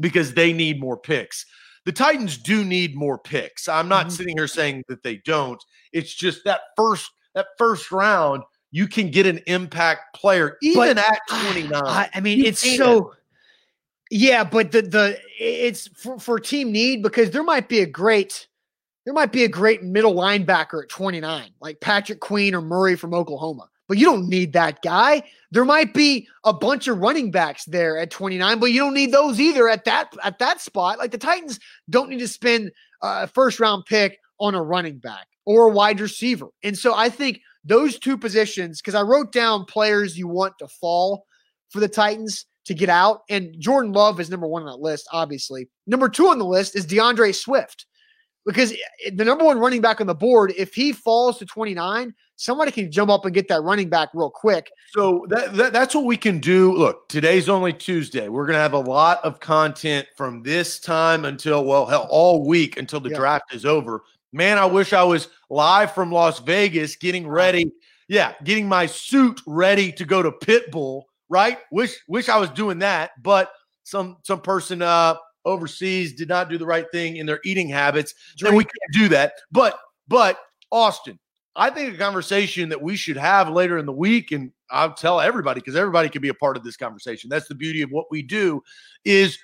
because 0.00 0.34
they 0.34 0.52
need 0.52 0.80
more 0.80 0.96
picks. 0.96 1.46
The 1.84 1.92
Titans 1.92 2.38
do 2.38 2.64
need 2.64 2.96
more 2.96 3.18
picks. 3.18 3.68
I'm 3.68 3.88
not 3.88 4.06
mm-hmm. 4.06 4.16
sitting 4.16 4.38
here 4.38 4.48
saying 4.48 4.84
that 4.88 5.02
they 5.02 5.16
don't. 5.16 5.62
It's 5.92 6.14
just 6.14 6.44
that 6.44 6.60
first 6.76 7.10
that 7.34 7.46
first 7.58 7.90
round, 7.92 8.42
you 8.70 8.86
can 8.88 9.10
get 9.10 9.26
an 9.26 9.40
impact 9.46 10.14
player 10.14 10.56
even 10.62 10.96
but, 10.96 10.98
at 10.98 11.18
29. 11.28 11.72
I, 11.74 12.08
I 12.14 12.20
mean, 12.20 12.44
it's 12.44 12.76
so 12.76 13.12
yeah, 14.10 14.44
but 14.44 14.72
the 14.72 14.82
the 14.82 15.18
it's 15.38 15.88
for, 15.88 16.18
for 16.18 16.38
team 16.38 16.72
need 16.72 17.02
because 17.02 17.30
there 17.30 17.42
might 17.42 17.68
be 17.68 17.80
a 17.80 17.86
great 17.86 18.46
there 19.04 19.14
might 19.14 19.32
be 19.32 19.44
a 19.44 19.48
great 19.48 19.82
middle 19.82 20.14
linebacker 20.14 20.82
at 20.82 20.88
29, 20.88 21.50
like 21.60 21.80
Patrick 21.80 22.20
Queen 22.20 22.54
or 22.54 22.62
Murray 22.62 22.96
from 22.96 23.12
Oklahoma. 23.12 23.68
But 23.86 23.98
you 23.98 24.06
don't 24.06 24.28
need 24.28 24.54
that 24.54 24.80
guy. 24.82 25.22
There 25.50 25.64
might 25.64 25.92
be 25.92 26.26
a 26.44 26.52
bunch 26.52 26.88
of 26.88 26.98
running 26.98 27.30
backs 27.30 27.64
there 27.66 27.98
at 27.98 28.10
29, 28.10 28.58
but 28.58 28.72
you 28.72 28.80
don't 28.80 28.94
need 28.94 29.12
those 29.12 29.38
either 29.38 29.68
at 29.68 29.84
that 29.84 30.12
at 30.22 30.38
that 30.38 30.60
spot. 30.60 30.98
Like 30.98 31.10
the 31.10 31.18
Titans 31.18 31.60
don't 31.90 32.08
need 32.08 32.20
to 32.20 32.28
spend 32.28 32.72
a 33.02 33.26
first 33.26 33.60
round 33.60 33.84
pick 33.84 34.18
on 34.40 34.54
a 34.54 34.62
running 34.62 34.98
back 34.98 35.26
or 35.44 35.68
a 35.68 35.72
wide 35.72 36.00
receiver. 36.00 36.46
And 36.62 36.76
so 36.76 36.94
I 36.94 37.08
think 37.08 37.40
those 37.64 37.98
two 37.98 38.16
positions, 38.16 38.80
because 38.80 38.94
I 38.94 39.02
wrote 39.02 39.32
down 39.32 39.64
players 39.64 40.18
you 40.18 40.28
want 40.28 40.54
to 40.58 40.68
fall 40.68 41.26
for 41.70 41.80
the 41.80 41.88
Titans 41.88 42.46
to 42.66 42.74
get 42.74 42.88
out. 42.88 43.22
And 43.28 43.54
Jordan 43.58 43.92
Love 43.92 44.20
is 44.20 44.30
number 44.30 44.46
one 44.46 44.62
on 44.62 44.68
that 44.68 44.80
list, 44.80 45.06
obviously. 45.12 45.68
Number 45.86 46.08
two 46.08 46.28
on 46.28 46.38
the 46.38 46.44
list 46.44 46.76
is 46.76 46.86
D'Andre 46.86 47.32
Swift 47.32 47.86
because 48.44 48.74
the 49.12 49.24
number 49.24 49.44
one 49.44 49.58
running 49.58 49.80
back 49.80 50.00
on 50.00 50.06
the 50.06 50.14
board, 50.14 50.52
if 50.56 50.74
he 50.74 50.92
falls 50.92 51.38
to 51.38 51.46
29, 51.46 52.14
somebody 52.36 52.70
can 52.70 52.90
jump 52.90 53.10
up 53.10 53.24
and 53.24 53.34
get 53.34 53.48
that 53.48 53.62
running 53.62 53.88
back 53.88 54.10
real 54.12 54.30
quick. 54.30 54.70
So 54.92 55.26
that, 55.30 55.54
that, 55.56 55.72
that's 55.72 55.94
what 55.94 56.04
we 56.04 56.16
can 56.16 56.40
do. 56.40 56.74
Look, 56.74 57.08
today's 57.08 57.48
only 57.48 57.72
Tuesday. 57.72 58.28
We're 58.28 58.46
going 58.46 58.56
to 58.56 58.60
have 58.60 58.74
a 58.74 58.78
lot 58.78 59.24
of 59.24 59.40
content 59.40 60.06
from 60.16 60.42
this 60.42 60.78
time 60.78 61.24
until, 61.24 61.64
well, 61.64 61.86
hell, 61.86 62.06
all 62.10 62.46
week 62.46 62.76
until 62.76 63.00
the 63.00 63.10
yeah. 63.10 63.16
draft 63.16 63.54
is 63.54 63.64
over. 63.64 64.04
Man, 64.32 64.58
I 64.58 64.66
wish 64.66 64.92
I 64.92 65.04
was 65.04 65.28
live 65.48 65.92
from 65.92 66.10
Las 66.10 66.40
Vegas 66.40 66.96
getting 66.96 67.26
ready. 67.26 67.72
Yeah, 68.08 68.34
getting 68.42 68.68
my 68.68 68.86
suit 68.86 69.40
ready 69.46 69.90
to 69.92 70.04
go 70.04 70.22
to 70.22 70.30
Pitbull, 70.30 71.04
right? 71.28 71.58
Wish 71.70 71.96
wish 72.08 72.28
I 72.28 72.36
was 72.36 72.50
doing 72.50 72.80
that, 72.80 73.12
but 73.22 73.52
some 73.84 74.18
some 74.24 74.40
person 74.40 74.82
uh 74.82 75.14
overseas 75.44 76.14
did 76.14 76.28
not 76.28 76.48
do 76.48 76.58
the 76.58 76.66
right 76.66 76.86
thing 76.92 77.16
in 77.16 77.26
their 77.26 77.40
eating 77.44 77.68
habits, 77.68 78.14
Drink. 78.36 78.50
then 78.50 78.56
we 78.56 78.64
can't 78.64 78.92
do 78.92 79.08
that. 79.08 79.34
But 79.50 79.78
but 80.08 80.38
Austin, 80.70 81.18
I 81.56 81.70
think 81.70 81.94
a 81.94 81.98
conversation 81.98 82.68
that 82.70 82.82
we 82.82 82.96
should 82.96 83.16
have 83.16 83.48
later 83.48 83.78
in 83.78 83.86
the 83.86 83.92
week, 83.92 84.32
and 84.32 84.52
I'll 84.70 84.94
tell 84.94 85.20
everybody 85.20 85.60
because 85.60 85.76
everybody 85.76 86.08
can 86.08 86.22
be 86.22 86.28
a 86.28 86.34
part 86.34 86.56
of 86.56 86.64
this 86.64 86.76
conversation. 86.76 87.30
That's 87.30 87.48
the 87.48 87.54
beauty 87.54 87.82
of 87.82 87.90
what 87.90 88.06
we 88.10 88.22
do. 88.22 88.62
Is 89.04 89.38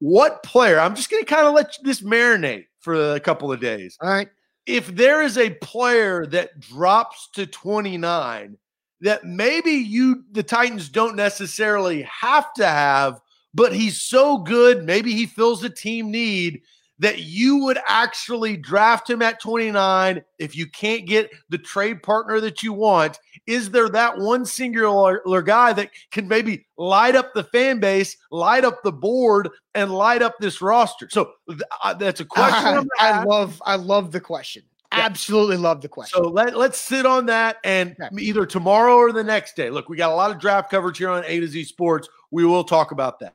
what 0.00 0.42
player? 0.42 0.78
I'm 0.78 0.94
just 0.94 1.10
going 1.10 1.24
to 1.24 1.34
kind 1.34 1.46
of 1.46 1.54
let 1.54 1.76
this 1.82 2.02
marinate 2.02 2.66
for 2.80 3.14
a 3.14 3.20
couple 3.20 3.50
of 3.50 3.60
days. 3.60 3.96
All 4.00 4.10
right. 4.10 4.28
If 4.66 4.88
there 4.88 5.22
is 5.22 5.38
a 5.38 5.50
player 5.50 6.26
that 6.26 6.60
drops 6.60 7.30
to 7.34 7.46
29 7.46 8.58
that 9.00 9.24
maybe 9.24 9.70
you 9.70 10.24
the 10.32 10.42
Titans 10.42 10.88
don't 10.88 11.16
necessarily 11.16 12.02
have 12.02 12.52
to 12.54 12.66
have 12.66 13.20
but 13.58 13.74
he's 13.74 14.00
so 14.00 14.38
good. 14.38 14.84
Maybe 14.84 15.12
he 15.12 15.26
fills 15.26 15.64
a 15.64 15.68
team 15.68 16.10
need 16.12 16.62
that 17.00 17.20
you 17.20 17.58
would 17.58 17.78
actually 17.86 18.56
draft 18.56 19.10
him 19.10 19.20
at 19.20 19.40
29 19.40 20.22
if 20.38 20.56
you 20.56 20.66
can't 20.68 21.06
get 21.06 21.30
the 21.48 21.58
trade 21.58 22.02
partner 22.02 22.40
that 22.40 22.62
you 22.62 22.72
want. 22.72 23.18
Is 23.46 23.70
there 23.70 23.88
that 23.88 24.18
one 24.18 24.44
singular 24.44 25.42
guy 25.42 25.72
that 25.72 25.90
can 26.10 26.28
maybe 26.28 26.66
light 26.76 27.16
up 27.16 27.34
the 27.34 27.44
fan 27.44 27.80
base, 27.80 28.16
light 28.30 28.64
up 28.64 28.82
the 28.82 28.92
board, 28.92 29.48
and 29.74 29.92
light 29.92 30.22
up 30.22 30.36
this 30.38 30.62
roster? 30.62 31.08
So 31.10 31.32
uh, 31.82 31.94
that's 31.94 32.20
a 32.20 32.24
question. 32.24 32.88
I 32.98 33.24
love, 33.24 33.60
I 33.66 33.76
love 33.76 34.12
the 34.12 34.20
question. 34.20 34.62
Yeah. 34.92 35.00
Absolutely 35.00 35.58
love 35.58 35.82
the 35.82 35.88
question. 35.88 36.22
So 36.22 36.30
let, 36.30 36.56
let's 36.56 36.78
sit 36.78 37.06
on 37.06 37.26
that 37.26 37.58
and 37.62 37.94
either 38.18 38.46
tomorrow 38.46 38.94
or 38.94 39.12
the 39.12 39.24
next 39.24 39.54
day. 39.54 39.68
Look, 39.68 39.88
we 39.88 39.96
got 39.96 40.10
a 40.10 40.14
lot 40.14 40.30
of 40.30 40.38
draft 40.38 40.70
coverage 40.70 40.98
here 40.98 41.10
on 41.10 41.24
A 41.26 41.40
to 41.40 41.46
Z 41.46 41.64
Sports. 41.64 42.08
We 42.30 42.44
will 42.44 42.64
talk 42.64 42.90
about 42.90 43.20
that. 43.20 43.34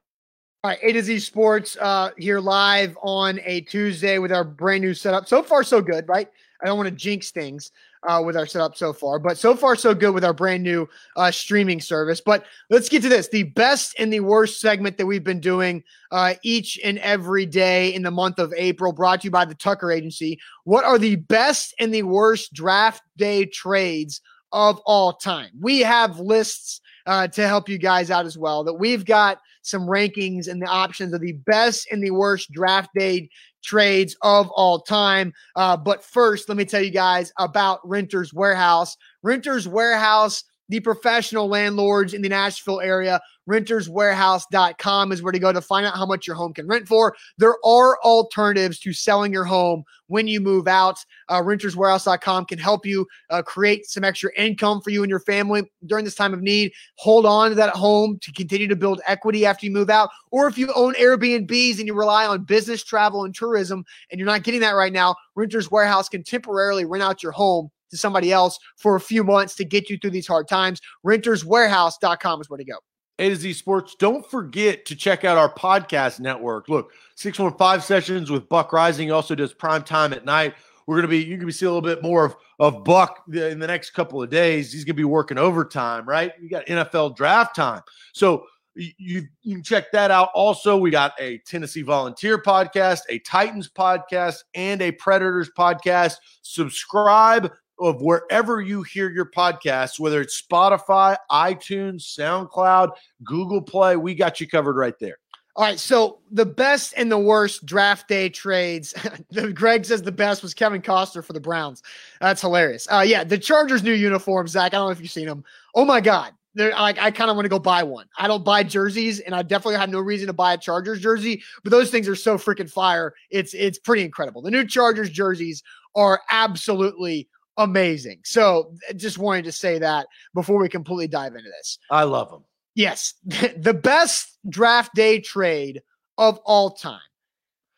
All 0.66 0.70
right, 0.70 0.80
A 0.82 0.94
to 0.94 1.04
Z 1.04 1.20
Sports 1.20 1.76
uh, 1.82 2.12
here 2.18 2.40
live 2.40 2.98
on 3.02 3.42
a 3.44 3.60
Tuesday 3.60 4.18
with 4.18 4.32
our 4.32 4.46
brand 4.46 4.82
new 4.82 4.94
setup. 4.94 5.28
So 5.28 5.44
far, 5.44 5.62
so 5.62 5.82
good, 5.82 6.08
right? 6.08 6.30
I 6.62 6.68
don't 6.68 6.78
want 6.78 6.88
to 6.88 6.96
jinx 6.96 7.32
things 7.32 7.72
uh, 8.08 8.24
with 8.26 8.38
our 8.38 8.46
setup 8.46 8.78
so 8.78 8.94
far, 8.94 9.20
but 9.20 9.38
so 9.38 9.58
far, 9.58 9.76
so 9.76 9.94
good 9.94 10.14
with 10.14 10.24
our 10.24 10.32
brand 10.32 10.64
new 10.64 10.88
uh, 11.18 11.32
streaming 11.32 11.82
service. 11.82 12.22
But 12.22 12.46
let's 12.70 12.88
get 12.88 13.02
to 13.02 13.10
this 13.10 13.28
the 13.28 13.44
best 13.44 13.96
and 14.00 14.14
the 14.14 14.22
worst 14.22 14.62
segment 14.62 14.98
that 15.00 15.06
we've 15.06 15.22
been 15.22 15.42
doing 15.42 15.84
uh, 16.14 16.36
each 16.44 16.80
and 16.82 16.98
every 17.00 17.46
day 17.46 17.94
in 17.94 18.02
the 18.02 18.10
month 18.10 18.40
of 18.40 18.54
April, 18.56 18.94
brought 18.94 19.20
to 19.20 19.26
you 19.26 19.32
by 19.32 19.44
the 19.44 19.56
Tucker 19.56 19.92
Agency. 19.92 20.40
What 20.64 20.86
are 20.86 20.98
the 20.98 21.18
best 21.18 21.76
and 21.78 21.94
the 21.94 22.04
worst 22.04 22.54
draft 22.54 23.04
day 23.18 23.48
trades 23.48 24.22
of 24.54 24.80
all 24.86 25.12
time? 25.12 25.50
We 25.60 25.82
have 25.82 26.22
lists 26.22 26.80
uh, 27.06 27.28
to 27.28 27.50
help 27.50 27.68
you 27.68 27.78
guys 27.78 28.10
out 28.10 28.26
as 28.26 28.38
well 28.38 28.64
that 28.64 28.76
we've 28.76 29.04
got 29.04 29.40
some 29.64 29.88
rankings 29.88 30.48
and 30.48 30.62
the 30.62 30.68
options 30.68 31.14
of 31.14 31.22
the 31.22 31.34
best 31.34 31.88
and 31.92 32.04
the 32.04 32.12
worst 32.12 32.52
draft 32.52 32.90
day 32.96 33.30
trades 33.64 34.16
of 34.22 34.50
all 34.52 34.80
time. 34.80 35.34
Uh, 35.56 35.76
but 35.76 36.04
first, 36.04 36.48
let 36.48 36.58
me 36.58 36.66
tell 36.66 36.84
you 36.84 36.92
guys 36.92 37.32
about 37.40 37.80
Renters 37.84 38.34
Warehouse. 38.34 38.96
Renters 39.24 39.68
Warehouse 39.68 40.44
the 40.74 40.80
professional 40.80 41.48
landlords 41.48 42.16
in 42.16 42.24
the 42.24 42.30
Nashville 42.30 42.82
area. 42.82 43.22
Renterswarehouse.com 43.48 45.12
is 45.12 45.22
where 45.22 45.32
to 45.32 45.38
go 45.38 45.54
to 45.54 45.62
find 45.62 45.86
out 45.86 45.96
how 45.96 46.06
much 46.08 46.26
your 46.26 46.36
home 46.36 46.52
can 46.52 46.66
rent 46.66 46.88
for. 46.88 47.16
There 47.38 47.58
are 47.64 48.00
alternatives 48.02 48.80
to 48.80 48.92
selling 48.92 49.32
your 49.32 49.44
home 49.44 49.84
when 50.08 50.28
you 50.28 50.40
move 50.40 50.68
out. 50.68 50.98
Uh, 51.30 51.42
renterswarehouse.com 51.42 52.46
can 52.46 52.58
help 52.58 52.88
you 52.88 53.06
uh, 53.30 53.44
create 53.44 53.86
some 53.86 54.04
extra 54.04 54.32
income 54.36 54.82
for 54.82 54.90
you 54.90 55.04
and 55.04 55.12
your 55.12 55.20
family 55.20 55.62
during 55.86 56.06
this 56.06 56.16
time 56.16 56.34
of 56.34 56.42
need. 56.42 56.72
Hold 56.96 57.28
on 57.28 57.50
to 57.50 57.56
that 57.56 57.76
home 57.76 58.18
to 58.24 58.32
continue 58.32 58.68
to 58.68 58.76
build 58.76 59.00
equity 59.06 59.46
after 59.46 59.68
you 59.68 59.72
move 59.72 59.92
out. 59.92 60.10
Or 60.32 60.48
if 60.48 60.58
you 60.58 60.74
own 60.74 60.96
Airbnbs 60.96 61.78
and 61.78 61.86
you 61.86 61.94
rely 61.94 62.26
on 62.26 62.46
business 62.46 62.84
travel 62.84 63.26
and 63.26 63.36
tourism 63.36 63.86
and 64.10 64.18
you're 64.18 64.26
not 64.26 64.42
getting 64.42 64.62
that 64.62 64.72
right 64.72 64.94
now, 64.94 65.18
Renters 65.36 65.70
Warehouse 65.70 66.10
can 66.10 66.24
temporarily 66.24 66.84
rent 66.84 67.04
out 67.04 67.22
your 67.22 67.32
home 67.32 67.70
to 67.94 67.98
somebody 67.98 68.32
else 68.32 68.60
for 68.76 68.96
a 68.96 69.00
few 69.00 69.24
months 69.24 69.56
to 69.56 69.66
get 69.66 69.90
you 69.90 69.98
through 69.98 70.12
these 70.12 70.28
hard 70.28 70.48
times. 70.48 70.82
Renterswarehouse.com 71.06 72.42
is 72.42 72.50
where 72.50 72.58
to 72.58 72.66
go. 72.66 72.78
A 73.20 73.30
to 73.30 73.36
Z 73.36 73.54
Sports. 73.54 73.96
Don't 74.00 74.30
forget 74.30 74.86
to 74.86 74.96
check 74.96 75.24
out 75.24 75.38
our 75.38 75.54
podcast 75.54 76.20
network. 76.20 76.68
Look, 76.68 76.92
615 77.16 77.82
sessions 77.82 78.32
with 78.32 78.50
Buck 78.50 78.72
Reising 78.72 79.04
He 79.04 79.12
also 79.12 79.36
does 79.36 79.54
prime 79.54 79.84
time 79.84 80.14
at 80.14 80.26
night. 80.26 80.56
We're 80.88 80.96
going 80.96 81.04
to 81.04 81.08
be, 81.10 81.24
you're 81.24 81.38
going 81.38 81.48
to 81.48 81.54
see 81.54 81.66
a 81.66 81.72
little 81.72 81.82
bit 81.82 82.02
more 82.02 82.26
of, 82.26 82.36
of 82.60 82.84
Buck 82.84 83.24
in 83.32 83.60
the 83.60 83.68
next 83.68 83.92
couple 83.92 84.22
of 84.22 84.30
days. 84.30 84.74
He's 84.74 84.84
going 84.84 84.96
to 84.96 85.00
be 85.00 85.04
working 85.06 85.38
overtime, 85.38 86.06
right? 86.06 86.34
We 86.42 86.50
got 86.50 86.66
NFL 86.66 87.16
draft 87.16 87.56
time. 87.56 87.82
So 88.14 88.48
you, 88.76 89.28
you 89.44 89.56
can 89.56 89.64
check 89.64 89.92
that 89.92 90.12
out. 90.12 90.30
Also, 90.34 90.76
we 90.78 90.90
got 90.90 91.14
a 91.20 91.38
Tennessee 91.40 91.84
Volunteer 91.84 92.42
podcast, 92.42 93.02
a 93.10 93.20
Titans 93.20 93.70
podcast, 93.70 94.38
and 94.56 94.82
a 94.82 94.92
Predators 94.92 95.52
podcast. 95.58 96.16
Subscribe 96.42 97.52
of 97.80 98.02
wherever 98.02 98.62
you 98.62 98.84
hear 98.84 99.10
your 99.10 99.30
podcast, 99.30 100.00
whether 100.00 100.22
it's 100.22 100.42
Spotify, 100.42 101.16
iTunes, 101.32 102.02
SoundCloud, 102.18 102.92
Google 103.24 103.62
Play. 103.62 103.96
We 103.96 104.16
got 104.16 104.40
you 104.40 104.48
covered 104.48 104.76
right 104.76 104.98
there. 105.00 105.18
All 105.56 105.64
right, 105.64 105.80
so 105.80 106.20
the 106.32 106.48
best 106.48 106.96
and 106.98 107.12
the 107.12 107.18
worst 107.18 107.64
draft 107.64 108.08
day 108.08 108.28
trades. 108.28 108.96
Greg 109.54 109.86
says 109.86 110.02
the 110.02 110.12
best 110.12 110.42
was 110.42 110.56
Kevin 110.56 110.82
Costner 110.82 111.24
for 111.24 111.34
the 111.34 111.40
Browns. 111.40 111.84
That's 112.20 112.42
hilarious. 112.42 112.88
Uh, 112.92 113.04
yeah, 113.06 113.24
the 113.24 113.38
Chargers' 113.38 113.84
new 113.84 113.94
uniforms, 113.94 114.52
Zach. 114.52 114.74
I 114.74 114.78
don't 114.78 114.88
know 114.88 114.92
if 114.92 115.00
you've 115.00 115.12
seen 115.12 115.28
them. 115.28 115.44
Oh 115.76 115.86
my 115.86 116.02
God, 116.02 116.34
they're 116.56 116.72
like 116.72 116.98
I 116.98 117.12
kind 117.12 117.30
of 117.30 117.36
want 117.36 117.46
to 117.46 117.50
go 117.50 117.60
buy 117.60 117.84
one. 117.84 118.08
I 118.18 118.28
don't 118.28 118.44
buy 118.44 118.64
jerseys, 118.64 119.20
and 119.20 119.36
I 119.36 119.44
definitely 119.44 119.80
have 119.80 119.92
no 119.92 120.00
reason 120.00 120.26
to 120.26 120.34
buy 120.34 120.54
a 120.54 120.58
Chargers 120.58 121.00
jersey. 121.00 121.44
But 121.64 121.70
those 121.70 121.92
things 121.92 122.08
are 122.08 122.16
so 122.16 122.38
freaking 122.38 122.70
fire. 122.70 123.14
It's 123.30 123.54
it's 123.54 123.78
pretty 123.78 124.04
incredible. 124.04 124.42
The 124.42 124.52
new 124.52 124.66
Chargers 124.66 125.12
jerseys 125.12 125.62
are 125.96 126.22
absolutely 126.32 127.28
amazing. 127.58 128.20
So 128.24 128.74
just 128.96 129.18
wanted 129.18 129.46
to 129.46 129.52
say 129.52 129.80
that 129.80 130.08
before 130.34 130.60
we 130.60 130.70
completely 130.70 131.08
dive 131.08 131.36
into 131.36 131.50
this. 131.50 131.78
I 131.90 132.04
love 132.04 132.30
them. 132.32 132.44
Yes, 132.76 133.14
the 133.26 133.74
best 133.74 134.38
draft 134.50 134.94
day 134.96 135.20
trade 135.20 135.82
of 136.18 136.40
all 136.46 136.72
time. 136.72 137.00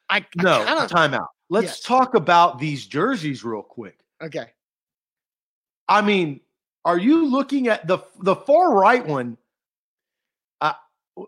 I 0.10 0.26
no 0.36 0.62
I 0.62 0.66
kinda, 0.66 0.88
time 0.88 1.14
out. 1.14 1.28
Let's 1.50 1.66
Yes. 1.66 1.80
talk 1.82 2.16
about 2.16 2.60
these 2.60 2.86
jerseys 2.86 3.44
real 3.44 3.62
quick. 3.64 3.98
Okay, 4.22 4.48
I 5.88 6.02
mean, 6.02 6.42
are 6.86 6.98
you 6.98 7.26
looking 7.26 7.68
at 7.68 7.88
the 7.88 8.00
the 8.22 8.36
far 8.36 8.74
right 8.74 9.06
one? 9.06 9.38
Uh, 10.62 10.74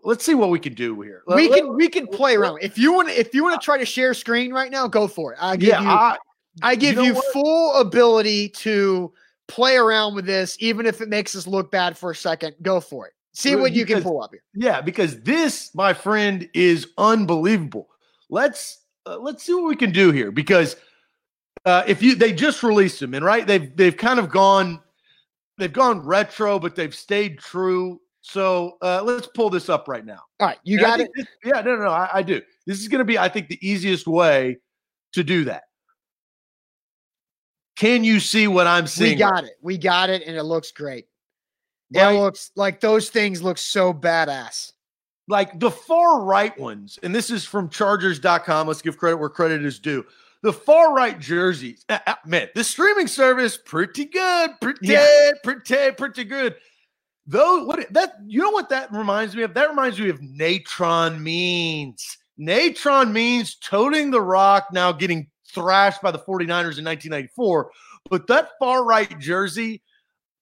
let's 0.04 0.24
see 0.24 0.34
what 0.34 0.50
we 0.50 0.58
can 0.58 0.74
do 0.74 1.00
here. 1.02 1.22
Let- 1.26 1.36
we 1.36 1.48
let- 1.48 1.58
can 1.60 1.74
we 1.76 1.88
can 1.88 2.06
play 2.06 2.36
around. 2.36 2.60
If 2.62 2.78
you 2.78 2.92
want 2.92 3.10
if 3.10 3.34
you 3.34 3.42
want 3.42 3.60
to 3.60 3.64
try 3.64 3.78
to 3.78 3.84
share 3.86 4.14
screen 4.14 4.52
right 4.52 4.70
now, 4.70 4.86
go 4.88 5.06
for 5.08 5.32
it. 5.34 5.38
I 5.40 5.56
give 5.56 5.68
yeah, 5.68 5.82
you 5.82 5.88
I, 5.88 6.16
I 6.62 6.74
give 6.74 6.96
know 6.96 7.02
you 7.04 7.22
full 7.32 7.74
ability 7.74 8.48
to 8.50 9.12
play 9.46 9.76
around 9.76 10.14
with 10.14 10.26
this, 10.26 10.56
even 10.60 10.86
if 10.86 11.00
it 11.00 11.08
makes 11.08 11.34
us 11.34 11.46
look 11.46 11.70
bad 11.70 11.96
for 11.96 12.10
a 12.10 12.14
second. 12.14 12.54
Go 12.62 12.80
for 12.80 13.06
it. 13.06 13.12
See 13.32 13.54
what 13.54 13.72
you 13.72 13.86
can 13.86 14.02
pull 14.02 14.20
up 14.22 14.32
here. 14.32 14.42
yeah, 14.54 14.80
because 14.80 15.20
this, 15.22 15.72
my 15.74 15.92
friend, 15.94 16.48
is 16.54 16.88
unbelievable. 16.98 17.88
Let's 18.30 18.80
uh, 19.06 19.18
let's 19.18 19.44
see 19.44 19.54
what 19.54 19.64
we 19.64 19.76
can 19.76 19.92
do 19.92 20.10
here. 20.10 20.32
Because 20.32 20.76
uh, 21.64 21.84
if 21.86 22.02
you 22.02 22.14
they 22.16 22.32
just 22.32 22.62
released 22.62 22.98
them, 23.00 23.14
and 23.14 23.24
right, 23.24 23.46
they've 23.46 23.74
they've 23.76 23.96
kind 23.96 24.18
of 24.18 24.28
gone 24.28 24.80
they've 25.56 25.72
gone 25.72 26.00
retro, 26.00 26.58
but 26.58 26.74
they've 26.74 26.94
stayed 26.94 27.38
true. 27.38 28.00
So 28.20 28.76
uh, 28.82 29.02
let's 29.04 29.28
pull 29.28 29.50
this 29.50 29.68
up 29.68 29.86
right 29.88 30.04
now. 30.04 30.20
All 30.40 30.48
right, 30.48 30.58
you 30.64 30.78
And 30.78 30.86
got 30.86 31.00
it. 31.00 31.08
this- 31.14 31.26
yeah, 31.44 31.60
no, 31.60 31.76
no, 31.76 31.84
no. 31.84 31.90
I, 31.90 32.08
I 32.14 32.22
do. 32.22 32.42
This 32.66 32.80
is 32.80 32.88
going 32.88 32.98
to 32.98 33.04
be, 33.04 33.16
I 33.18 33.28
think, 33.28 33.48
the 33.48 33.58
easiest 33.66 34.06
way 34.06 34.58
to 35.12 35.22
do 35.24 35.44
that. 35.44 35.62
Can 37.78 38.02
you 38.02 38.18
see 38.18 38.48
what 38.48 38.66
I'm 38.66 38.88
seeing? 38.88 39.12
We 39.12 39.16
got 39.16 39.44
it. 39.44 39.52
We 39.62 39.78
got 39.78 40.10
it, 40.10 40.24
and 40.26 40.36
it 40.36 40.42
looks 40.42 40.72
great. 40.72 41.06
Right? 41.94 42.12
It 42.12 42.18
looks 42.18 42.50
like 42.56 42.80
those 42.80 43.08
things 43.08 43.40
look 43.40 43.56
so 43.56 43.94
badass. 43.94 44.72
Like 45.28 45.60
the 45.60 45.70
far 45.70 46.22
right 46.22 46.58
ones, 46.58 46.98
and 47.02 47.14
this 47.14 47.30
is 47.30 47.44
from 47.44 47.68
Chargers.com. 47.68 48.66
Let's 48.66 48.82
give 48.82 48.98
credit 48.98 49.18
where 49.18 49.28
credit 49.28 49.64
is 49.64 49.78
due. 49.78 50.04
The 50.42 50.52
far 50.52 50.92
right 50.92 51.18
jerseys, 51.20 51.84
man, 52.26 52.48
the 52.54 52.64
streaming 52.64 53.06
service 53.06 53.56
pretty 53.56 54.06
good, 54.06 54.50
pretty, 54.60 54.86
Yeah. 54.86 55.30
pretty, 55.44 55.92
pretty 55.92 56.24
good. 56.24 56.56
Though, 57.26 57.64
what 57.64 57.92
that 57.92 58.14
you 58.26 58.40
know 58.40 58.50
what 58.50 58.70
that 58.70 58.90
reminds 58.92 59.36
me 59.36 59.42
of? 59.42 59.54
That 59.54 59.68
reminds 59.68 60.00
me 60.00 60.08
of 60.08 60.18
Natrone 60.20 61.20
Means. 61.20 62.18
Natrone 62.40 63.12
Means 63.12 63.56
toting 63.56 64.10
the 64.10 64.20
rock, 64.20 64.68
now 64.72 64.90
getting 64.92 65.28
thrashed 65.54 66.02
by 66.02 66.10
the 66.10 66.18
49ers 66.18 66.78
in 66.78 66.84
1994. 66.84 67.70
But 68.10 68.26
that 68.28 68.50
far 68.58 68.84
right 68.84 69.18
jersey, 69.18 69.82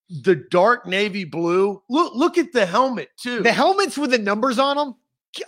the 0.09 0.35
dark 0.35 0.85
navy 0.85 1.25
blue, 1.25 1.81
look, 1.89 2.15
look 2.15 2.37
at 2.37 2.53
the 2.53 2.65
helmet 2.65 3.09
too. 3.17 3.41
The 3.41 3.51
helmets 3.51 3.97
with 3.97 4.11
the 4.11 4.17
numbers 4.17 4.59
on 4.59 4.77
them. 4.77 4.95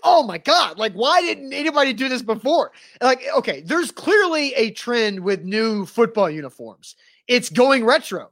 Oh 0.03 0.22
my 0.24 0.38
god! 0.38 0.78
Like, 0.78 0.93
why 0.93 1.22
didn't 1.22 1.51
anybody 1.51 1.93
do 1.93 2.10
this 2.10 2.22
before? 2.22 2.72
Like, 3.01 3.24
okay, 3.36 3.62
there's 3.62 3.89
clearly 3.89 4.53
a 4.53 4.72
trend 4.72 5.20
with 5.20 5.43
new 5.43 5.86
football 5.86 6.30
uniforms. 6.30 6.95
It's 7.28 7.49
going 7.49 7.86
retro. 7.86 8.30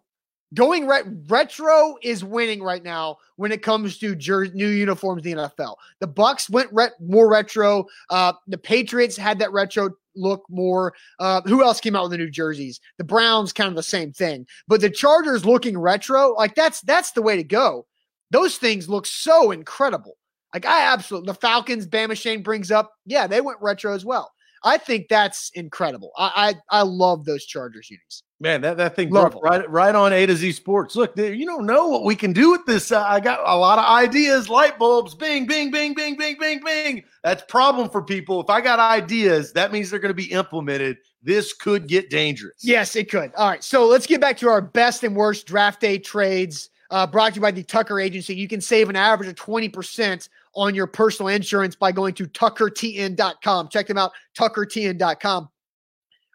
Going 0.54 0.88
re- 0.88 1.04
retro 1.28 1.98
is 2.02 2.24
winning 2.24 2.64
right 2.64 2.84
now 2.84 3.18
when 3.36 3.52
it 3.52 3.62
comes 3.62 3.98
to 4.00 4.16
jer- 4.16 4.48
new 4.54 4.68
uniforms 4.68 5.26
in 5.26 5.36
the 5.36 5.44
NFL. 5.44 5.76
The 6.00 6.08
Bucs 6.08 6.50
went 6.50 6.70
re- 6.72 6.90
more 7.02 7.30
retro. 7.30 7.86
Uh, 8.10 8.34
the 8.48 8.58
Patriots 8.58 9.18
had 9.18 9.40
that 9.40 9.52
retro 9.52 9.90
look 10.18 10.44
more. 10.50 10.94
Uh, 11.20 11.42
who 11.46 11.64
else 11.64 11.80
came 11.80 11.96
out 11.96 12.04
with 12.04 12.12
the 12.12 12.18
new 12.18 12.30
jerseys? 12.30 12.80
The 12.98 13.04
Browns, 13.04 13.54
kind 13.54 13.70
of 13.70 13.76
the 13.76 13.84
same 13.84 14.12
thing. 14.12 14.46
But 14.68 14.82
the 14.82 14.90
Chargers 14.90 15.46
looking 15.46 15.78
retro, 15.78 16.34
like 16.34 16.56
that's 16.56 16.82
that's 16.82 17.12
the 17.12 17.22
way 17.22 17.36
to 17.36 17.44
go. 17.44 17.86
Those 18.32 18.58
things 18.58 18.90
look 18.90 19.06
so 19.06 19.52
incredible. 19.52 20.18
Like 20.54 20.66
I 20.66 20.82
absolutely 20.82 21.28
the 21.28 21.40
Falcons, 21.40 21.88
Bama 21.88 22.20
Shane 22.20 22.44
brings 22.44 22.72
up, 22.72 22.92
yeah, 23.06 23.28
they 23.28 23.42
went 23.42 23.62
retro 23.62 23.94
as 23.94 24.06
well. 24.06 24.32
I 24.64 24.78
think 24.78 25.08
that's 25.10 25.52
incredible. 25.54 26.12
I 26.18 26.56
I, 26.72 26.80
I 26.80 26.82
love 26.82 27.26
those 27.26 27.46
Chargers 27.46 27.90
unis. 27.90 28.24
Man, 28.40 28.62
that, 28.62 28.78
that 28.78 28.96
thing 28.96 29.10
right 29.10 29.68
right 29.68 29.96
on 29.96 30.14
A 30.14 30.26
to 30.28 30.36
Z 30.36 30.52
Sports. 30.52 30.96
Look, 30.96 31.18
you 31.18 31.46
don't 31.46 31.66
know 31.66 31.88
what 31.88 32.04
we 32.04 32.16
can 32.16 32.34
do 32.34 32.52
with 32.52 32.66
this. 32.68 32.92
Uh, 32.92 33.04
I 33.04 33.20
got 33.20 33.40
a 33.44 33.58
lot 33.58 33.80
of 33.80 33.86
ideas, 33.86 34.48
light 34.48 34.78
bulbs, 34.78 35.16
bing, 35.16 35.48
bing, 35.48 35.72
bing, 35.72 35.96
bing, 35.96 36.16
bing, 36.16 36.38
bing, 36.40 36.62
bing. 36.64 37.04
That's 37.24 37.44
problem 37.50 37.90
for 37.90 38.04
people. 38.04 38.40
If 38.40 38.52
I 38.52 38.62
got 38.62 38.78
ideas, 38.78 39.54
that 39.54 39.72
means 39.72 39.90
they're 39.90 40.00
going 40.00 40.12
to 40.12 40.14
be 40.14 40.32
implemented. 40.32 40.98
This 41.24 41.52
could 41.52 41.88
get 41.88 42.12
dangerous. 42.12 42.64
Yes, 42.64 42.96
it 42.96 43.10
could. 43.10 43.34
All 43.36 43.50
right, 43.50 43.64
so 43.64 43.88
let's 43.88 44.06
get 44.06 44.22
back 44.22 44.38
to 44.38 44.50
our 44.50 44.62
best 44.62 45.04
and 45.04 45.16
worst 45.16 45.48
draft 45.48 45.82
day 45.82 45.98
trades. 45.98 46.70
Uh, 46.92 47.08
brought 47.08 47.34
to 47.34 47.38
you 47.38 47.42
by 47.42 47.52
the 47.52 47.64
Tucker 47.64 48.00
Agency. 48.00 48.36
You 48.36 48.48
can 48.48 48.62
save 48.62 48.88
an 48.88 48.96
average 48.96 49.30
of 49.30 49.36
20% 49.36 50.30
on 50.54 50.76
your 50.76 50.88
personal 50.88 51.30
insurance 51.30 51.76
by 51.76 51.92
going 51.92 52.14
to 52.14 52.28
tuckertn.com. 52.28 53.70
Check 53.70 53.88
them 53.88 53.98
out, 53.98 54.12
tuckertn.com. 54.38 55.50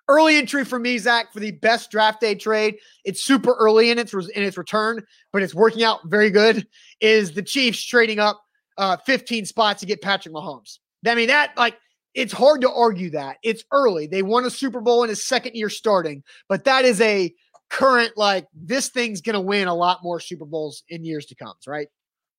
Early 0.08 0.36
entry 0.36 0.64
for 0.64 0.78
me, 0.78 0.98
Zach, 0.98 1.32
for 1.32 1.40
the 1.40 1.52
best 1.52 1.90
draft 1.90 2.20
day 2.20 2.34
trade. 2.34 2.76
It's 3.04 3.24
super 3.24 3.54
early 3.54 3.90
in 3.90 3.98
its 3.98 4.12
in 4.12 4.42
its 4.42 4.58
return, 4.58 5.04
but 5.32 5.42
it's 5.42 5.54
working 5.54 5.84
out 5.84 6.00
very 6.06 6.30
good. 6.30 6.66
Is 7.00 7.32
the 7.32 7.42
Chiefs 7.42 7.82
trading 7.84 8.18
up 8.18 8.42
uh, 8.78 8.96
15 8.98 9.46
spots 9.46 9.80
to 9.80 9.86
get 9.86 10.02
Patrick 10.02 10.34
Mahomes? 10.34 10.78
I 11.06 11.14
mean, 11.14 11.28
that 11.28 11.56
like 11.56 11.78
it's 12.14 12.32
hard 12.32 12.60
to 12.62 12.70
argue 12.70 13.10
that 13.10 13.38
it's 13.42 13.64
early. 13.70 14.06
They 14.06 14.22
won 14.22 14.44
a 14.44 14.50
Super 14.50 14.80
Bowl 14.80 15.02
in 15.02 15.08
his 15.08 15.24
second 15.24 15.54
year 15.54 15.68
starting, 15.68 16.22
but 16.48 16.64
that 16.64 16.84
is 16.84 17.00
a 17.00 17.32
current 17.70 18.12
like 18.16 18.46
this 18.54 18.88
thing's 18.90 19.20
going 19.20 19.34
to 19.34 19.40
win 19.40 19.68
a 19.68 19.74
lot 19.74 20.02
more 20.02 20.20
Super 20.20 20.44
Bowls 20.44 20.82
in 20.88 21.04
years 21.04 21.26
to 21.26 21.34
come, 21.34 21.54
right? 21.66 21.88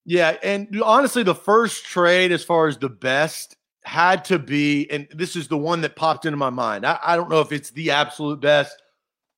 Yeah, 0.06 0.38
and 0.44 0.82
honestly, 0.84 1.24
the 1.24 1.36
first 1.36 1.86
trade 1.86 2.32
as 2.32 2.44
far 2.44 2.68
as 2.68 2.78
the 2.78 2.90
best 2.90 3.56
had 3.86 4.24
to 4.26 4.40
be, 4.40 4.90
and 4.90 5.08
this 5.12 5.36
is 5.36 5.48
the 5.48 5.58
one 5.58 5.82
that 5.82 5.96
popped 5.96 6.26
into 6.26 6.38
my 6.38 6.50
mind. 6.50 6.86
I, 6.86 7.00
I 7.04 7.16
don't 7.16 7.30
know 7.30 7.42
if 7.42 7.52
it's 7.52 7.72
the 7.72 7.92
absolute 7.92 8.40
best, 8.40 8.82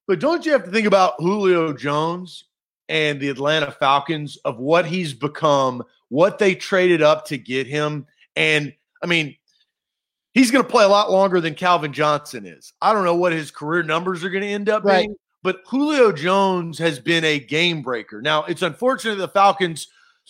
but 0.08 0.20
don't 0.20 0.46
you 0.46 0.52
have 0.52 0.64
to 0.66 0.72
think 0.72 0.88
about 0.88 1.14
Julio 1.18 1.74
Jones 1.74 2.46
and 2.88 3.20
the 3.20 3.30
Atlanta 3.30 3.72
Falcons 3.72 4.38
of 4.46 4.60
what 4.60 4.86
he's 4.86 5.14
become, 5.14 5.84
what 6.10 6.38
they 6.38 6.54
traded 6.54 7.02
up 7.02 7.26
to 7.28 7.38
get 7.38 7.66
him, 7.68 8.06
and 8.36 8.74
I 9.04 9.08
mean, 9.08 9.36
he's 10.34 10.52
going 10.52 10.64
to 10.64 10.70
play 10.70 10.84
a 10.84 10.90
lot 10.90 11.12
longer 11.12 11.42
than 11.42 11.56
Calvin 11.56 11.94
Johnson 11.94 12.46
is. 12.46 12.74
I 12.82 12.94
don't 12.94 13.04
know 13.06 13.16
what 13.16 13.34
his 13.34 13.52
career 13.52 13.84
numbers 13.84 14.24
are 14.24 14.30
going 14.30 14.44
to 14.44 14.50
end 14.50 14.70
up 14.70 14.84
Right. 14.84 15.02
being, 15.08 15.16
but 15.44 15.62
Julio 15.66 16.12
Jones 16.12 16.78
has 16.80 17.00
been 17.00 17.24
a 17.24 17.40
game 17.40 17.82
breaker. 17.82 18.22
Now, 18.22 18.44
it's 18.44 18.62
unfortunate 18.62 19.16
the 19.16 19.28
Falcons 19.28 19.88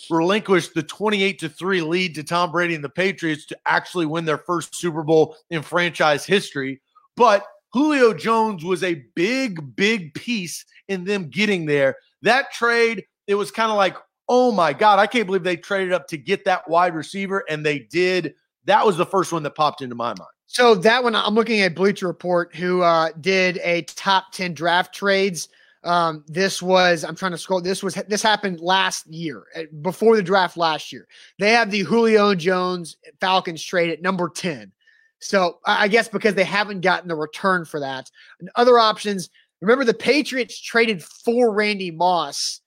relinquished 0.09 0.73
the 0.73 0.83
28 0.83 1.39
to 1.39 1.49
3 1.49 1.81
lead 1.81 2.15
to 2.15 2.23
Tom 2.23 2.51
Brady 2.51 2.75
and 2.75 2.83
the 2.83 2.89
Patriots 2.89 3.45
to 3.47 3.57
actually 3.65 4.05
win 4.05 4.25
their 4.25 4.37
first 4.37 4.75
Super 4.75 5.03
Bowl 5.03 5.35
in 5.49 5.61
franchise 5.61 6.25
history. 6.25 6.81
But 7.15 7.45
Julio 7.73 8.13
Jones 8.13 8.63
was 8.63 8.83
a 8.83 9.03
big, 9.15 9.75
big 9.75 10.13
piece 10.13 10.65
in 10.87 11.03
them 11.03 11.29
getting 11.29 11.65
there. 11.65 11.95
That 12.21 12.51
trade, 12.51 13.05
it 13.27 13.35
was 13.35 13.51
kind 13.51 13.71
of 13.71 13.77
like, 13.77 13.97
oh 14.29 14.51
my 14.51 14.73
God, 14.73 14.99
I 14.99 15.07
can't 15.07 15.25
believe 15.25 15.43
they 15.43 15.57
traded 15.57 15.93
up 15.93 16.07
to 16.07 16.17
get 16.17 16.45
that 16.45 16.67
wide 16.69 16.95
receiver, 16.95 17.43
and 17.49 17.65
they 17.65 17.79
did. 17.79 18.33
That 18.65 18.85
was 18.85 18.97
the 18.97 19.05
first 19.05 19.31
one 19.31 19.43
that 19.43 19.55
popped 19.55 19.81
into 19.81 19.95
my 19.95 20.09
mind. 20.09 20.29
So 20.47 20.75
that 20.75 21.03
one, 21.03 21.15
I'm 21.15 21.35
looking 21.35 21.61
at 21.61 21.75
Bleacher 21.75 22.07
Report, 22.07 22.55
who 22.55 22.81
uh, 22.81 23.09
did 23.19 23.59
a 23.63 23.81
top 23.83 24.31
10 24.31 24.53
draft 24.53 24.93
trades. 24.93 25.49
Um, 25.85 26.25
this 26.27 26.61
was, 26.61 27.03
I'm 27.03 27.15
trying 27.15 27.31
to 27.31 27.37
scroll. 27.37 27.61
This 27.61 27.83
was, 27.83 27.93
this 28.07 28.23
happened 28.23 28.59
last 28.59 29.05
year, 29.07 29.45
uh, 29.55 29.63
before 29.81 30.15
the 30.15 30.23
draft 30.23 30.57
last 30.57 30.91
year. 30.91 31.07
They 31.37 31.51
have 31.51 31.69
the 31.69 31.81
Julio 31.81 32.33
Jones 32.33 32.97
Falcons 33.21 33.63
trade 33.63 33.91
at 33.91 34.01
number 34.01 34.27
10. 34.29 34.71
So 35.19 35.59
I 35.65 35.85
I 35.85 35.87
guess 35.87 36.07
because 36.07 36.35
they 36.35 36.43
haven't 36.43 36.81
gotten 36.81 37.07
the 37.07 37.15
return 37.15 37.65
for 37.65 37.79
that. 37.79 38.09
And 38.39 38.49
other 38.55 38.79
options, 38.79 39.29
remember 39.61 39.85
the 39.85 39.93
Patriots 39.93 40.59
traded 40.59 41.03
for 41.03 41.53
Randy 41.53 41.91
Moss 41.91 42.61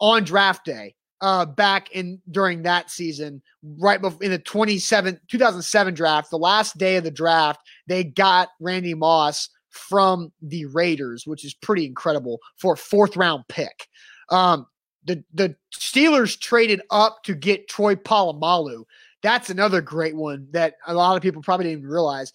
on 0.00 0.24
draft 0.24 0.64
day 0.64 0.94
uh, 1.20 1.46
back 1.46 1.90
in 1.92 2.20
during 2.30 2.62
that 2.62 2.90
season, 2.90 3.40
right 3.78 4.00
before 4.00 4.22
in 4.22 4.30
the 4.30 4.38
27 4.38 5.20
2007 5.28 5.94
draft, 5.94 6.30
the 6.30 6.36
last 6.36 6.76
day 6.76 6.96
of 6.96 7.04
the 7.04 7.10
draft, 7.10 7.60
they 7.86 8.04
got 8.04 8.50
Randy 8.60 8.94
Moss 8.94 9.48
from 9.74 10.32
the 10.40 10.66
Raiders, 10.66 11.26
which 11.26 11.44
is 11.44 11.54
pretty 11.54 11.84
incredible 11.84 12.40
for 12.56 12.74
a 12.74 12.76
fourth 12.76 13.16
round 13.16 13.44
pick. 13.48 13.88
Um, 14.30 14.66
the 15.04 15.22
the 15.34 15.54
Steelers 15.76 16.38
traded 16.38 16.80
up 16.90 17.22
to 17.24 17.34
get 17.34 17.68
Troy 17.68 17.94
Polamalu. 17.94 18.84
That's 19.22 19.50
another 19.50 19.80
great 19.80 20.16
one 20.16 20.48
that 20.52 20.74
a 20.86 20.94
lot 20.94 21.16
of 21.16 21.22
people 21.22 21.42
probably 21.42 21.64
didn't 21.64 21.80
even 21.80 21.90
realize. 21.90 22.32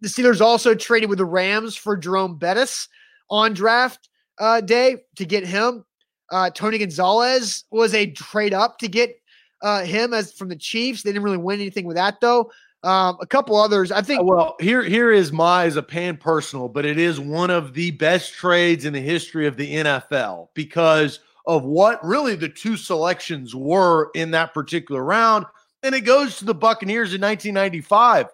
The 0.00 0.08
Steelers 0.08 0.40
also 0.40 0.74
traded 0.74 1.08
with 1.08 1.18
the 1.18 1.24
Rams 1.24 1.76
for 1.76 1.96
Jerome 1.96 2.38
Bettis 2.38 2.88
on 3.30 3.54
draft 3.54 4.08
uh, 4.38 4.60
day 4.60 4.98
to 5.16 5.24
get 5.24 5.46
him. 5.46 5.84
Uh, 6.30 6.50
Tony 6.50 6.78
Gonzalez 6.78 7.64
was 7.70 7.94
a 7.94 8.10
trade 8.10 8.52
up 8.52 8.78
to 8.78 8.88
get 8.88 9.16
uh, 9.62 9.82
him 9.84 10.12
as 10.12 10.32
from 10.32 10.48
the 10.48 10.56
Chiefs. 10.56 11.02
They 11.02 11.10
didn't 11.10 11.22
really 11.22 11.36
win 11.38 11.60
anything 11.60 11.86
with 11.86 11.96
that 11.96 12.20
though. 12.20 12.50
Um, 12.86 13.16
a 13.20 13.26
couple 13.26 13.56
others, 13.56 13.90
I 13.90 14.00
think. 14.00 14.22
Well, 14.22 14.54
here 14.60 14.84
here 14.84 15.10
is 15.10 15.32
my 15.32 15.64
as 15.64 15.74
a 15.74 15.82
pan 15.82 16.16
personal, 16.18 16.68
but 16.68 16.86
it 16.86 16.98
is 16.98 17.18
one 17.18 17.50
of 17.50 17.74
the 17.74 17.90
best 17.90 18.32
trades 18.34 18.84
in 18.84 18.92
the 18.92 19.00
history 19.00 19.48
of 19.48 19.56
the 19.56 19.74
NFL 19.74 20.50
because 20.54 21.18
of 21.48 21.64
what 21.64 22.04
really 22.04 22.36
the 22.36 22.48
two 22.48 22.76
selections 22.76 23.56
were 23.56 24.10
in 24.14 24.30
that 24.30 24.54
particular 24.54 25.02
round. 25.02 25.46
And 25.82 25.96
it 25.96 26.02
goes 26.02 26.38
to 26.38 26.44
the 26.44 26.54
Buccaneers 26.54 27.12
in 27.12 27.20
1995. 27.20 28.28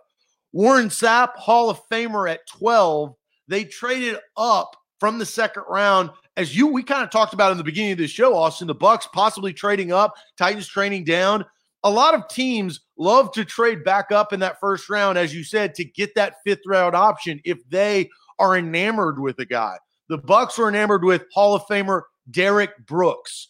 Warren 0.53 0.89
Sapp, 0.89 1.35
Hall 1.37 1.71
of 1.71 1.81
Famer 1.89 2.31
at 2.31 2.47
12. 2.49 3.15
They 3.49 3.65
traded 3.65 4.19
up 4.37 4.77
from 5.01 5.19
the 5.19 5.25
second 5.25 5.65
round. 5.67 6.11
As 6.37 6.55
you 6.55 6.67
we 6.67 6.83
kind 6.83 7.03
of 7.03 7.09
talked 7.09 7.33
about 7.33 7.53
in 7.53 7.59
the 7.59 7.65
beginning 7.65 7.93
of 7.93 7.99
the 7.99 8.07
show, 8.07 8.37
Austin, 8.37 8.67
the 8.67 8.75
Bucs 8.75 9.11
possibly 9.15 9.55
trading 9.55 9.93
up, 9.93 10.13
Titans 10.37 10.69
trading 10.69 11.05
down. 11.05 11.47
A 11.85 11.91
lot 11.91 12.15
of 12.15 12.29
teams 12.29 12.81
love 12.97 13.33
to 13.33 13.45
trade 13.45 13.83
back 13.83 14.13
up 14.13 14.33
in 14.33 14.41
that 14.41 14.61
first 14.61 14.89
round, 14.89 15.19
as 15.19 15.35
you 15.35 15.43
said, 15.43 15.75
to 15.75 15.85
get 15.85 16.15
that 16.15 16.37
fifth 16.45 16.63
round 16.67 16.95
option 16.95 17.41
if 17.45 17.59
they 17.69 18.09
are 18.39 18.57
enamored 18.57 19.19
with 19.19 19.39
a 19.41 19.45
guy. 19.45 19.77
The 20.09 20.19
Bucs 20.19 20.59
were 20.59 20.69
enamored 20.69 21.05
with 21.05 21.25
Hall 21.33 21.55
of 21.55 21.63
Famer 21.63 22.03
Derrick 22.31 22.71
Brooks. 22.87 23.49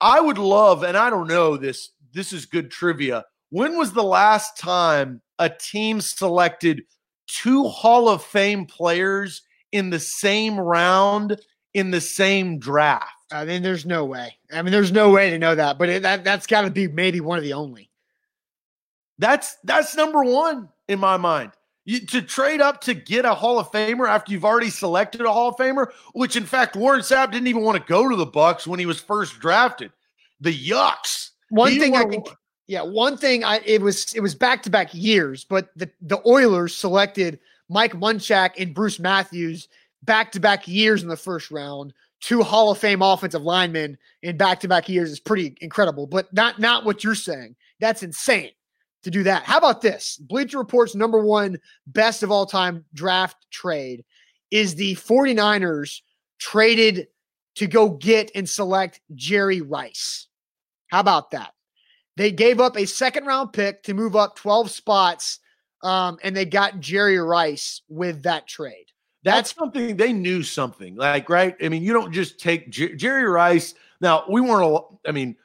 I 0.00 0.20
would 0.20 0.38
love, 0.38 0.82
and 0.82 0.96
I 0.96 1.10
don't 1.10 1.28
know 1.28 1.56
this, 1.56 1.90
this 2.12 2.32
is 2.32 2.46
good 2.46 2.70
trivia. 2.70 3.24
When 3.50 3.76
was 3.76 3.92
the 3.92 4.04
last 4.04 4.58
time 4.58 5.20
a 5.38 5.50
team 5.50 6.00
selected 6.00 6.82
two 7.26 7.64
Hall 7.64 8.08
of 8.08 8.22
Fame 8.22 8.66
players 8.66 9.42
in 9.72 9.90
the 9.90 9.98
same 9.98 10.58
round 10.58 11.40
in 11.74 11.90
the 11.90 12.00
same 12.00 12.58
draft? 12.58 13.17
I 13.30 13.44
mean, 13.44 13.62
there's 13.62 13.84
no 13.84 14.04
way. 14.04 14.36
I 14.52 14.62
mean, 14.62 14.72
there's 14.72 14.92
no 14.92 15.10
way 15.10 15.30
to 15.30 15.38
know 15.38 15.54
that, 15.54 15.78
but 15.78 15.88
it, 15.88 16.02
that 16.02 16.24
that's 16.24 16.46
got 16.46 16.62
to 16.62 16.70
be 16.70 16.88
maybe 16.88 17.20
one 17.20 17.38
of 17.38 17.44
the 17.44 17.52
only. 17.52 17.90
That's 19.18 19.56
that's 19.64 19.96
number 19.96 20.22
one 20.22 20.68
in 20.88 20.98
my 20.98 21.16
mind. 21.16 21.52
You, 21.84 22.00
to 22.06 22.22
trade 22.22 22.60
up 22.60 22.82
to 22.82 22.94
get 22.94 23.24
a 23.24 23.34
Hall 23.34 23.58
of 23.58 23.72
Famer 23.72 24.08
after 24.08 24.32
you've 24.32 24.44
already 24.44 24.70
selected 24.70 25.22
a 25.22 25.32
Hall 25.32 25.48
of 25.48 25.56
Famer, 25.56 25.90
which 26.12 26.36
in 26.36 26.44
fact 26.44 26.76
Warren 26.76 27.00
Sapp 27.00 27.32
didn't 27.32 27.48
even 27.48 27.62
want 27.62 27.78
to 27.78 27.88
go 27.92 28.08
to 28.08 28.16
the 28.16 28.26
Bucs 28.26 28.66
when 28.66 28.78
he 28.78 28.86
was 28.86 29.00
first 29.00 29.40
drafted. 29.40 29.90
The 30.40 30.54
yucks. 30.54 31.30
One 31.48 31.72
he 31.72 31.78
thing 31.78 31.96
I 31.96 32.04
can, 32.04 32.22
yeah, 32.66 32.82
one 32.82 33.16
thing 33.16 33.42
I 33.42 33.60
it 33.64 33.80
was 33.80 34.14
it 34.14 34.20
was 34.20 34.34
back 34.34 34.62
to 34.64 34.70
back 34.70 34.92
years, 34.92 35.44
but 35.44 35.70
the 35.76 35.90
the 36.02 36.20
Oilers 36.26 36.74
selected 36.74 37.40
Mike 37.68 37.94
Munchak 37.94 38.52
and 38.58 38.74
Bruce 38.74 38.98
Matthews 38.98 39.68
back 40.02 40.32
to 40.32 40.40
back 40.40 40.68
years 40.68 41.02
in 41.02 41.08
the 41.08 41.16
first 41.16 41.50
round. 41.50 41.92
Two 42.20 42.42
Hall 42.42 42.70
of 42.70 42.78
Fame 42.78 43.02
offensive 43.02 43.42
linemen 43.42 43.96
in 44.22 44.36
back 44.36 44.60
to 44.60 44.68
back 44.68 44.88
years 44.88 45.10
is 45.10 45.20
pretty 45.20 45.56
incredible, 45.60 46.06
but 46.06 46.32
not 46.32 46.58
not 46.58 46.84
what 46.84 47.04
you're 47.04 47.14
saying. 47.14 47.54
That's 47.80 48.02
insane 48.02 48.50
to 49.04 49.10
do 49.10 49.22
that. 49.22 49.44
How 49.44 49.58
about 49.58 49.80
this? 49.80 50.16
Bleacher 50.16 50.58
Report's 50.58 50.94
number 50.94 51.24
one 51.24 51.58
best 51.86 52.22
of 52.22 52.30
all 52.30 52.46
time 52.46 52.84
draft 52.94 53.46
trade 53.50 54.04
is 54.50 54.74
the 54.74 54.94
49ers 54.96 56.00
traded 56.38 57.08
to 57.56 57.66
go 57.66 57.90
get 57.90 58.30
and 58.34 58.48
select 58.48 59.00
Jerry 59.14 59.60
Rice. 59.60 60.26
How 60.88 61.00
about 61.00 61.32
that? 61.32 61.52
They 62.16 62.32
gave 62.32 62.60
up 62.60 62.76
a 62.76 62.86
second 62.86 63.26
round 63.26 63.52
pick 63.52 63.82
to 63.84 63.94
move 63.94 64.16
up 64.16 64.36
12 64.36 64.70
spots, 64.70 65.38
um, 65.82 66.18
and 66.22 66.36
they 66.36 66.44
got 66.44 66.80
Jerry 66.80 67.18
Rice 67.18 67.82
with 67.88 68.22
that 68.24 68.48
trade. 68.48 68.86
That's, 69.28 69.54
something 69.54 69.96
they 69.96 70.12
knew 70.12 70.42
something 70.42 70.96
like, 70.96 71.28
right? 71.28 71.56
I 71.62 71.68
mean, 71.68 71.82
you 71.82 71.92
don't 71.92 72.12
just 72.12 72.38
take 72.38 72.70
Jer- 72.70 72.94
Jerry 72.94 73.24
Rice. 73.24 73.74
Now, 74.00 74.24
we 74.28 74.40
weren't, 74.40 74.84
I 75.06 75.12
mean, 75.12 75.36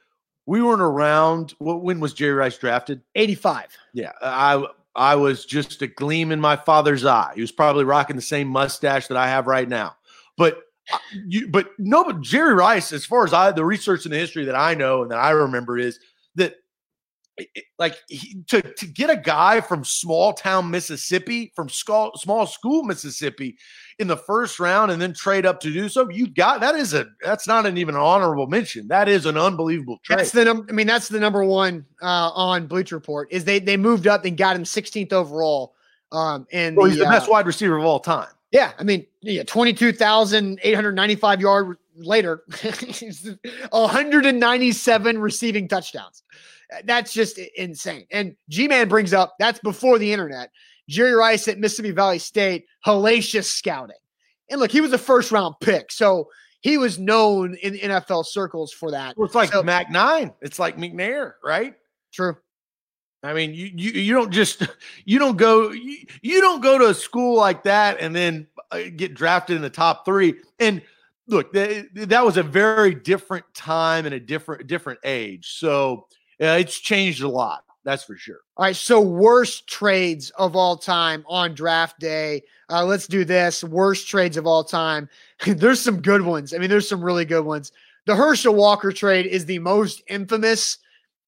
we 0.46 0.62
weren't 0.62 0.82
around. 0.82 1.54
What 1.58 1.82
when 1.82 2.00
was 2.00 2.12
Jerry 2.12 2.34
Rice 2.34 2.58
drafted? 2.58 3.00
85. 3.14 3.66
Yeah. 3.92 4.12
I 4.20 4.64
I 4.96 5.16
was 5.16 5.44
just 5.44 5.82
a 5.82 5.86
gleam 5.86 6.30
in 6.30 6.40
my 6.40 6.56
father's 6.56 7.04
eye. 7.04 7.32
He 7.34 7.40
was 7.40 7.52
probably 7.52 7.84
rocking 7.84 8.16
the 8.16 8.22
same 8.22 8.48
mustache 8.48 9.08
that 9.08 9.16
I 9.16 9.26
have 9.26 9.46
right 9.46 9.68
now. 9.68 9.96
But 10.36 10.58
uh, 10.92 10.98
you 11.26 11.48
but 11.48 11.68
no, 11.78 12.04
but 12.04 12.20
Jerry 12.20 12.54
Rice, 12.54 12.92
as 12.92 13.04
far 13.04 13.24
as 13.24 13.32
I 13.32 13.50
the 13.52 13.64
research 13.64 14.04
and 14.04 14.12
the 14.14 14.18
history 14.18 14.44
that 14.44 14.54
I 14.54 14.74
know 14.74 15.02
and 15.02 15.10
that 15.10 15.18
I 15.18 15.30
remember 15.30 15.78
is 15.78 15.98
that 16.36 16.56
like 17.78 17.96
he, 18.08 18.42
to 18.48 18.62
to 18.62 18.86
get 18.86 19.10
a 19.10 19.16
guy 19.16 19.60
from 19.60 19.84
small 19.84 20.32
town 20.32 20.70
Mississippi, 20.70 21.52
from 21.56 21.68
small 21.68 22.12
small 22.16 22.46
school 22.46 22.82
Mississippi, 22.84 23.56
in 23.98 24.06
the 24.06 24.16
first 24.16 24.60
round, 24.60 24.90
and 24.90 25.00
then 25.00 25.12
trade 25.12 25.46
up 25.46 25.60
to 25.60 25.72
do 25.72 25.88
so, 25.88 26.08
you 26.10 26.26
got 26.26 26.60
that 26.60 26.74
is 26.74 26.94
a 26.94 27.06
that's 27.22 27.46
not 27.46 27.66
an 27.66 27.76
even 27.78 27.96
honorable 27.96 28.46
mention. 28.46 28.88
That 28.88 29.08
is 29.08 29.26
an 29.26 29.36
unbelievable 29.36 29.98
trade. 30.04 30.20
That's 30.20 30.30
the 30.30 30.44
num- 30.44 30.66
I 30.68 30.72
mean, 30.72 30.86
that's 30.86 31.08
the 31.08 31.20
number 31.20 31.44
one 31.44 31.84
uh, 32.02 32.30
on 32.30 32.66
Bleacher 32.66 32.96
Report 32.96 33.28
is 33.30 33.44
they 33.44 33.58
they 33.58 33.76
moved 33.76 34.06
up 34.06 34.24
and 34.24 34.36
got 34.36 34.56
him 34.56 34.64
16th 34.64 35.12
overall. 35.12 35.74
Um, 36.12 36.46
and 36.52 36.76
well, 36.76 36.86
the, 36.86 36.90
he's 36.92 37.00
the 37.00 37.06
uh, 37.06 37.10
best 37.10 37.28
wide 37.28 37.46
receiver 37.46 37.76
of 37.76 37.84
all 37.84 37.98
time. 38.00 38.28
Yeah, 38.52 38.72
I 38.78 38.84
mean, 38.84 39.04
yeah, 39.20 39.42
22,895 39.42 41.40
yard 41.40 41.76
later, 41.96 42.44
197 43.70 45.18
receiving 45.18 45.66
touchdowns. 45.66 46.22
That's 46.84 47.12
just 47.12 47.38
insane. 47.38 48.06
And 48.10 48.36
G 48.48 48.68
Man 48.68 48.88
brings 48.88 49.12
up 49.12 49.34
that's 49.38 49.58
before 49.60 49.98
the 49.98 50.12
internet. 50.12 50.50
Jerry 50.88 51.14
Rice 51.14 51.48
at 51.48 51.58
Mississippi 51.58 51.92
Valley 51.92 52.18
State, 52.18 52.66
hellacious 52.84 53.44
scouting. 53.44 53.96
And 54.50 54.60
look, 54.60 54.70
he 54.70 54.80
was 54.80 54.92
a 54.92 54.98
first 54.98 55.32
round 55.32 55.54
pick. 55.60 55.90
So 55.90 56.28
he 56.60 56.78
was 56.78 56.98
known 56.98 57.54
in 57.56 57.74
NFL 57.74 58.26
circles 58.26 58.72
for 58.72 58.90
that. 58.90 59.16
Well, 59.16 59.26
it's 59.26 59.34
like 59.34 59.50
so, 59.50 59.62
Mac 59.62 59.90
Nine. 59.90 60.32
It's 60.40 60.58
like 60.58 60.76
McNair, 60.76 61.34
right? 61.42 61.74
True. 62.12 62.36
I 63.22 63.32
mean, 63.32 63.54
you 63.54 63.70
you, 63.74 63.90
you 63.92 64.14
don't 64.14 64.30
just 64.30 64.66
you 65.04 65.18
don't 65.18 65.36
go 65.36 65.70
you, 65.70 65.98
you 66.22 66.40
don't 66.40 66.62
go 66.62 66.78
to 66.78 66.86
a 66.86 66.94
school 66.94 67.36
like 67.36 67.64
that 67.64 67.98
and 68.00 68.14
then 68.14 68.46
uh, 68.70 68.82
get 68.96 69.14
drafted 69.14 69.56
in 69.56 69.62
the 69.62 69.70
top 69.70 70.04
three. 70.04 70.34
And 70.60 70.82
look, 71.26 71.52
that, 71.54 71.88
that 71.94 72.24
was 72.24 72.36
a 72.36 72.42
very 72.42 72.94
different 72.94 73.44
time 73.54 74.06
and 74.06 74.14
a 74.14 74.20
different 74.20 74.66
different 74.66 75.00
age. 75.04 75.58
So 75.58 76.06
yeah, 76.38 76.56
it's 76.56 76.78
changed 76.78 77.22
a 77.22 77.28
lot. 77.28 77.64
That's 77.84 78.04
for 78.04 78.16
sure. 78.16 78.40
All 78.56 78.64
right. 78.64 78.74
So, 78.74 79.00
worst 79.00 79.66
trades 79.66 80.30
of 80.30 80.56
all 80.56 80.76
time 80.76 81.22
on 81.28 81.54
draft 81.54 82.00
day. 82.00 82.42
Uh, 82.70 82.84
let's 82.84 83.06
do 83.06 83.24
this. 83.24 83.62
Worst 83.62 84.08
trades 84.08 84.36
of 84.36 84.46
all 84.46 84.64
time. 84.64 85.08
there's 85.46 85.80
some 85.80 86.00
good 86.00 86.22
ones. 86.22 86.54
I 86.54 86.58
mean, 86.58 86.70
there's 86.70 86.88
some 86.88 87.04
really 87.04 87.26
good 87.26 87.44
ones. 87.44 87.72
The 88.06 88.16
Herschel 88.16 88.54
Walker 88.54 88.90
trade 88.90 89.26
is 89.26 89.44
the 89.44 89.58
most 89.58 90.02
infamous 90.08 90.78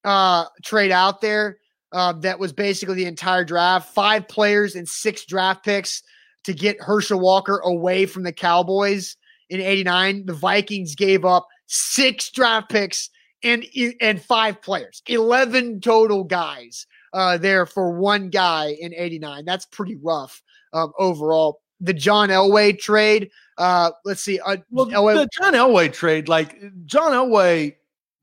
uh, 0.03 0.45
trade 0.63 0.91
out 0.91 1.21
there. 1.21 1.59
Uh, 1.93 2.13
that 2.13 2.37
was 2.37 2.51
basically 2.51 2.95
the 2.95 3.05
entire 3.05 3.45
draft. 3.45 3.93
Five 3.93 4.27
players 4.27 4.75
and 4.75 4.87
six 4.87 5.25
draft 5.25 5.63
picks 5.63 6.03
to 6.43 6.53
get 6.53 6.81
Herschel 6.81 7.19
Walker 7.19 7.59
away 7.59 8.05
from 8.05 8.23
the 8.23 8.33
Cowboys 8.33 9.15
in 9.49 9.61
'89. 9.61 10.25
The 10.25 10.33
Vikings 10.33 10.95
gave 10.95 11.23
up 11.23 11.47
six 11.67 12.29
draft 12.31 12.69
picks 12.69 13.09
and 13.43 13.65
and 14.01 14.21
five 14.21 14.61
players, 14.61 15.01
eleven 15.07 15.79
total 15.79 16.23
guys 16.23 16.87
uh, 17.13 17.37
there 17.37 17.65
for 17.65 17.91
one 17.91 18.29
guy 18.29 18.75
in 18.79 18.93
'89. 18.93 19.45
That's 19.45 19.65
pretty 19.65 19.95
rough 19.95 20.41
um, 20.73 20.91
overall. 20.97 21.61
The 21.79 21.93
John 21.93 22.29
Elway 22.29 22.77
trade. 22.77 23.29
Uh, 23.57 23.91
let's 24.05 24.21
see. 24.21 24.39
Uh, 24.39 24.57
well, 24.71 24.87
Elway- 24.87 25.15
the 25.15 25.29
John 25.39 25.53
Elway 25.53 25.91
trade, 25.93 26.27
like 26.27 26.59
John 26.85 27.11
Elway 27.11 27.75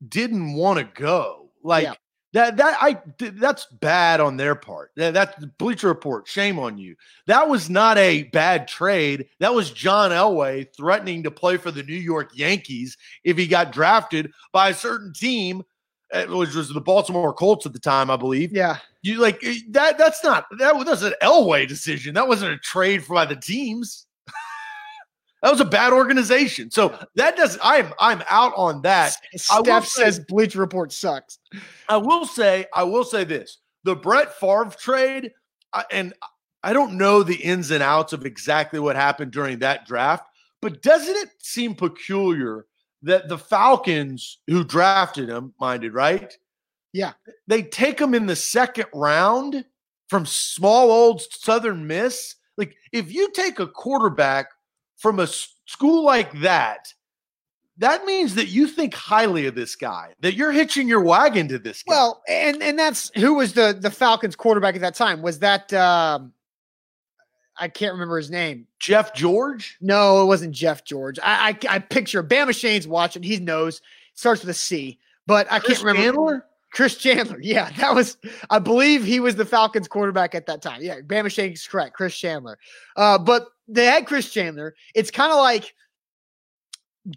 didn't 0.07 0.53
want 0.53 0.79
to 0.79 1.01
go. 1.01 1.49
Like 1.63 1.83
yeah. 1.83 1.93
That 2.35 2.57
that 2.57 2.77
I 2.81 2.97
that's 3.17 3.65
bad 3.65 4.19
on 4.19 4.35
their 4.35 4.55
part. 4.55 4.91
That 4.97 5.13
that's 5.13 5.45
Bleacher 5.57 5.87
Report. 5.87 6.27
Shame 6.27 6.59
on 6.59 6.77
you. 6.77 6.97
That 7.27 7.47
was 7.47 7.69
not 7.69 7.97
a 7.97 8.23
bad 8.23 8.67
trade. 8.67 9.27
That 9.39 9.53
was 9.53 9.71
John 9.71 10.11
Elway 10.11 10.67
threatening 10.75 11.23
to 11.23 11.31
play 11.31 11.55
for 11.55 11.71
the 11.71 11.83
New 11.83 11.93
York 11.93 12.31
Yankees 12.33 12.97
if 13.23 13.37
he 13.37 13.47
got 13.47 13.71
drafted 13.71 14.33
by 14.51 14.71
a 14.71 14.73
certain 14.73 15.13
team, 15.13 15.63
eh, 16.11 16.25
which 16.25 16.53
was 16.53 16.67
the 16.67 16.81
Baltimore 16.81 17.31
Colts 17.31 17.65
at 17.65 17.71
the 17.71 17.79
time, 17.79 18.11
I 18.11 18.17
believe. 18.17 18.51
Yeah. 18.51 18.79
You 19.01 19.19
like 19.21 19.41
eh, 19.41 19.59
that? 19.69 19.97
That's 19.97 20.21
not 20.21 20.45
that 20.59 20.75
was 20.75 21.03
an 21.03 21.13
Elway 21.23 21.65
decision. 21.65 22.15
That 22.15 22.27
wasn't 22.27 22.51
a 22.51 22.57
trade 22.57 23.01
for 23.01 23.13
by 23.13 23.23
the 23.23 23.37
teams. 23.37 24.04
That 25.45 25.51
was 25.51 25.61
a 25.61 25.65
bad 25.65 25.93
organization. 25.93 26.71
So 26.71 26.97
that 27.13 27.37
does 27.37 27.59
I'm 27.61 27.93
I'm 27.99 28.23
out 28.31 28.53
on 28.57 28.81
that. 28.81 29.15
Steph 29.35 29.85
says 29.85 30.17
Bleach 30.17 30.55
Report 30.55 30.91
sucks. 30.91 31.37
I 31.87 31.97
will 31.97 32.25
say 32.25 32.65
I 32.73 32.81
will 32.81 33.03
say 33.03 33.25
this: 33.25 33.59
the 33.83 33.95
Brett 33.95 34.33
Favre 34.39 34.71
trade, 34.75 35.33
and 35.91 36.15
I 36.63 36.73
don't 36.73 36.97
know 36.97 37.21
the 37.21 37.35
ins 37.35 37.69
and 37.69 37.83
outs 37.83 38.11
of 38.11 38.25
exactly 38.25 38.79
what 38.79 38.95
happened 38.95 39.33
during 39.33 39.59
that 39.59 39.85
draft, 39.85 40.25
but 40.63 40.81
doesn't 40.81 41.15
it 41.15 41.29
seem 41.37 41.75
peculiar 41.75 42.65
that 43.03 43.29
the 43.29 43.37
Falcons, 43.37 44.39
who 44.47 44.63
drafted 44.63 45.29
him, 45.29 45.53
minded, 45.59 45.93
right? 45.93 46.35
Yeah. 46.91 47.11
They 47.45 47.61
take 47.61 48.01
him 48.01 48.15
in 48.15 48.25
the 48.25 48.35
second 48.35 48.87
round 48.95 49.63
from 50.07 50.25
small 50.25 50.89
old 50.89 51.21
Southern 51.21 51.85
Miss. 51.85 52.33
Like, 52.57 52.75
if 52.91 53.13
you 53.13 53.29
take 53.31 53.59
a 53.59 53.67
quarterback 53.67 54.47
from 54.97 55.19
a 55.19 55.27
school 55.27 56.05
like 56.05 56.31
that, 56.41 56.93
that 57.77 58.05
means 58.05 58.35
that 58.35 58.47
you 58.47 58.67
think 58.67 58.93
highly 58.93 59.47
of 59.47 59.55
this 59.55 59.75
guy, 59.75 60.13
that 60.21 60.35
you're 60.35 60.51
hitching 60.51 60.87
your 60.87 61.01
wagon 61.01 61.47
to 61.49 61.59
this 61.59 61.83
guy. 61.83 61.93
Well, 61.93 62.23
and 62.27 62.61
and 62.63 62.79
that's 62.79 63.11
who 63.15 63.33
was 63.33 63.53
the 63.53 63.77
the 63.79 63.91
Falcons 63.91 64.35
quarterback 64.35 64.75
at 64.75 64.81
that 64.81 64.95
time? 64.95 65.21
Was 65.21 65.39
that 65.39 65.73
um 65.73 66.31
I 67.57 67.67
can't 67.67 67.93
remember 67.93 68.17
his 68.17 68.29
name. 68.29 68.67
Jeff 68.79 69.13
George? 69.13 69.77
No, 69.81 70.21
it 70.21 70.25
wasn't 70.25 70.53
Jeff 70.53 70.85
George. 70.85 71.19
I 71.21 71.57
I, 71.69 71.75
I 71.75 71.79
picture 71.79 72.23
Bama 72.23 72.57
Shane's 72.57 72.87
watching. 72.87 73.23
He 73.23 73.37
knows. 73.37 73.81
Starts 74.13 74.41
with 74.41 74.49
a 74.49 74.53
C, 74.53 74.97
but 75.27 75.51
I 75.51 75.59
Chris 75.59 75.79
can't 75.79 75.87
remember. 75.87 76.03
Chandler? 76.03 76.45
Chris 76.75 76.97
Chandler. 76.97 77.39
Yeah, 77.41 77.69
that 77.77 77.95
was. 77.95 78.17
I 78.49 78.59
believe 78.59 79.03
he 79.03 79.19
was 79.19 79.35
the 79.35 79.45
Falcons 79.45 79.87
quarterback 79.87 80.35
at 80.35 80.45
that 80.47 80.61
time. 80.61 80.81
Yeah, 80.81 80.99
Bama 80.99 81.31
Shane's 81.31 81.65
correct. 81.65 81.95
Chris 81.95 82.15
Chandler. 82.17 82.57
Uh, 82.95 83.17
but 83.17 83.47
they 83.67 83.85
had 83.85 84.05
Chris 84.05 84.31
Chandler. 84.31 84.75
It's 84.93 85.09
kind 85.09 85.31
of 85.31 85.37
like 85.37 85.73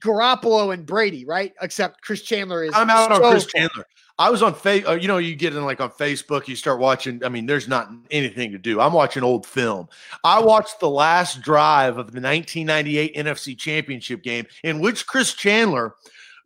Garoppolo 0.00 0.72
and 0.72 0.86
Brady, 0.86 1.24
right? 1.24 1.52
Except 1.60 2.00
Chris 2.02 2.22
Chandler 2.22 2.64
is. 2.64 2.72
I'm 2.74 2.88
out 2.88 3.14
so- 3.14 3.24
on 3.24 3.32
Chris 3.32 3.46
Chandler. 3.46 3.84
I 4.20 4.30
was 4.30 4.42
on 4.42 4.52
face. 4.52 4.84
Uh, 4.86 4.94
you 4.94 5.06
know, 5.06 5.18
you 5.18 5.36
get 5.36 5.54
in 5.54 5.64
like 5.64 5.80
on 5.80 5.90
Facebook, 5.90 6.48
you 6.48 6.56
start 6.56 6.80
watching. 6.80 7.24
I 7.24 7.28
mean, 7.28 7.46
there's 7.46 7.68
not 7.68 7.88
anything 8.10 8.50
to 8.52 8.58
do. 8.58 8.80
I'm 8.80 8.92
watching 8.92 9.22
old 9.22 9.46
film. 9.46 9.88
I 10.24 10.40
watched 10.40 10.80
the 10.80 10.90
last 10.90 11.40
drive 11.40 11.98
of 11.98 12.10
the 12.12 12.20
1998 12.20 13.14
NFC 13.14 13.56
Championship 13.56 14.22
game, 14.24 14.46
in 14.64 14.80
which 14.80 15.06
Chris 15.06 15.34
Chandler 15.34 15.94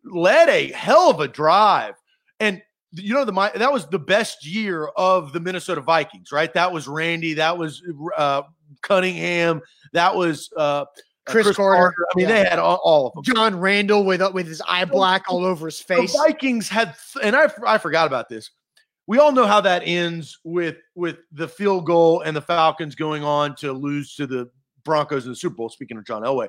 led 0.04 0.50
a 0.50 0.70
hell 0.72 1.10
of 1.10 1.20
a 1.20 1.28
drive, 1.28 1.94
and 2.40 2.60
you 2.92 3.14
know 3.14 3.24
the 3.24 3.32
mi- 3.32 3.48
that 3.54 3.72
was 3.72 3.86
the 3.86 3.98
best 3.98 4.46
year 4.46 4.86
of 4.96 5.32
the 5.32 5.40
Minnesota 5.40 5.80
Vikings, 5.80 6.30
right? 6.32 6.52
That 6.54 6.72
was 6.72 6.86
Randy. 6.88 7.34
That 7.34 7.56
was 7.56 7.82
uh, 8.16 8.42
Cunningham. 8.82 9.60
That 9.92 10.14
was 10.14 10.50
uh, 10.56 10.84
Cris 11.26 11.54
Carter. 11.56 11.94
I 12.12 12.16
mean, 12.16 12.28
Yeah. 12.28 12.42
they 12.42 12.48
had 12.48 12.58
all, 12.58 12.80
all 12.82 13.06
of 13.06 13.14
them. 13.14 13.34
John 13.34 13.58
Randle 13.58 14.04
with 14.04 14.22
with 14.34 14.46
his 14.46 14.60
eye 14.68 14.84
black 14.84 15.24
all 15.28 15.44
over 15.44 15.66
his 15.66 15.80
face. 15.80 16.12
The 16.12 16.18
Vikings 16.18 16.68
had, 16.68 16.94
and 17.22 17.34
I 17.36 17.48
I 17.66 17.78
forgot 17.78 18.06
about 18.06 18.28
this. 18.28 18.50
We 19.06 19.18
all 19.18 19.32
know 19.32 19.46
how 19.46 19.60
that 19.62 19.82
ends 19.84 20.38
with 20.44 20.76
with 20.94 21.18
the 21.32 21.48
field 21.48 21.86
goal 21.86 22.20
and 22.22 22.36
the 22.36 22.40
Falcons 22.42 22.94
going 22.94 23.24
on 23.24 23.54
to 23.56 23.72
lose 23.72 24.14
to 24.16 24.26
the 24.26 24.50
Broncos 24.84 25.24
in 25.24 25.32
the 25.32 25.36
Super 25.36 25.56
Bowl. 25.56 25.68
Speaking 25.68 25.96
of 25.96 26.04
John 26.04 26.22
Elway, 26.22 26.48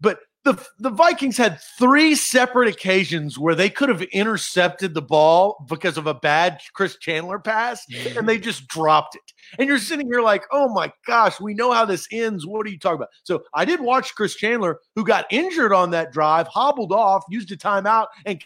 but 0.00 0.20
the 0.44 0.66
the 0.78 0.90
Vikings 0.90 1.36
had 1.36 1.60
three 1.78 2.14
separate 2.14 2.68
occasions 2.68 3.38
where 3.38 3.54
they 3.54 3.68
could 3.68 3.88
have 3.90 4.02
intercepted 4.02 4.94
the 4.94 5.02
ball 5.02 5.64
because 5.68 5.98
of 5.98 6.06
a 6.06 6.14
bad 6.14 6.60
Chris 6.72 6.96
Chandler 6.96 7.38
pass, 7.38 7.84
and 8.16 8.28
they 8.28 8.38
just 8.38 8.66
dropped 8.66 9.16
it. 9.16 9.32
And 9.58 9.68
you're 9.68 9.78
sitting 9.78 10.06
here 10.06 10.22
like, 10.22 10.44
oh 10.50 10.72
my 10.72 10.92
gosh, 11.06 11.40
we 11.40 11.52
know 11.52 11.72
how 11.72 11.84
this 11.84 12.08
ends. 12.10 12.46
What 12.46 12.66
are 12.66 12.70
you 12.70 12.78
talking 12.78 12.96
about? 12.96 13.10
So 13.24 13.42
I 13.54 13.64
did 13.64 13.80
watch 13.80 14.14
Chris 14.14 14.34
Chandler, 14.34 14.80
who 14.94 15.04
got 15.04 15.26
injured 15.30 15.72
on 15.72 15.90
that 15.90 16.12
drive, 16.12 16.46
hobbled 16.48 16.92
off, 16.92 17.24
used 17.28 17.52
a 17.52 17.56
timeout, 17.56 18.06
and 18.24 18.42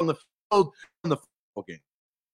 on 0.00 0.08
the 0.08 0.14
field 0.50 0.72
on 1.04 1.10
the 1.10 1.16
football 1.16 1.64
game. 1.68 1.80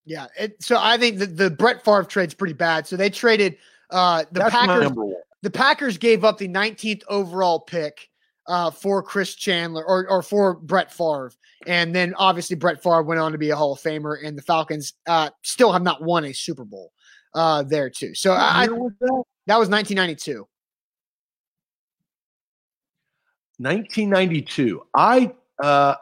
Yeah. 0.05 0.27
It, 0.39 0.63
so 0.63 0.79
I 0.81 0.97
think 0.97 1.19
the, 1.19 1.27
the 1.27 1.51
Brett 1.51 1.85
Favre 1.85 2.05
trade's 2.05 2.35
pretty 2.35 2.55
bad. 2.55 2.87
So 2.87 2.97
they 2.97 3.11
traded 3.11 3.57
uh, 3.91 4.25
the 4.33 4.41
That's 4.41 4.55
Packers. 4.55 4.93
The 5.43 5.51
Packers 5.51 5.99
gave 5.99 6.25
up 6.25 6.39
the 6.39 6.49
19th 6.49 7.03
overall 7.09 7.61
pick 7.61 8.09
uh, 8.47 8.71
for 8.71 9.03
Chris 9.03 9.35
Chandler 9.35 9.85
or 9.85 10.09
or 10.09 10.23
for 10.23 10.55
Brett 10.55 10.93
Favre, 10.93 11.33
and 11.67 11.95
then 11.95 12.15
obviously 12.15 12.57
Brett 12.57 12.83
Favre 12.83 13.03
went 13.03 13.21
on 13.21 13.33
to 13.33 13.39
be 13.39 13.51
a 13.51 13.57
Hall 13.57 13.73
of 13.73 13.81
Famer, 13.81 14.25
and 14.25 14.37
the 14.37 14.43
Falcons 14.43 14.95
uh, 15.07 15.31
still 15.43 15.73
have 15.73 15.83
not 15.83 16.03
won 16.03 16.25
a 16.25 16.33
Super 16.33 16.65
Bowl 16.65 16.93
uh, 17.35 17.63
there 17.63 17.91
too. 17.91 18.15
So 18.15 18.33
I, 18.33 18.65
I, 18.65 18.69
was 18.69 18.93
that? 19.01 19.25
that 19.47 19.59
was 19.59 19.69
1992. 19.69 20.47
1992. 23.59 24.83
I 24.95 25.33
uh 25.63 25.95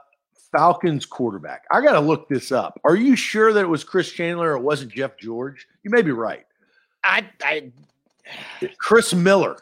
Falcons 0.52 1.06
quarterback. 1.06 1.64
I 1.70 1.80
got 1.80 1.92
to 1.92 2.00
look 2.00 2.28
this 2.28 2.50
up. 2.52 2.80
Are 2.84 2.96
you 2.96 3.14
sure 3.14 3.52
that 3.52 3.60
it 3.60 3.68
was 3.68 3.84
Chris 3.84 4.10
Chandler 4.10 4.52
or 4.52 4.56
it 4.56 4.62
wasn't 4.62 4.92
Jeff 4.92 5.16
George? 5.16 5.68
You 5.84 5.90
may 5.90 6.02
be 6.02 6.10
right. 6.10 6.44
I, 7.04 7.28
I 7.42 7.70
Chris 8.78 9.14
Miller. 9.14 9.56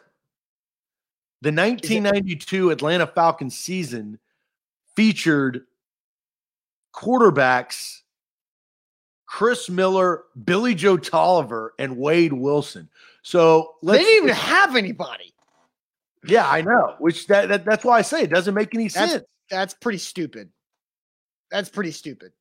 The 1.41 1.51
1992 1.51 2.71
Atlanta 2.71 3.07
Falcons 3.07 3.57
season 3.57 4.19
featured 4.95 5.61
quarterbacks 6.93 8.01
Chris 9.25 9.69
Miller, 9.69 10.23
Billy 10.43 10.73
Joe 10.73 10.97
Tolliver, 10.97 11.73
and 11.77 11.97
Wade 11.97 12.33
Wilson. 12.33 12.89
So 13.21 13.75
they 13.83 13.99
didn't 13.99 14.23
even 14.23 14.35
have 14.35 14.75
anybody. 14.75 15.33
yeah, 16.25 16.49
I 16.49 16.61
know. 16.61 16.95
Which 16.97 17.27
that, 17.27 17.47
that 17.49 17.63
that's 17.63 17.85
why 17.85 17.99
I 17.99 18.01
say 18.01 18.23
it 18.23 18.31
doesn't 18.31 18.53
make 18.55 18.73
any 18.73 18.87
That's- 18.87 19.11
sense. 19.11 19.25
That's 19.49 19.73
pretty 19.75 19.97
stupid. 19.99 20.49
That's 21.51 21.69
pretty 21.69 21.91
stupid. 21.91 22.31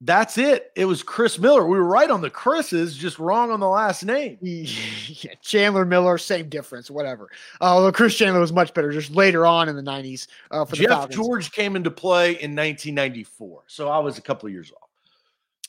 That's 0.00 0.38
it. 0.38 0.70
It 0.76 0.84
was 0.84 1.02
Chris 1.02 1.40
Miller. 1.40 1.66
We 1.66 1.76
were 1.76 1.84
right 1.84 2.08
on 2.08 2.20
the 2.20 2.30
Chris's, 2.30 2.96
just 2.96 3.18
wrong 3.18 3.50
on 3.50 3.58
the 3.58 3.68
last 3.68 4.04
name. 4.04 4.38
yeah, 4.42 5.34
Chandler 5.42 5.84
Miller, 5.84 6.18
same 6.18 6.48
difference, 6.48 6.88
whatever. 6.88 7.28
Uh, 7.60 7.64
although 7.64 7.90
Chris 7.90 8.14
Chandler 8.14 8.40
was 8.40 8.52
much 8.52 8.72
better 8.74 8.92
just 8.92 9.10
later 9.10 9.44
on 9.44 9.68
in 9.68 9.74
the 9.74 9.82
90s 9.82 10.28
uh, 10.52 10.64
for 10.64 10.76
the 10.76 10.82
Jeff 10.82 10.90
Falcons. 10.90 11.16
George 11.16 11.52
came 11.52 11.74
into 11.74 11.90
play 11.90 12.30
in 12.30 12.54
1994. 12.54 13.62
So 13.66 13.88
I 13.88 13.98
was 13.98 14.18
a 14.18 14.22
couple 14.22 14.46
of 14.46 14.52
years 14.52 14.70
off. 14.70 14.88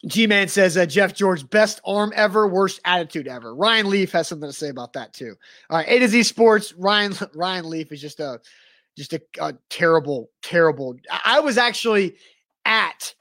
G 0.05 0.27
Man 0.27 0.47
says 0.47 0.77
uh, 0.77 0.85
Jeff 0.85 1.13
George, 1.13 1.49
best 1.49 1.81
arm 1.83 2.13
ever, 2.15 2.47
worst 2.47 2.79
attitude 2.85 3.27
ever. 3.27 3.53
Ryan 3.53 3.89
Leaf 3.89 4.11
has 4.11 4.27
something 4.27 4.47
to 4.47 4.53
say 4.53 4.69
about 4.69 4.93
that 4.93 5.11
too. 5.13 5.35
All 5.69 5.77
right, 5.77 5.87
A 5.89 5.99
to 5.99 6.07
Z 6.07 6.23
Sports. 6.23 6.73
Ryan 6.73 7.13
Ryan 7.33 7.69
Leaf 7.69 7.91
is 7.91 7.99
just 7.99 8.19
a 8.19 8.39
just 8.95 9.13
a, 9.13 9.21
a 9.41 9.53
terrible, 9.69 10.29
terrible. 10.41 10.95
I 11.25 11.41
was 11.41 11.57
actually 11.57 12.15
at 12.63 13.13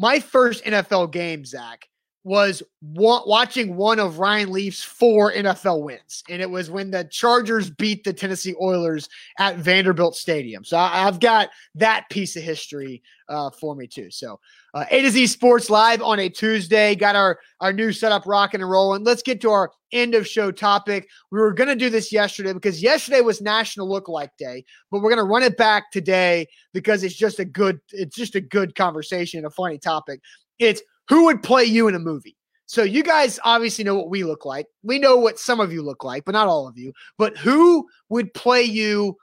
my 0.00 0.18
first 0.18 0.64
NFL 0.64 1.12
game, 1.12 1.44
Zach, 1.44 1.86
was 2.22 2.62
wa- 2.82 3.22
watching 3.26 3.76
one 3.76 3.98
of 3.98 4.18
Ryan 4.18 4.52
Leaf's 4.52 4.82
four 4.82 5.32
NFL 5.32 5.82
wins, 5.82 6.22
and 6.28 6.42
it 6.42 6.50
was 6.50 6.70
when 6.70 6.90
the 6.90 7.04
Chargers 7.04 7.70
beat 7.70 8.04
the 8.04 8.12
Tennessee 8.12 8.54
Oilers 8.60 9.08
at 9.38 9.56
Vanderbilt 9.56 10.14
Stadium. 10.14 10.64
So 10.64 10.76
I, 10.76 11.06
I've 11.06 11.18
got 11.18 11.48
that 11.76 12.08
piece 12.10 12.36
of 12.36 12.42
history 12.42 13.02
uh, 13.30 13.50
for 13.50 13.74
me 13.74 13.86
too. 13.86 14.10
So 14.10 14.38
uh, 14.74 14.84
A 14.90 15.02
to 15.02 15.10
Z 15.10 15.28
Sports 15.28 15.70
live 15.70 16.02
on 16.02 16.18
a 16.18 16.28
Tuesday. 16.28 16.94
Got 16.94 17.16
our 17.16 17.38
our 17.60 17.72
new 17.72 17.92
setup 17.92 18.26
rocking 18.26 18.60
and 18.60 18.70
rolling. 18.70 19.02
Let's 19.02 19.22
get 19.22 19.40
to 19.40 19.50
our 19.50 19.72
end 19.92 20.14
of 20.14 20.26
show 20.26 20.50
topic. 20.50 21.08
We 21.30 21.38
were 21.38 21.54
to 21.68 21.76
do 21.76 21.88
this 21.88 22.12
yesterday 22.12 22.52
because 22.52 22.82
yesterday 22.82 23.22
was 23.22 23.40
National 23.40 23.88
Lookalike 23.88 24.36
Day, 24.38 24.64
but 24.90 25.00
we're 25.00 25.10
to 25.18 25.24
run 25.24 25.42
it 25.42 25.56
back 25.56 25.90
today 25.90 26.48
because 26.74 27.02
it's 27.02 27.16
just 27.16 27.38
a 27.38 27.44
good 27.46 27.80
it's 27.92 28.16
just 28.16 28.34
a 28.34 28.40
good 28.42 28.74
conversation, 28.74 29.46
a 29.46 29.50
funny 29.50 29.78
topic. 29.78 30.20
It's 30.58 30.82
who 31.10 31.24
would 31.24 31.42
play 31.42 31.64
you 31.64 31.88
in 31.88 31.94
a 31.94 31.98
movie. 31.98 32.36
So 32.66 32.84
you 32.84 33.02
guys 33.02 33.40
obviously 33.44 33.82
know 33.82 33.96
what 33.96 34.10
we 34.10 34.22
look 34.22 34.44
like. 34.44 34.66
We 34.84 35.00
know 35.00 35.16
what 35.16 35.40
some 35.40 35.58
of 35.58 35.72
you 35.72 35.82
look 35.82 36.04
like, 36.04 36.24
but 36.24 36.32
not 36.32 36.46
all 36.46 36.68
of 36.68 36.78
you. 36.78 36.92
But 37.18 37.36
who 37.36 37.88
would 38.10 38.32
play 38.32 38.62
you 38.62 39.16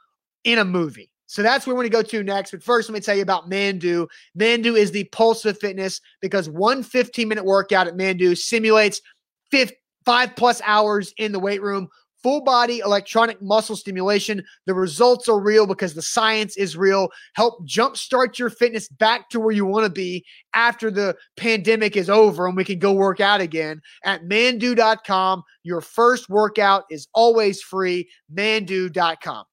in 0.43 0.59
a 0.59 0.65
movie? 0.65 1.09
So 1.27 1.41
that's 1.41 1.65
where 1.65 1.73
we're 1.75 1.83
going 1.83 1.91
to 1.91 1.97
go 1.97 2.19
to 2.19 2.23
next. 2.23 2.51
But 2.51 2.61
first, 2.61 2.89
let 2.89 2.93
me 2.93 2.99
tell 2.99 3.15
you 3.15 3.21
about 3.21 3.49
Manduu. 3.49 4.07
Manduu 4.37 4.77
is 4.77 4.91
the 4.91 5.05
pulse 5.05 5.45
of 5.45 5.57
fitness 5.57 6.01
because 6.21 6.49
one 6.49 6.83
15 6.83 7.25
minute 7.25 7.45
workout 7.45 7.87
at 7.87 7.95
Manduu 7.95 8.37
simulates 8.37 9.01
fif- 9.49 9.71
five 10.03 10.35
plus 10.35 10.61
hours 10.65 11.13
in 11.17 11.31
the 11.31 11.39
weight 11.39 11.61
room, 11.61 11.87
full 12.21 12.41
body 12.41 12.79
electronic 12.79 13.41
muscle 13.41 13.75
stimulation. 13.75 14.43
The 14.65 14.73
results 14.73 15.27
are 15.29 15.39
real 15.39 15.67
because 15.67 15.93
the 15.93 16.01
science 16.01 16.57
is 16.57 16.77
real. 16.77 17.09
Help 17.35 17.65
jumpstart 17.67 18.37
your 18.37 18.49
fitness 18.49 18.87
back 18.87 19.29
to 19.29 19.39
where 19.39 19.51
you 19.51 19.65
want 19.65 19.85
to 19.85 19.91
be 19.91 20.25
after 20.53 20.89
the 20.91 21.15
pandemic 21.35 21.95
is 21.95 22.09
over 22.09 22.47
and 22.47 22.55
we 22.55 22.63
can 22.63 22.79
go 22.79 22.93
work 22.93 23.19
out 23.19 23.41
again 23.41 23.81
at 24.03 24.23
manduu.com. 24.23 25.43
Your 25.63 25.81
first 25.81 26.29
workout 26.29 26.85
is 26.89 27.07
always 27.13 27.61
free. 27.61 28.09
Manduu.com. 28.33 29.45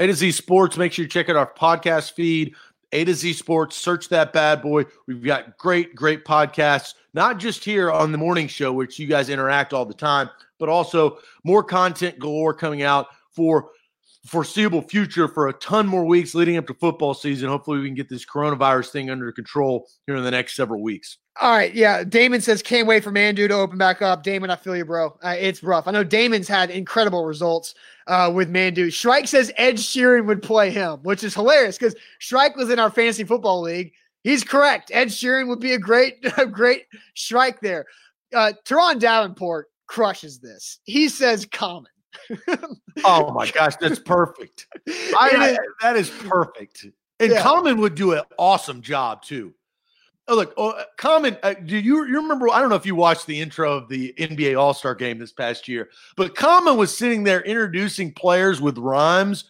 A 0.00 0.06
to 0.08 0.12
Z 0.12 0.32
Sports. 0.32 0.76
Make 0.76 0.92
sure 0.92 1.04
you 1.04 1.08
check 1.08 1.28
out 1.28 1.36
our 1.36 1.52
podcast 1.52 2.12
feed. 2.14 2.54
A 2.94 3.04
to 3.04 3.12
Z 3.12 3.34
Sports. 3.34 3.76
Search 3.76 4.08
that 4.08 4.32
bad 4.32 4.62
boy. 4.62 4.84
We've 5.06 5.22
got 5.22 5.58
great, 5.58 5.94
great 5.94 6.24
podcasts, 6.24 6.94
not 7.12 7.38
just 7.38 7.64
here 7.64 7.90
on 7.90 8.12
the 8.12 8.18
morning 8.18 8.46
show, 8.46 8.72
which 8.72 8.98
you 8.98 9.06
guys 9.06 9.28
interact 9.28 9.72
all 9.72 9.84
the 9.84 9.92
time, 9.92 10.30
but 10.58 10.68
also 10.68 11.18
more 11.44 11.62
content 11.62 12.18
galore 12.18 12.54
coming 12.54 12.82
out 12.82 13.08
for 13.32 13.70
foreseeable 14.26 14.80
future 14.80 15.28
for 15.28 15.48
a 15.48 15.52
ton 15.54 15.86
more 15.86 16.04
weeks 16.04 16.34
leading 16.34 16.56
up 16.56 16.66
to 16.68 16.74
football 16.74 17.14
season. 17.14 17.48
Hopefully, 17.48 17.80
we 17.80 17.88
can 17.88 17.96
get 17.96 18.08
this 18.08 18.24
coronavirus 18.24 18.90
thing 18.90 19.10
under 19.10 19.30
control 19.32 19.88
here 20.06 20.16
in 20.16 20.22
the 20.22 20.30
next 20.30 20.54
several 20.54 20.80
weeks. 20.80 21.18
All 21.40 21.50
right, 21.50 21.74
yeah. 21.74 22.04
Damon 22.04 22.40
says 22.40 22.62
can't 22.62 22.86
wait 22.86 23.02
for 23.02 23.10
Manduu 23.10 23.48
to 23.48 23.54
open 23.54 23.76
back 23.76 24.00
up. 24.02 24.22
Damon, 24.22 24.50
I 24.50 24.56
feel 24.56 24.76
you, 24.76 24.84
bro. 24.84 25.18
Uh, 25.22 25.34
it's 25.36 25.64
rough. 25.64 25.88
I 25.88 25.90
know 25.90 26.04
Damon's 26.04 26.46
had 26.46 26.70
incredible 26.70 27.24
results 27.24 27.74
uh, 28.06 28.30
with 28.32 28.52
Manduu. 28.52 28.92
Shrike 28.92 29.26
says 29.26 29.52
Ed 29.56 29.76
Sheeran 29.76 30.26
would 30.26 30.42
play 30.42 30.70
him, 30.70 31.00
which 31.02 31.24
is 31.24 31.34
hilarious 31.34 31.76
because 31.76 31.96
Shrike 32.20 32.56
was 32.56 32.70
in 32.70 32.78
our 32.78 32.90
fantasy 32.90 33.24
football 33.24 33.62
league. 33.62 33.92
He's 34.22 34.44
correct. 34.44 34.90
Ed 34.94 35.08
Sheeran 35.08 35.48
would 35.48 35.60
be 35.60 35.72
a 35.72 35.78
great, 35.78 36.18
a 36.38 36.46
great 36.46 36.86
Shrike 37.14 37.60
there. 37.60 37.86
Uh, 38.32 38.52
Teron 38.64 39.00
Davenport 39.00 39.70
crushes 39.86 40.38
this. 40.38 40.78
He 40.84 41.08
says 41.08 41.46
common. 41.46 41.90
oh 43.04 43.32
my 43.32 43.50
gosh, 43.50 43.74
that's 43.76 43.98
perfect. 43.98 44.68
I, 44.88 45.30
I, 45.32 45.58
that 45.82 45.96
is 45.96 46.10
perfect. 46.10 46.86
And 47.18 47.32
yeah. 47.32 47.42
Common 47.42 47.78
would 47.78 47.96
do 47.96 48.12
an 48.12 48.22
awesome 48.38 48.82
job 48.82 49.22
too. 49.22 49.52
Oh, 50.26 50.36
look, 50.36 50.54
oh, 50.56 50.70
uh, 50.70 50.84
Common, 50.96 51.36
uh, 51.42 51.52
do 51.52 51.76
you 51.76 52.06
you 52.06 52.22
remember? 52.22 52.48
I 52.48 52.60
don't 52.60 52.70
know 52.70 52.76
if 52.76 52.86
you 52.86 52.94
watched 52.94 53.26
the 53.26 53.38
intro 53.38 53.76
of 53.76 53.88
the 53.88 54.14
NBA 54.18 54.58
All 54.58 54.72
Star 54.72 54.94
game 54.94 55.18
this 55.18 55.32
past 55.32 55.68
year, 55.68 55.90
but 56.16 56.34
Common 56.34 56.78
was 56.78 56.96
sitting 56.96 57.24
there 57.24 57.42
introducing 57.42 58.10
players 58.12 58.60
with 58.60 58.78
rhymes 58.78 59.44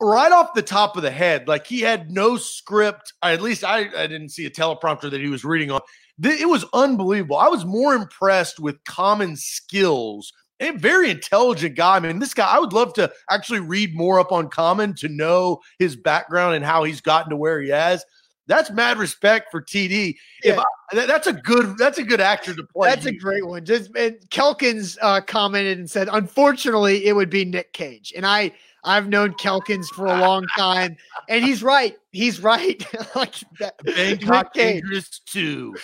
right 0.00 0.32
off 0.32 0.54
the 0.54 0.62
top 0.62 0.96
of 0.96 1.02
the 1.02 1.10
head. 1.10 1.46
Like 1.46 1.66
he 1.66 1.80
had 1.80 2.10
no 2.10 2.36
script. 2.36 3.12
At 3.22 3.42
least 3.42 3.62
I, 3.62 3.88
I 3.96 4.06
didn't 4.06 4.30
see 4.30 4.46
a 4.46 4.50
teleprompter 4.50 5.10
that 5.10 5.20
he 5.20 5.28
was 5.28 5.44
reading 5.44 5.70
on. 5.70 5.80
It 6.22 6.48
was 6.48 6.64
unbelievable. 6.74 7.36
I 7.36 7.48
was 7.48 7.64
more 7.64 7.94
impressed 7.94 8.58
with 8.58 8.82
Common 8.84 9.36
skills. 9.36 10.32
A 10.58 10.72
very 10.72 11.10
intelligent 11.10 11.76
guy. 11.76 11.96
I 11.96 12.00
mean, 12.00 12.18
this 12.18 12.34
guy, 12.34 12.50
I 12.50 12.58
would 12.58 12.74
love 12.74 12.92
to 12.94 13.10
actually 13.30 13.60
read 13.60 13.94
more 13.94 14.20
up 14.20 14.32
on 14.32 14.48
Common 14.48 14.94
to 14.96 15.08
know 15.08 15.60
his 15.78 15.96
background 15.96 16.56
and 16.56 16.64
how 16.64 16.84
he's 16.84 17.00
gotten 17.00 17.30
to 17.30 17.36
where 17.36 17.62
he 17.62 17.70
has. 17.70 18.04
That's 18.50 18.68
mad 18.72 18.98
respect 18.98 19.52
for 19.52 19.62
TD. 19.62 20.16
Yeah. 20.42 20.60
I, 20.92 21.06
that's 21.06 21.28
a 21.28 21.32
good 21.32 21.78
that's 21.78 21.98
a 21.98 22.02
good 22.02 22.20
actor 22.20 22.52
to 22.52 22.64
play. 22.64 22.90
That's 22.90 23.06
a 23.06 23.14
great 23.14 23.46
one. 23.46 23.64
Just 23.64 23.94
and 23.94 24.16
Kelkins 24.30 24.98
uh, 25.00 25.20
commented 25.20 25.78
and 25.78 25.88
said, 25.88 26.08
unfortunately, 26.10 27.06
it 27.06 27.14
would 27.14 27.30
be 27.30 27.44
Nick 27.44 27.72
Cage. 27.72 28.12
And 28.16 28.26
I 28.26 28.50
I've 28.82 29.08
known 29.08 29.34
Kelkins 29.34 29.86
for 29.94 30.06
a 30.06 30.18
long 30.18 30.46
time, 30.56 30.96
and 31.28 31.44
he's 31.44 31.62
right. 31.62 31.96
He's 32.10 32.40
right. 32.40 32.84
like 33.14 33.34
that. 33.60 33.76
Bangkok 33.84 34.52
Dangerous 34.52 35.20
too. 35.20 35.76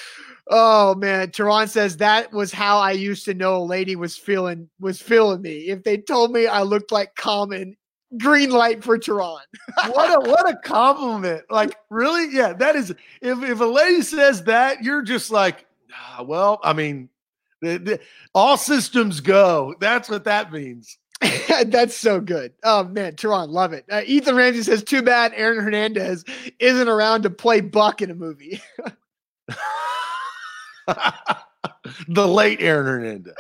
Oh 0.49 0.97
man, 0.97 1.29
Teron 1.29 1.69
says 1.69 1.99
that 1.99 2.33
was 2.33 2.53
how 2.53 2.79
I 2.79 2.91
used 2.93 3.25
to 3.27 3.35
know 3.35 3.59
a 3.59 3.63
lady 3.63 3.95
was 3.95 4.17
feeling 4.17 4.69
was 4.81 5.01
feeling 5.01 5.41
me. 5.41 5.69
If 5.69 5.85
they 5.85 5.99
told 5.99 6.33
me 6.33 6.49
I 6.49 6.63
looked 6.63 6.91
like 6.91 7.15
Common 7.15 7.77
green 8.19 8.51
light 8.51 8.83
for 8.85 8.99
Teron. 8.99 9.41
what 9.89 10.15
a 10.15 10.31
what 10.31 10.49
a 10.49 10.57
compliment. 10.65 11.43
Like, 11.51 11.77
really? 11.91 12.35
Yeah, 12.35 12.53
that 12.55 12.77
is 12.77 12.91
if 13.21 13.43
if 13.43 13.61
a 13.61 13.65
lady 13.65 14.03
says 14.03 14.45
that, 14.45 14.83
you're 14.83 15.03
just 15.03 15.31
like, 15.31 15.67
ah, 15.95 16.23
well, 16.23 16.61
I 16.63 16.73
mean, 16.73 17.09
the, 17.63 17.79
the, 17.79 18.01
all 18.35 18.57
systems 18.57 19.21
go. 19.21 19.75
That's 19.81 20.09
what 20.09 20.25
that 20.25 20.53
means. 20.53 20.99
That's 21.67 21.97
so 21.97 22.21
good. 22.21 22.53
Oh 22.63 22.85
man, 22.85 23.15
Teron, 23.15 23.49
love 23.49 23.73
it. 23.73 23.87
Uh, 23.91 24.03
Ethan 24.05 24.37
Ramsey 24.37 24.63
says, 24.63 24.83
"Too 24.83 25.03
bad 25.03 25.33
Aaron 25.35 25.63
Hernandez 25.63 26.25
isn't 26.59 26.89
around 26.89 27.23
to 27.23 27.31
play 27.31 27.61
Buck 27.61 28.03
in 28.03 28.11
a 28.11 28.15
movie." 28.15 28.61
the 32.09 32.27
late 32.27 32.61
Aaron 32.61 32.87
Hernandez. 32.87 33.35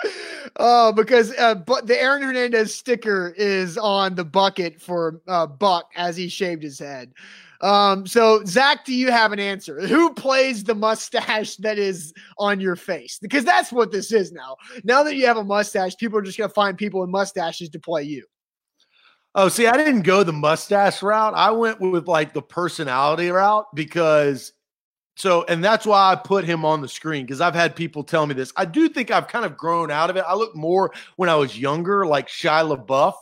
Oh, 0.58 0.92
because 0.92 1.32
uh, 1.38 1.54
but 1.54 1.86
the 1.86 2.00
Aaron 2.00 2.22
Hernandez 2.22 2.74
sticker 2.74 3.34
is 3.36 3.76
on 3.76 4.14
the 4.14 4.24
bucket 4.24 4.80
for 4.80 5.20
uh, 5.28 5.46
Buck 5.46 5.90
as 5.96 6.16
he 6.16 6.28
shaved 6.28 6.62
his 6.62 6.78
head. 6.78 7.12
Um, 7.60 8.06
so 8.06 8.44
Zach, 8.44 8.84
do 8.84 8.94
you 8.94 9.10
have 9.10 9.32
an 9.32 9.40
answer? 9.40 9.86
Who 9.86 10.12
plays 10.12 10.64
the 10.64 10.74
mustache 10.74 11.56
that 11.56 11.78
is 11.78 12.12
on 12.38 12.60
your 12.60 12.76
face? 12.76 13.18
Because 13.20 13.44
that's 13.44 13.72
what 13.72 13.92
this 13.92 14.12
is 14.12 14.32
now. 14.32 14.56
Now 14.84 15.02
that 15.02 15.16
you 15.16 15.26
have 15.26 15.38
a 15.38 15.44
mustache, 15.44 15.96
people 15.96 16.18
are 16.18 16.22
just 16.22 16.38
gonna 16.38 16.48
find 16.50 16.76
people 16.76 17.00
with 17.00 17.10
mustaches 17.10 17.70
to 17.70 17.78
play 17.78 18.02
you. 18.02 18.24
Oh, 19.34 19.48
see, 19.48 19.66
I 19.66 19.76
didn't 19.76 20.02
go 20.02 20.22
the 20.22 20.32
mustache 20.32 21.02
route. 21.02 21.34
I 21.34 21.50
went 21.50 21.78
with 21.78 22.08
like 22.08 22.32
the 22.32 22.40
personality 22.40 23.28
route 23.28 23.66
because 23.74 24.52
so, 25.16 25.44
and 25.44 25.64
that's 25.64 25.86
why 25.86 26.12
I 26.12 26.14
put 26.14 26.44
him 26.44 26.66
on 26.66 26.82
the 26.82 26.88
screen 26.88 27.24
because 27.24 27.40
I've 27.40 27.54
had 27.54 27.74
people 27.74 28.04
tell 28.04 28.26
me 28.26 28.34
this. 28.34 28.52
I 28.54 28.66
do 28.66 28.86
think 28.86 29.10
I've 29.10 29.28
kind 29.28 29.46
of 29.46 29.56
grown 29.56 29.90
out 29.90 30.10
of 30.10 30.16
it. 30.16 30.24
I 30.28 30.34
look 30.34 30.54
more 30.54 30.92
when 31.16 31.30
I 31.30 31.34
was 31.34 31.58
younger, 31.58 32.06
like 32.06 32.28
Shia 32.28 32.76
LaBeouf, 32.76 33.14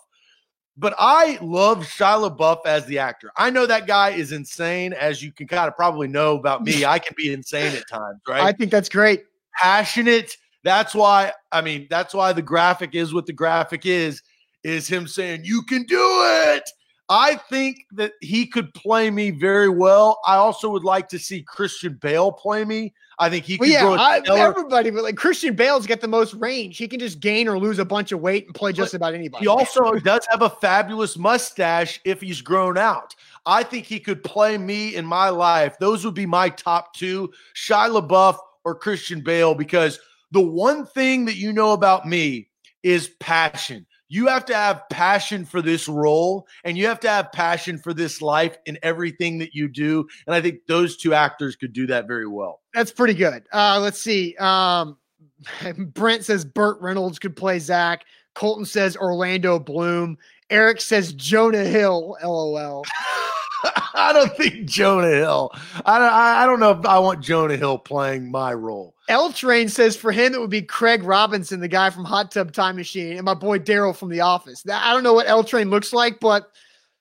but 0.77 0.97
I 0.99 1.39
love 1.41 1.87
Shia 1.87 2.29
LaBeouf 2.29 2.67
as 2.67 2.85
the 2.87 2.99
actor. 2.99 3.31
I 3.37 3.51
know 3.51 3.65
that 3.67 3.87
guy 3.87 4.11
is 4.11 4.33
insane, 4.33 4.93
as 4.93 5.23
you 5.23 5.31
can 5.31 5.47
kind 5.47 5.69
of 5.69 5.77
probably 5.77 6.09
know 6.09 6.37
about 6.37 6.65
me. 6.65 6.85
I 6.85 6.99
can 6.99 7.15
be 7.17 7.33
insane 7.33 7.77
at 7.77 7.89
times, 7.89 8.21
right? 8.27 8.43
I 8.43 8.51
think 8.51 8.73
that's 8.73 8.89
great. 8.89 9.23
Passionate. 9.57 10.37
That's 10.65 10.97
why, 10.97 11.33
I 11.53 11.61
mean, 11.61 11.87
that's 11.89 12.13
why 12.13 12.33
the 12.33 12.43
graphic 12.43 12.97
is 12.97 13.15
what 13.15 13.27
the 13.27 13.33
graphic 13.33 13.87
is, 13.87 14.21
is 14.65 14.89
him 14.89 15.07
saying, 15.07 15.43
You 15.45 15.63
can 15.63 15.85
do 15.85 16.01
it 16.01 16.69
I 17.15 17.37
think 17.37 17.87
that 17.93 18.15
he 18.21 18.45
could 18.45 18.75
play 18.75 19.09
me 19.09 19.31
very 19.31 19.69
well. 19.69 20.19
I 20.27 20.35
also 20.35 20.69
would 20.71 20.83
like 20.83 21.09
to 21.11 21.19
see 21.19 21.43
Christian 21.43 21.95
Bale 21.95 22.33
play 22.33 22.65
me. 22.65 22.93
I 23.21 23.31
think 23.31 23.45
he 23.45 23.57
could. 23.57 23.69
Well, 23.69 23.71
yeah, 23.71 24.03
I, 24.03 24.21
everybody, 24.37 24.91
but 24.91 25.05
like 25.05 25.17
Christian 25.17 25.55
Bale's 25.55 25.87
got 25.87 26.01
the 26.01 26.09
most 26.09 26.35
range. 26.35 26.77
He 26.77 26.89
can 26.89 26.99
just 26.99 27.21
gain 27.21 27.47
or 27.47 27.57
lose 27.57 27.79
a 27.79 27.85
bunch 27.85 28.11
of 28.11 28.21
weight 28.21 28.47
and 28.47 28.55
play 28.55 28.73
just 28.73 28.91
but 28.91 28.97
about 28.97 29.15
anybody. 29.15 29.45
He 29.45 29.47
also 29.47 29.93
does 29.93 30.27
have 30.29 30.43
a 30.43 30.51
fabulous 30.51 31.17
mustache 31.17 32.01
if 32.05 32.21
he's 32.21 32.41
grown 32.41 32.77
out. 32.77 33.15
I 33.47 33.63
think 33.63 33.87
he 33.87 34.01
could 34.01 34.25
play 34.25 34.59
me 34.59 34.97
in 34.97 35.07
my 35.07 35.29
life. 35.29 35.79
Those 35.79 36.05
would 36.05 36.15
be 36.15 36.27
my 36.27 36.49
top 36.49 36.95
two: 36.95 37.33
Shia 37.55 37.97
LaBeouf 37.97 38.39
or 38.65 38.75
Christian 38.75 39.21
Bale. 39.21 39.55
Because 39.55 40.01
the 40.33 40.41
one 40.41 40.85
thing 40.85 41.27
that 41.27 41.37
you 41.37 41.53
know 41.53 41.75
about 41.75 42.09
me 42.09 42.49
is 42.83 43.11
passion 43.21 43.87
you 44.15 44.29
have 44.29 44.45
to 44.45 44.55
have 44.55 44.89
passion 44.91 45.45
for 45.45 45.61
this 45.61 45.89
role 45.89 46.47
and 46.63 46.79
you 46.79 46.87
have 46.87 47.01
to 47.01 47.09
have 47.09 47.33
passion 47.33 47.79
for 47.79 47.93
this 47.93 48.23
life 48.23 48.57
in 48.65 48.79
everything 48.81 49.39
that 49.39 49.55
you 49.55 49.67
do. 49.67 50.07
And 50.27 50.35
I 50.37 50.41
think 50.41 50.61
those 50.69 50.97
two 50.97 51.15
actors 51.15 51.57
could 51.57 51.73
do 51.73 51.89
that 51.89 52.07
very 52.07 52.29
well. 52.29 52.61
That's 52.73 52.93
pretty 52.93 53.15
good. 53.15 53.45
Uh, 53.53 53.81
let's 53.83 54.01
see. 54.01 54.37
Um, 54.37 54.99
Brent 55.79 56.25
says 56.25 56.45
Burt 56.45 56.81
Reynolds 56.81 57.19
could 57.19 57.35
play 57.35 57.59
Zach. 57.59 58.05
Colton 58.35 58.65
says 58.65 58.97
Orlando 58.97 59.59
Bloom. 59.59 60.17
Eric 60.49 60.81
says 60.81 61.13
Jonah 61.13 61.65
Hill. 61.65 62.17
LOL. 62.23 62.85
I 63.95 64.13
don't 64.13 64.37
think 64.37 64.67
Jonah 64.67 65.09
Hill. 65.09 65.51
I 65.87 65.99
don't, 65.99 66.13
I 66.13 66.47
don't 66.47 66.61
know 66.61 66.73
if 66.73 66.85
I 66.85 66.99
want 66.99 67.23
Jonah 67.23 67.57
Hill 67.57 67.79
playing 67.79 68.31
my 68.31 68.53
role. 68.53 68.95
L 69.09 69.33
Train 69.33 69.69
says 69.69 69.97
for 69.97 70.13
him 70.13 70.35
it 70.35 70.41
would 70.41 70.51
be 70.51 70.63
Craig 70.63 71.03
Robinson, 71.03 71.61
the 71.61 71.69
guy 71.69 71.91
from 71.91 72.05
Hot 72.05 72.31
Tub 72.31 72.53
Time 72.53 72.77
Machine, 72.77 73.17
and 73.17 73.25
my 73.25 73.35
boy 73.35 73.59
Darryl 73.59 73.97
from 73.97 74.11
The 74.11 74.21
Office. 74.21 74.65
I 74.71 74.93
don't 74.93 75.03
know 75.03 75.15
what 75.15 75.29
L 75.29 75.45
Train 75.45 75.71
looks 75.71 75.93
like, 75.93 76.21
but 76.21 76.51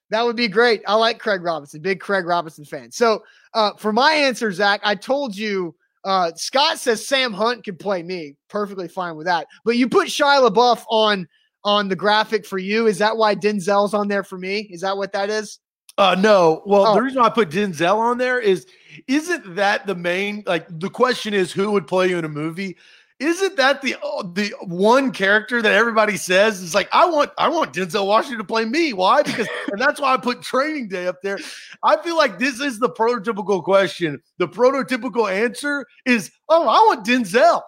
that 0.10 0.24
would 0.24 0.36
be 0.36 0.48
great. 0.48 0.82
I 0.88 0.96
like 0.96 1.20
Craig 1.20 1.42
Robinson, 1.44 1.82
big 1.82 2.00
Craig 2.00 2.26
Robinson 2.26 2.66
fan. 2.66 2.92
So 2.92 3.24
uh, 3.54 3.74
for 3.78 3.92
my 3.94 4.14
answer, 4.14 4.52
Zach, 4.52 4.82
I 4.84 4.96
told 4.96 5.36
you. 5.36 5.76
Uh, 6.06 6.34
Scott 6.36 6.78
says 6.80 7.08
Sam 7.08 7.32
Hunt 7.32 7.64
could 7.64 7.80
play 7.80 8.04
me. 8.04 8.36
Perfectly 8.50 8.90
fine 8.90 9.16
with 9.16 9.26
that. 9.26 9.48
But 9.64 9.78
you 9.78 9.88
put 9.88 10.10
Shia 10.10 10.50
LaBeouf 10.50 10.84
on 10.90 11.26
on 11.64 11.88
the 11.88 11.96
graphic 11.96 12.46
for 12.46 12.58
you. 12.58 12.88
Is 12.88 12.98
that 12.98 13.16
why 13.16 13.36
Denzel's 13.36 13.94
on 13.94 14.10
there 14.10 14.26
for 14.26 14.38
me? 14.38 14.68
Is 14.70 14.82
that 14.82 14.98
what 14.98 15.14
that 15.14 15.30
is? 15.30 15.60
Uh 15.98 16.16
no. 16.18 16.64
Well, 16.66 16.88
oh. 16.88 16.96
the 16.96 17.02
reason 17.02 17.22
I 17.22 17.30
put 17.30 17.50
Denzel 17.50 17.98
on 17.98 18.18
there 18.18 18.40
is 18.40 18.66
isn't 19.08 19.56
that 19.56 19.86
the 19.86 19.96
main 19.96 20.44
like 20.46 20.66
the 20.70 20.90
question 20.90 21.34
is 21.34 21.52
who 21.52 21.72
would 21.72 21.88
play 21.88 22.10
you 22.10 22.18
in 22.18 22.26
a 22.26 22.30
movie? 22.30 22.78
Isn't 23.20 23.56
that 23.58 23.82
the 23.82 23.96
oh, 24.02 24.24
the 24.24 24.54
one 24.62 25.12
character 25.12 25.62
that 25.62 25.72
everybody 25.72 26.18
says 26.18 26.62
is 26.62 26.74
like 26.74 26.90
I 26.92 27.06
want 27.06 27.32
I 27.38 27.48
want 27.48 27.74
Denzel 27.74 28.08
Washington 28.08 28.40
to 28.40 28.44
play 28.44 28.66
me? 28.66 28.92
Why? 28.94 29.22
Because 29.22 29.48
and 29.72 29.80
that's 29.80 30.02
why 30.02 30.14
I 30.14 30.18
put 30.18 30.42
Training 30.42 30.88
Day 30.88 31.08
up 31.08 31.22
there. 31.22 31.38
I 31.84 32.02
feel 32.02 32.18
like 32.18 32.40
this 32.40 32.60
is 32.60 32.80
the 32.80 32.90
prototypical 32.90 33.64
question. 33.64 34.22
The 34.40 34.48
prototypical 34.48 35.32
answer 35.32 35.86
is 36.06 36.32
oh 36.50 36.68
I 36.68 36.96
want 36.96 37.06
Denzel 37.06 37.62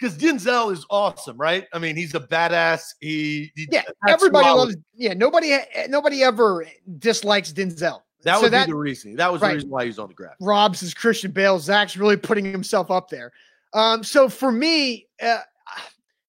because 0.00 0.16
Denzel 0.16 0.72
is 0.72 0.86
awesome, 0.88 1.36
right? 1.36 1.66
I 1.72 1.78
mean, 1.78 1.96
he's 1.96 2.14
a 2.14 2.20
badass. 2.20 2.94
He, 3.00 3.52
he 3.54 3.68
yeah, 3.70 3.82
everybody 4.08 4.48
loves. 4.48 4.76
Yeah, 4.94 5.12
nobody 5.14 5.56
nobody 5.88 6.22
ever 6.22 6.66
dislikes 6.98 7.52
Denzel. 7.52 8.02
That 8.22 8.36
so 8.36 8.42
would 8.42 8.52
that, 8.52 8.66
be 8.66 8.72
the 8.72 8.76
reason. 8.76 9.16
That 9.16 9.32
was 9.32 9.42
right. 9.42 9.50
the 9.50 9.54
reason 9.56 9.70
why 9.70 9.84
he's 9.86 9.98
on 9.98 10.08
the 10.08 10.14
graph. 10.14 10.34
Rob's 10.40 10.82
is 10.82 10.94
Christian 10.94 11.30
Bale. 11.30 11.58
Zach's 11.58 11.96
really 11.96 12.16
putting 12.16 12.44
himself 12.44 12.90
up 12.90 13.08
there. 13.08 13.32
Um, 13.72 14.02
so 14.02 14.28
for 14.28 14.52
me, 14.52 15.06
uh, 15.22 15.38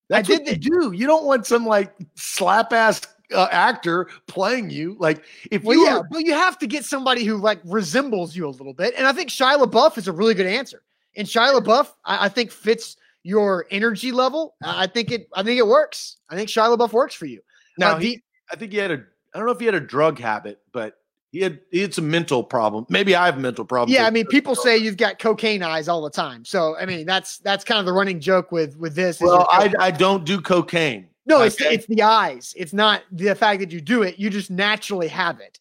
that's 0.10 0.30
I 0.30 0.36
did 0.38 0.42
what 0.42 0.50
you 0.50 0.58
do. 0.58 0.92
You 0.92 1.08
don't 1.08 1.26
want 1.26 1.46
some 1.46 1.66
like 1.66 1.94
slap 2.16 2.74
ass 2.74 3.02
uh, 3.34 3.48
actor 3.52 4.10
playing 4.28 4.70
you. 4.70 4.96
Like 5.00 5.24
if 5.50 5.64
well, 5.64 5.78
you 5.78 5.86
yeah, 5.86 6.02
but 6.10 6.24
you 6.24 6.34
have 6.34 6.58
to 6.60 6.68
get 6.68 6.86
somebody 6.86 7.24
who 7.24 7.38
like 7.38 7.60
resembles 7.66 8.36
you 8.36 8.48
a 8.48 8.50
little 8.50 8.74
bit. 8.74 8.94
And 8.98 9.08
I 9.08 9.14
think 9.14 9.30
Shia 9.30 9.58
LaBeouf 9.58 9.98
is 9.98 10.08
a 10.08 10.12
really 10.12 10.34
good 10.34 10.48
answer. 10.48 10.84
And 11.16 11.28
Shia 11.28 11.60
LaBeouf, 11.60 11.88
I, 12.06 12.26
I 12.26 12.30
think 12.30 12.52
fits 12.52 12.98
your 13.24 13.68
energy 13.72 14.12
level. 14.12 14.56
I 14.64 14.88
think 14.88 15.12
it. 15.12 15.28
I 15.34 15.44
think 15.44 15.60
it 15.60 15.68
works. 15.68 16.18
I 16.30 16.36
think 16.36 16.50
Shia 16.50 16.76
LaBeouf 16.76 16.92
works 16.92 17.16
for 17.16 17.26
you. 17.26 17.42
Now 17.78 17.94
uh, 17.94 18.00
he, 18.00 18.22
I 18.52 18.56
think 18.56 18.72
he 18.72 18.78
had 18.78 18.92
a. 18.92 19.04
I 19.34 19.38
don't 19.38 19.46
know 19.46 19.54
if 19.54 19.60
he 19.60 19.66
had 19.66 19.76
a 19.76 19.80
drug 19.80 20.20
habit, 20.20 20.60
but 20.74 20.98
He 21.32 21.40
had 21.40 21.62
he 21.72 21.80
had 21.80 21.94
some 21.94 22.12
mental 22.12 22.44
problem. 22.44 22.86
Maybe 22.90 23.16
I 23.16 23.26
have 23.26 23.40
mental 23.40 23.64
problems. 23.64 23.96
Yeah, 23.96 24.06
I 24.06 24.10
mean, 24.10 24.26
people 24.28 24.54
say 24.54 24.78
you've 24.78 24.98
got 24.98 25.18
cocaine 25.18 25.64
eyes 25.64 25.88
all 25.88 26.02
the 26.02 26.10
time. 26.10 26.44
So 26.44 26.76
I 26.78 26.86
mean, 26.86 27.06
that's 27.06 27.38
that's 27.38 27.64
kind 27.64 27.80
of 27.80 27.86
the 27.86 27.94
running 27.94 28.20
joke 28.20 28.52
with 28.52 28.78
with 28.78 28.96
this. 28.96 29.22
Well, 29.22 29.48
I 29.50 29.74
I 29.80 29.92
don't 29.92 30.26
do 30.26 30.42
cocaine. 30.42 31.08
No, 31.26 31.38
okay. 31.38 31.46
it's 31.48 31.62
it's 31.62 31.86
the 31.86 32.02
eyes. 32.02 32.54
It's 32.58 32.74
not 32.74 33.04
the 33.12 33.34
fact 33.36 33.62
that 33.62 33.72
you 33.72 33.80
do 33.80 34.04
it. 34.04 34.20
You 34.20 34.30
just 34.30 34.52
naturally 34.52 35.08
have 35.08 35.40
it. 35.40 35.60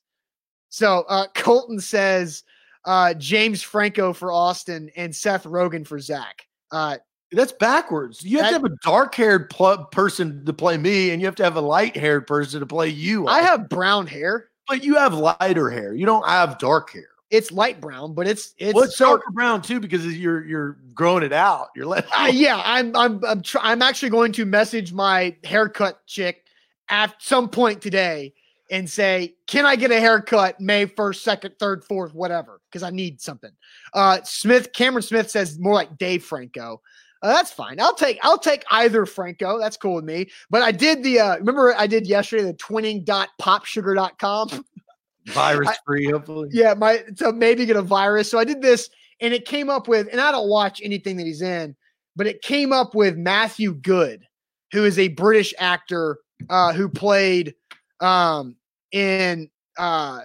So 0.70 1.04
uh, 1.08 1.26
Colton 1.34 1.78
says 1.78 2.42
uh, 2.84 3.14
James 3.14 3.62
Franco 3.62 4.12
for 4.12 4.32
Austin 4.32 4.90
and 4.96 5.14
Seth 5.14 5.44
Rogen 5.44 5.86
for 5.86 6.00
Zach. 6.00 6.48
Uh, 6.72 6.96
that's 7.32 7.52
backwards. 7.52 8.24
You 8.24 8.38
have 8.38 8.46
that, 8.46 8.58
to 8.58 8.62
have 8.64 8.72
a 8.72 8.76
dark 8.82 9.14
haired 9.14 9.50
pl- 9.50 9.84
person 9.86 10.44
to 10.44 10.52
play 10.52 10.76
me, 10.76 11.10
and 11.10 11.20
you 11.20 11.26
have 11.26 11.36
to 11.36 11.44
have 11.44 11.56
a 11.56 11.60
light 11.60 11.96
haired 11.96 12.26
person 12.26 12.60
to 12.60 12.66
play 12.66 12.88
you. 12.88 13.26
I 13.28 13.42
have 13.42 13.68
brown 13.68 14.06
hair. 14.06 14.48
But 14.68 14.84
you 14.84 14.96
have 14.96 15.14
lighter 15.14 15.70
hair. 15.70 15.94
You 15.94 16.06
don't 16.06 16.26
have 16.26 16.58
dark 16.58 16.92
hair. 16.92 17.08
It's 17.30 17.52
light 17.52 17.80
brown, 17.80 18.14
but 18.14 18.26
it's 18.26 18.54
it's, 18.58 18.74
well, 18.74 18.84
it's 18.84 18.98
darker 18.98 19.30
brown 19.30 19.62
too 19.62 19.78
because 19.78 20.04
you're 20.18 20.44
you're 20.44 20.78
growing 20.94 21.22
it 21.22 21.32
out. 21.32 21.68
You're 21.76 21.86
letting. 21.86 22.10
Uh, 22.16 22.30
yeah, 22.32 22.60
I'm 22.64 22.94
I'm 22.96 23.24
I'm, 23.24 23.42
tr- 23.42 23.58
I'm 23.60 23.82
actually 23.82 24.10
going 24.10 24.32
to 24.32 24.44
message 24.44 24.92
my 24.92 25.36
haircut 25.44 26.04
chick 26.06 26.44
at 26.88 27.14
some 27.20 27.48
point 27.48 27.80
today 27.80 28.34
and 28.72 28.90
say, 28.90 29.34
"Can 29.46 29.64
I 29.64 29.76
get 29.76 29.92
a 29.92 30.00
haircut 30.00 30.60
May 30.60 30.86
first, 30.86 31.22
second, 31.22 31.54
third, 31.60 31.84
fourth, 31.84 32.14
whatever?" 32.14 32.60
Because 32.68 32.82
I 32.82 32.90
need 32.90 33.20
something. 33.20 33.52
Uh, 33.94 34.18
Smith 34.24 34.72
Cameron 34.72 35.02
Smith 35.02 35.30
says 35.30 35.56
more 35.56 35.74
like 35.74 35.98
Dave 35.98 36.24
Franco. 36.24 36.80
Uh, 37.22 37.28
that's 37.28 37.50
fine. 37.50 37.80
I'll 37.80 37.94
take 37.94 38.18
I'll 38.22 38.38
take 38.38 38.64
either 38.70 39.04
Franco. 39.04 39.58
That's 39.58 39.76
cool 39.76 39.96
with 39.96 40.04
me. 40.04 40.30
But 40.48 40.62
I 40.62 40.72
did 40.72 41.02
the 41.02 41.20
uh 41.20 41.36
remember 41.36 41.74
I 41.76 41.86
did 41.86 42.06
yesterday 42.06 42.44
the 42.44 42.54
twinning.popsugar.com. 42.54 44.64
Virus 45.26 45.76
free, 45.84 46.10
hopefully. 46.10 46.48
Yeah, 46.50 46.72
my 46.74 47.04
to 47.18 47.32
maybe 47.32 47.66
get 47.66 47.76
a 47.76 47.82
virus. 47.82 48.30
So 48.30 48.38
I 48.38 48.44
did 48.44 48.62
this 48.62 48.88
and 49.20 49.34
it 49.34 49.44
came 49.44 49.68
up 49.68 49.86
with, 49.86 50.08
and 50.10 50.20
I 50.20 50.32
don't 50.32 50.48
watch 50.48 50.80
anything 50.82 51.18
that 51.18 51.26
he's 51.26 51.42
in, 51.42 51.76
but 52.16 52.26
it 52.26 52.40
came 52.40 52.72
up 52.72 52.94
with 52.94 53.18
Matthew 53.18 53.74
Goode, 53.74 54.26
who 54.72 54.84
is 54.84 54.98
a 54.98 55.08
British 55.08 55.52
actor 55.58 56.18
uh 56.48 56.72
who 56.72 56.88
played 56.88 57.54
um 58.00 58.56
in 58.92 59.50
uh 59.76 60.20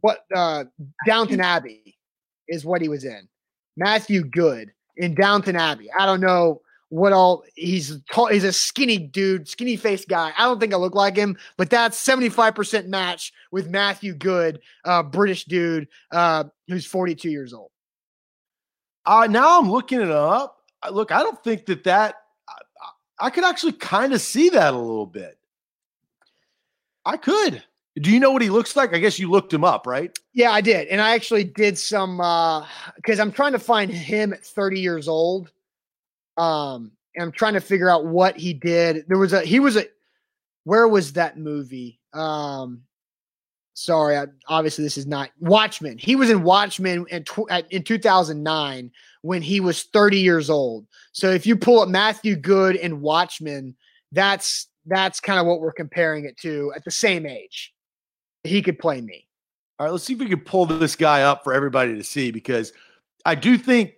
what 0.00 0.24
uh 0.34 0.64
Downton 1.06 1.42
Abbey 1.42 1.98
is 2.48 2.64
what 2.64 2.80
he 2.80 2.88
was 2.88 3.04
in. 3.04 3.28
Matthew 3.76 4.24
Goode 4.24 4.72
in 4.96 5.14
Downton 5.14 5.56
Abbey. 5.56 5.90
I 5.98 6.06
don't 6.06 6.20
know 6.20 6.60
what 6.90 7.12
all 7.12 7.42
he's 7.56 8.00
tall, 8.10 8.26
he's 8.26 8.44
a 8.44 8.52
skinny 8.52 8.98
dude, 8.98 9.48
skinny 9.48 9.76
faced 9.76 10.08
guy. 10.08 10.32
I 10.38 10.42
don't 10.44 10.60
think 10.60 10.72
I 10.72 10.76
look 10.76 10.94
like 10.94 11.16
him, 11.16 11.36
but 11.56 11.68
that's 11.70 12.02
75% 12.04 12.86
match 12.86 13.32
with 13.50 13.68
Matthew 13.68 14.14
Goode, 14.14 14.60
uh, 14.84 15.02
British 15.02 15.44
dude, 15.44 15.88
uh, 16.12 16.44
who's 16.68 16.86
42 16.86 17.30
years 17.30 17.52
old. 17.52 17.70
Uh, 19.06 19.26
now 19.28 19.58
I'm 19.58 19.70
looking 19.70 20.00
it 20.00 20.10
up. 20.10 20.58
Look, 20.90 21.10
I 21.10 21.22
don't 21.22 21.42
think 21.42 21.66
that 21.66 21.84
that 21.84 22.16
I, 22.48 23.26
I 23.26 23.30
could 23.30 23.44
actually 23.44 23.72
kind 23.72 24.12
of 24.12 24.20
see 24.20 24.50
that 24.50 24.74
a 24.74 24.78
little 24.78 25.06
bit. 25.06 25.38
I 27.04 27.16
could. 27.16 27.62
Do 28.00 28.10
you 28.10 28.18
know 28.18 28.32
what 28.32 28.42
he 28.42 28.50
looks 28.50 28.74
like? 28.74 28.92
I 28.92 28.98
guess 28.98 29.18
you 29.18 29.30
looked 29.30 29.52
him 29.52 29.62
up, 29.62 29.86
right? 29.86 30.16
Yeah, 30.32 30.50
I 30.50 30.60
did. 30.60 30.88
And 30.88 31.00
I 31.00 31.14
actually 31.14 31.44
did 31.44 31.78
some 31.78 32.20
uh 32.20 32.66
because 32.96 33.20
I'm 33.20 33.30
trying 33.30 33.52
to 33.52 33.58
find 33.58 33.90
him 33.90 34.32
at 34.32 34.44
30 34.44 34.80
years 34.80 35.06
old. 35.06 35.52
Um, 36.36 36.90
and 37.14 37.22
I'm 37.22 37.32
trying 37.32 37.54
to 37.54 37.60
figure 37.60 37.88
out 37.88 38.06
what 38.06 38.36
he 38.36 38.52
did. 38.52 39.04
There 39.06 39.18
was 39.18 39.32
a 39.32 39.42
he 39.42 39.60
was 39.60 39.76
a 39.76 39.86
where 40.64 40.88
was 40.88 41.12
that 41.12 41.38
movie? 41.38 42.00
Um 42.12 42.82
sorry, 43.74 44.16
I, 44.16 44.26
obviously 44.48 44.82
this 44.82 44.98
is 44.98 45.06
not 45.06 45.30
Watchmen. 45.38 45.98
He 45.98 46.16
was 46.16 46.30
in 46.30 46.42
Watchmen 46.42 47.06
in, 47.10 47.24
tw- 47.24 47.50
in 47.70 47.82
2009 47.82 48.90
when 49.22 49.42
he 49.42 49.60
was 49.60 49.84
30 49.84 50.18
years 50.18 50.50
old. 50.50 50.86
So 51.12 51.30
if 51.30 51.46
you 51.46 51.56
pull 51.56 51.80
up 51.80 51.88
Matthew 51.88 52.36
Goode 52.36 52.76
and 52.76 53.00
Watchmen, 53.00 53.76
that's 54.10 54.68
that's 54.86 55.20
kind 55.20 55.38
of 55.38 55.46
what 55.46 55.60
we're 55.60 55.72
comparing 55.72 56.24
it 56.24 56.36
to 56.38 56.72
at 56.74 56.84
the 56.84 56.90
same 56.90 57.24
age 57.24 57.73
he 58.44 58.62
could 58.62 58.78
play 58.78 59.00
me. 59.00 59.26
All 59.78 59.86
right, 59.86 59.92
let's 59.92 60.04
see 60.04 60.12
if 60.12 60.20
we 60.20 60.28
can 60.28 60.40
pull 60.40 60.66
this 60.66 60.94
guy 60.94 61.22
up 61.22 61.42
for 61.42 61.52
everybody 61.52 61.96
to 61.96 62.04
see 62.04 62.30
because 62.30 62.72
I 63.24 63.34
do 63.34 63.58
think 63.58 63.94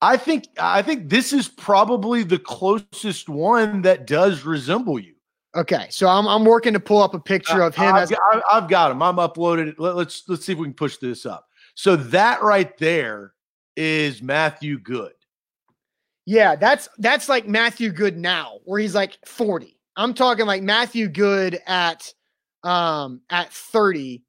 I 0.00 0.16
think 0.16 0.46
I 0.60 0.82
think 0.82 1.08
this 1.08 1.32
is 1.32 1.48
probably 1.48 2.22
the 2.22 2.38
closest 2.38 3.28
one 3.28 3.82
that 3.82 4.06
does 4.06 4.44
resemble 4.44 4.98
you. 4.98 5.14
Okay, 5.56 5.86
so 5.90 6.06
I'm 6.06 6.28
I'm 6.28 6.44
working 6.44 6.74
to 6.74 6.80
pull 6.80 7.02
up 7.02 7.14
a 7.14 7.16
uh, 7.16 7.20
picture 7.20 7.62
of 7.62 7.74
him. 7.74 7.94
I've, 7.94 8.02
as- 8.02 8.10
got, 8.10 8.42
I've 8.50 8.68
got 8.68 8.92
him. 8.92 9.02
I'm 9.02 9.16
uploaded. 9.16 9.74
Let, 9.78 9.96
let's 9.96 10.28
let's 10.28 10.44
see 10.44 10.52
if 10.52 10.58
we 10.58 10.66
can 10.66 10.74
push 10.74 10.98
this 10.98 11.26
up. 11.26 11.48
So 11.74 11.96
that 11.96 12.42
right 12.42 12.76
there 12.78 13.32
is 13.76 14.22
Matthew 14.22 14.78
Goode. 14.78 15.12
Yeah, 16.26 16.56
that's 16.56 16.88
that's 16.98 17.28
like 17.28 17.48
Matthew 17.48 17.90
Goode 17.90 18.16
now, 18.16 18.58
where 18.64 18.80
he's 18.80 18.94
like 18.94 19.16
40. 19.24 19.78
I'm 19.96 20.12
talking 20.12 20.44
like 20.44 20.62
Matthew 20.62 21.08
Goode 21.08 21.60
at 21.66 22.12
um, 22.66 23.20
at 23.30 23.52
30 23.52 24.22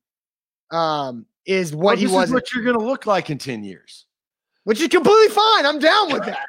um, 0.71 1.25
is 1.45 1.73
what 1.73 1.83
well, 1.83 1.95
he 1.97 2.07
was. 2.07 2.31
what 2.31 2.53
you're 2.53 2.63
going 2.63 2.77
to 2.77 2.85
look 2.85 3.05
like 3.05 3.29
in 3.29 3.38
10 3.38 3.63
years. 3.63 4.05
Which 4.63 4.81
is 4.81 4.89
completely 4.89 5.29
fine. 5.29 5.65
I'm 5.65 5.79
down 5.79 6.11
with 6.11 6.25
that. 6.25 6.43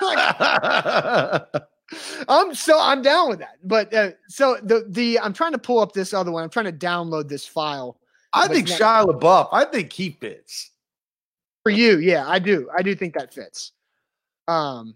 I'm 2.28 2.54
so 2.54 2.78
I'm 2.80 3.02
down 3.02 3.28
with 3.28 3.40
that. 3.40 3.58
But 3.64 3.92
uh, 3.92 4.12
so 4.28 4.58
the 4.62 4.86
the 4.88 5.18
I'm 5.18 5.32
trying 5.32 5.52
to 5.52 5.58
pull 5.58 5.80
up 5.80 5.92
this 5.92 6.14
other 6.14 6.30
one. 6.30 6.44
I'm 6.44 6.50
trying 6.50 6.66
to 6.66 6.72
download 6.72 7.28
this 7.28 7.44
file. 7.46 7.98
I 8.32 8.46
think 8.48 8.68
Shia 8.68 9.04
LaBeouf. 9.06 9.48
I 9.52 9.64
think 9.64 9.92
he 9.92 10.10
fits 10.10 10.70
for 11.64 11.70
you. 11.70 11.98
Yeah, 11.98 12.28
I 12.28 12.38
do. 12.38 12.68
I 12.76 12.82
do 12.82 12.94
think 12.94 13.14
that 13.14 13.34
fits. 13.34 13.72
Um, 14.46 14.94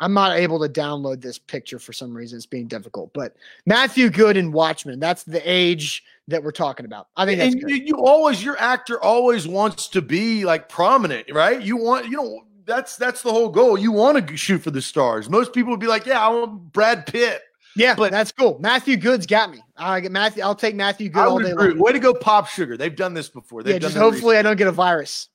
I'm 0.00 0.14
not 0.14 0.36
able 0.36 0.60
to 0.60 0.68
download 0.68 1.20
this 1.20 1.38
picture 1.38 1.78
for 1.78 1.92
some 1.92 2.16
reason. 2.16 2.36
It's 2.36 2.46
being 2.46 2.68
difficult. 2.68 3.12
But 3.12 3.34
Matthew 3.66 4.10
Goode 4.10 4.36
and 4.36 4.52
Watchmen, 4.52 5.00
that's 5.00 5.24
the 5.24 5.42
age 5.44 6.04
that 6.28 6.42
we're 6.42 6.52
talking 6.52 6.86
about. 6.86 7.08
I 7.16 7.24
think 7.24 7.40
and 7.40 7.54
you, 7.54 7.76
you, 7.76 7.94
always 7.96 8.44
your 8.44 8.58
actor 8.58 9.02
always 9.02 9.48
wants 9.48 9.88
to 9.88 10.02
be 10.02 10.44
like 10.44 10.68
prominent, 10.68 11.32
right? 11.32 11.60
You 11.60 11.76
want 11.76 12.06
you 12.06 12.16
know 12.16 12.44
that's 12.64 12.96
that's 12.96 13.22
the 13.22 13.32
whole 13.32 13.48
goal. 13.48 13.78
You 13.78 13.90
want 13.90 14.28
to 14.28 14.36
shoot 14.36 14.58
for 14.62 14.70
the 14.70 14.82
stars. 14.82 15.28
Most 15.28 15.52
people 15.52 15.70
would 15.70 15.80
be 15.80 15.86
like, 15.86 16.06
"Yeah, 16.06 16.24
I 16.24 16.28
want 16.28 16.72
Brad 16.72 17.06
Pitt." 17.06 17.42
Yeah, 17.74 17.94
but 17.94 18.10
that's 18.10 18.32
cool. 18.32 18.58
Matthew 18.60 18.96
Goode's 18.96 19.26
got 19.26 19.50
me. 19.50 19.62
I 19.76 20.00
get 20.00 20.12
Matthew. 20.12 20.42
I'll 20.42 20.54
take 20.54 20.74
Matthew 20.74 21.08
Goode 21.08 21.26
all 21.26 21.38
day 21.38 21.54
long. 21.54 21.78
Way 21.78 21.92
to 21.92 21.98
go, 21.98 22.12
Pop 22.12 22.48
Sugar. 22.48 22.76
They've 22.76 22.94
done 22.94 23.14
this 23.14 23.28
before. 23.28 23.62
They've 23.62 23.74
yeah, 23.74 23.78
just 23.78 23.96
hopefully 23.96 24.36
I 24.36 24.42
don't 24.42 24.56
get 24.56 24.66
a 24.66 24.72
virus. 24.72 25.28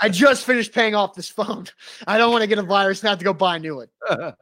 I 0.00 0.08
just 0.10 0.44
finished 0.44 0.72
paying 0.72 0.94
off 0.94 1.14
this 1.14 1.28
phone. 1.28 1.66
I 2.06 2.18
don't 2.18 2.30
want 2.30 2.42
to 2.42 2.46
get 2.46 2.58
a 2.58 2.62
virus 2.62 3.00
and 3.02 3.08
have 3.08 3.18
to 3.18 3.24
go 3.24 3.32
buy 3.32 3.56
a 3.56 3.58
new 3.58 3.76
one. 3.76 3.88
All 4.10 4.34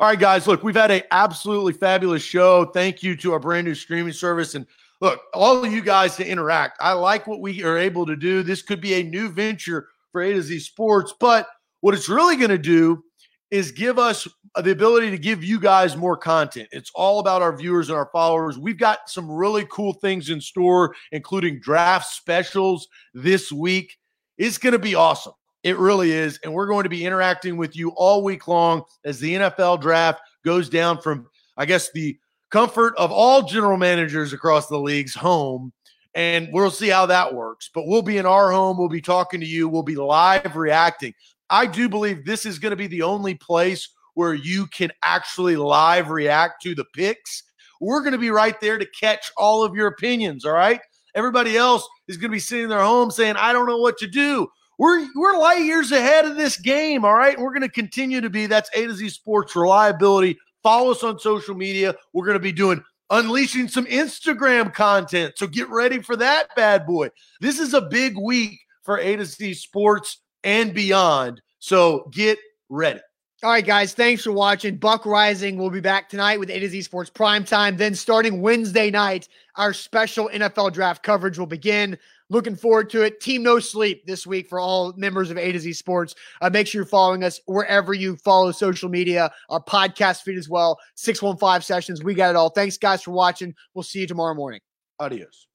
right, 0.00 0.18
guys. 0.18 0.46
Look, 0.46 0.62
we've 0.62 0.74
had 0.74 0.90
a 0.90 1.02
absolutely 1.14 1.72
fabulous 1.72 2.22
show. 2.22 2.66
Thank 2.66 3.02
you 3.02 3.16
to 3.16 3.32
our 3.32 3.40
brand 3.40 3.66
new 3.66 3.74
streaming 3.74 4.12
service. 4.12 4.54
And 4.54 4.66
look, 5.00 5.20
all 5.34 5.64
of 5.64 5.72
you 5.72 5.82
guys 5.82 6.16
to 6.16 6.26
interact. 6.26 6.78
I 6.80 6.92
like 6.92 7.26
what 7.26 7.40
we 7.40 7.62
are 7.62 7.78
able 7.78 8.06
to 8.06 8.16
do. 8.16 8.42
This 8.42 8.62
could 8.62 8.80
be 8.80 8.94
a 8.94 9.02
new 9.02 9.28
venture 9.28 9.88
for 10.12 10.22
A 10.22 10.32
to 10.32 10.42
Z 10.42 10.58
Sports, 10.60 11.14
but 11.18 11.48
what 11.80 11.94
it's 11.94 12.08
really 12.08 12.36
going 12.36 12.50
to 12.50 12.58
do 12.58 13.04
is 13.50 13.70
give 13.70 13.98
us 13.98 14.28
the 14.56 14.70
ability 14.70 15.10
to 15.10 15.18
give 15.18 15.42
you 15.42 15.58
guys 15.58 15.96
more 15.96 16.16
content. 16.16 16.68
It's 16.70 16.90
all 16.94 17.18
about 17.18 17.42
our 17.42 17.56
viewers 17.56 17.88
and 17.88 17.96
our 17.96 18.10
followers. 18.12 18.58
We've 18.58 18.78
got 18.78 19.08
some 19.08 19.30
really 19.30 19.66
cool 19.70 19.94
things 19.94 20.30
in 20.30 20.40
store, 20.40 20.94
including 21.12 21.60
draft 21.60 22.06
specials 22.08 22.88
this 23.14 23.50
week. 23.50 23.96
It's 24.38 24.58
going 24.58 24.72
to 24.72 24.78
be 24.78 24.94
awesome. 24.94 25.32
It 25.64 25.76
really 25.76 26.12
is. 26.12 26.38
And 26.44 26.54
we're 26.54 26.68
going 26.68 26.84
to 26.84 26.88
be 26.88 27.04
interacting 27.04 27.56
with 27.56 27.76
you 27.76 27.90
all 27.96 28.22
week 28.22 28.46
long 28.48 28.84
as 29.04 29.18
the 29.18 29.34
NFL 29.34 29.80
draft 29.80 30.20
goes 30.44 30.68
down 30.68 31.00
from, 31.00 31.26
I 31.56 31.66
guess, 31.66 31.90
the 31.92 32.18
comfort 32.50 32.94
of 32.96 33.10
all 33.10 33.42
general 33.42 33.76
managers 33.76 34.32
across 34.32 34.68
the 34.68 34.78
league's 34.78 35.14
home. 35.14 35.72
And 36.14 36.48
we'll 36.52 36.70
see 36.70 36.88
how 36.88 37.06
that 37.06 37.34
works. 37.34 37.70
But 37.74 37.86
we'll 37.86 38.02
be 38.02 38.18
in 38.18 38.26
our 38.26 38.50
home. 38.50 38.78
We'll 38.78 38.88
be 38.88 39.00
talking 39.00 39.40
to 39.40 39.46
you. 39.46 39.68
We'll 39.68 39.82
be 39.82 39.96
live 39.96 40.56
reacting. 40.56 41.14
I 41.50 41.66
do 41.66 41.88
believe 41.88 42.24
this 42.24 42.46
is 42.46 42.58
going 42.58 42.70
to 42.70 42.76
be 42.76 42.86
the 42.86 43.02
only 43.02 43.34
place 43.34 43.88
where 44.14 44.34
you 44.34 44.66
can 44.66 44.90
actually 45.02 45.56
live 45.56 46.10
react 46.10 46.62
to 46.62 46.74
the 46.74 46.84
picks. 46.94 47.44
We're 47.80 48.00
going 48.00 48.12
to 48.12 48.18
be 48.18 48.30
right 48.30 48.60
there 48.60 48.78
to 48.78 48.86
catch 48.98 49.30
all 49.36 49.62
of 49.62 49.74
your 49.74 49.86
opinions. 49.86 50.44
All 50.44 50.52
right. 50.52 50.80
Everybody 51.18 51.56
else 51.56 51.84
is 52.06 52.16
going 52.16 52.30
to 52.30 52.36
be 52.36 52.38
sitting 52.38 52.64
in 52.64 52.70
their 52.70 52.80
home 52.80 53.10
saying, 53.10 53.34
I 53.36 53.52
don't 53.52 53.66
know 53.66 53.78
what 53.78 53.98
to 53.98 54.06
do. 54.06 54.46
We're, 54.78 55.04
we're 55.16 55.36
light 55.36 55.64
years 55.64 55.90
ahead 55.90 56.24
of 56.24 56.36
this 56.36 56.56
game. 56.56 57.04
All 57.04 57.14
right. 57.14 57.36
We're 57.36 57.50
going 57.50 57.62
to 57.62 57.68
continue 57.68 58.20
to 58.20 58.30
be. 58.30 58.46
That's 58.46 58.70
A 58.76 58.86
to 58.86 58.94
Z 58.94 59.08
Sports 59.08 59.56
reliability. 59.56 60.38
Follow 60.62 60.92
us 60.92 61.02
on 61.02 61.18
social 61.18 61.56
media. 61.56 61.96
We're 62.12 62.24
going 62.24 62.36
to 62.36 62.40
be 62.40 62.52
doing 62.52 62.80
unleashing 63.10 63.66
some 63.66 63.86
Instagram 63.86 64.72
content. 64.72 65.34
So 65.36 65.48
get 65.48 65.68
ready 65.70 66.00
for 66.00 66.14
that 66.16 66.54
bad 66.54 66.86
boy. 66.86 67.08
This 67.40 67.58
is 67.58 67.74
a 67.74 67.80
big 67.80 68.16
week 68.16 68.60
for 68.84 68.98
A 68.98 69.16
to 69.16 69.24
Z 69.24 69.54
Sports 69.54 70.22
and 70.44 70.72
beyond. 70.72 71.42
So 71.58 72.08
get 72.12 72.38
ready. 72.68 73.00
All 73.44 73.50
right, 73.50 73.64
guys. 73.64 73.94
Thanks 73.94 74.24
for 74.24 74.32
watching. 74.32 74.78
Buck 74.78 75.04
Reising 75.04 75.58
will 75.58 75.70
be 75.70 75.78
back 75.80 76.08
tonight 76.08 76.40
with 76.40 76.50
A 76.50 76.58
to 76.58 76.68
Z 76.68 76.82
Sports 76.82 77.08
Prime 77.08 77.44
Time. 77.44 77.76
Then 77.76 77.94
starting 77.94 78.40
Wednesday 78.40 78.90
night, 78.90 79.28
our 79.54 79.72
special 79.72 80.28
NFL 80.28 80.72
draft 80.72 81.04
coverage 81.04 81.38
will 81.38 81.46
begin. 81.46 81.96
Looking 82.30 82.56
forward 82.56 82.90
to 82.90 83.02
it. 83.02 83.20
Team 83.20 83.44
No 83.44 83.60
Sleep 83.60 84.04
this 84.06 84.26
week 84.26 84.48
for 84.48 84.58
all 84.58 84.92
members 84.96 85.30
of 85.30 85.38
A 85.38 85.52
to 85.52 85.60
Z 85.60 85.72
Sports. 85.74 86.16
Uh, 86.40 86.50
make 86.50 86.66
sure 86.66 86.80
you're 86.80 86.86
following 86.86 87.22
us 87.22 87.40
wherever 87.46 87.94
you 87.94 88.16
follow 88.16 88.50
social 88.50 88.88
media, 88.88 89.30
our 89.50 89.62
podcast 89.62 90.22
feed 90.22 90.36
as 90.36 90.48
well. 90.48 90.76
615 90.96 91.62
sessions. 91.62 92.02
We 92.02 92.14
got 92.14 92.30
it 92.30 92.36
all. 92.36 92.50
Thanks, 92.50 92.76
guys, 92.76 93.04
for 93.04 93.12
watching. 93.12 93.54
We'll 93.72 93.84
see 93.84 94.00
you 94.00 94.08
tomorrow 94.08 94.34
morning. 94.34 94.60
Adios. 94.98 95.47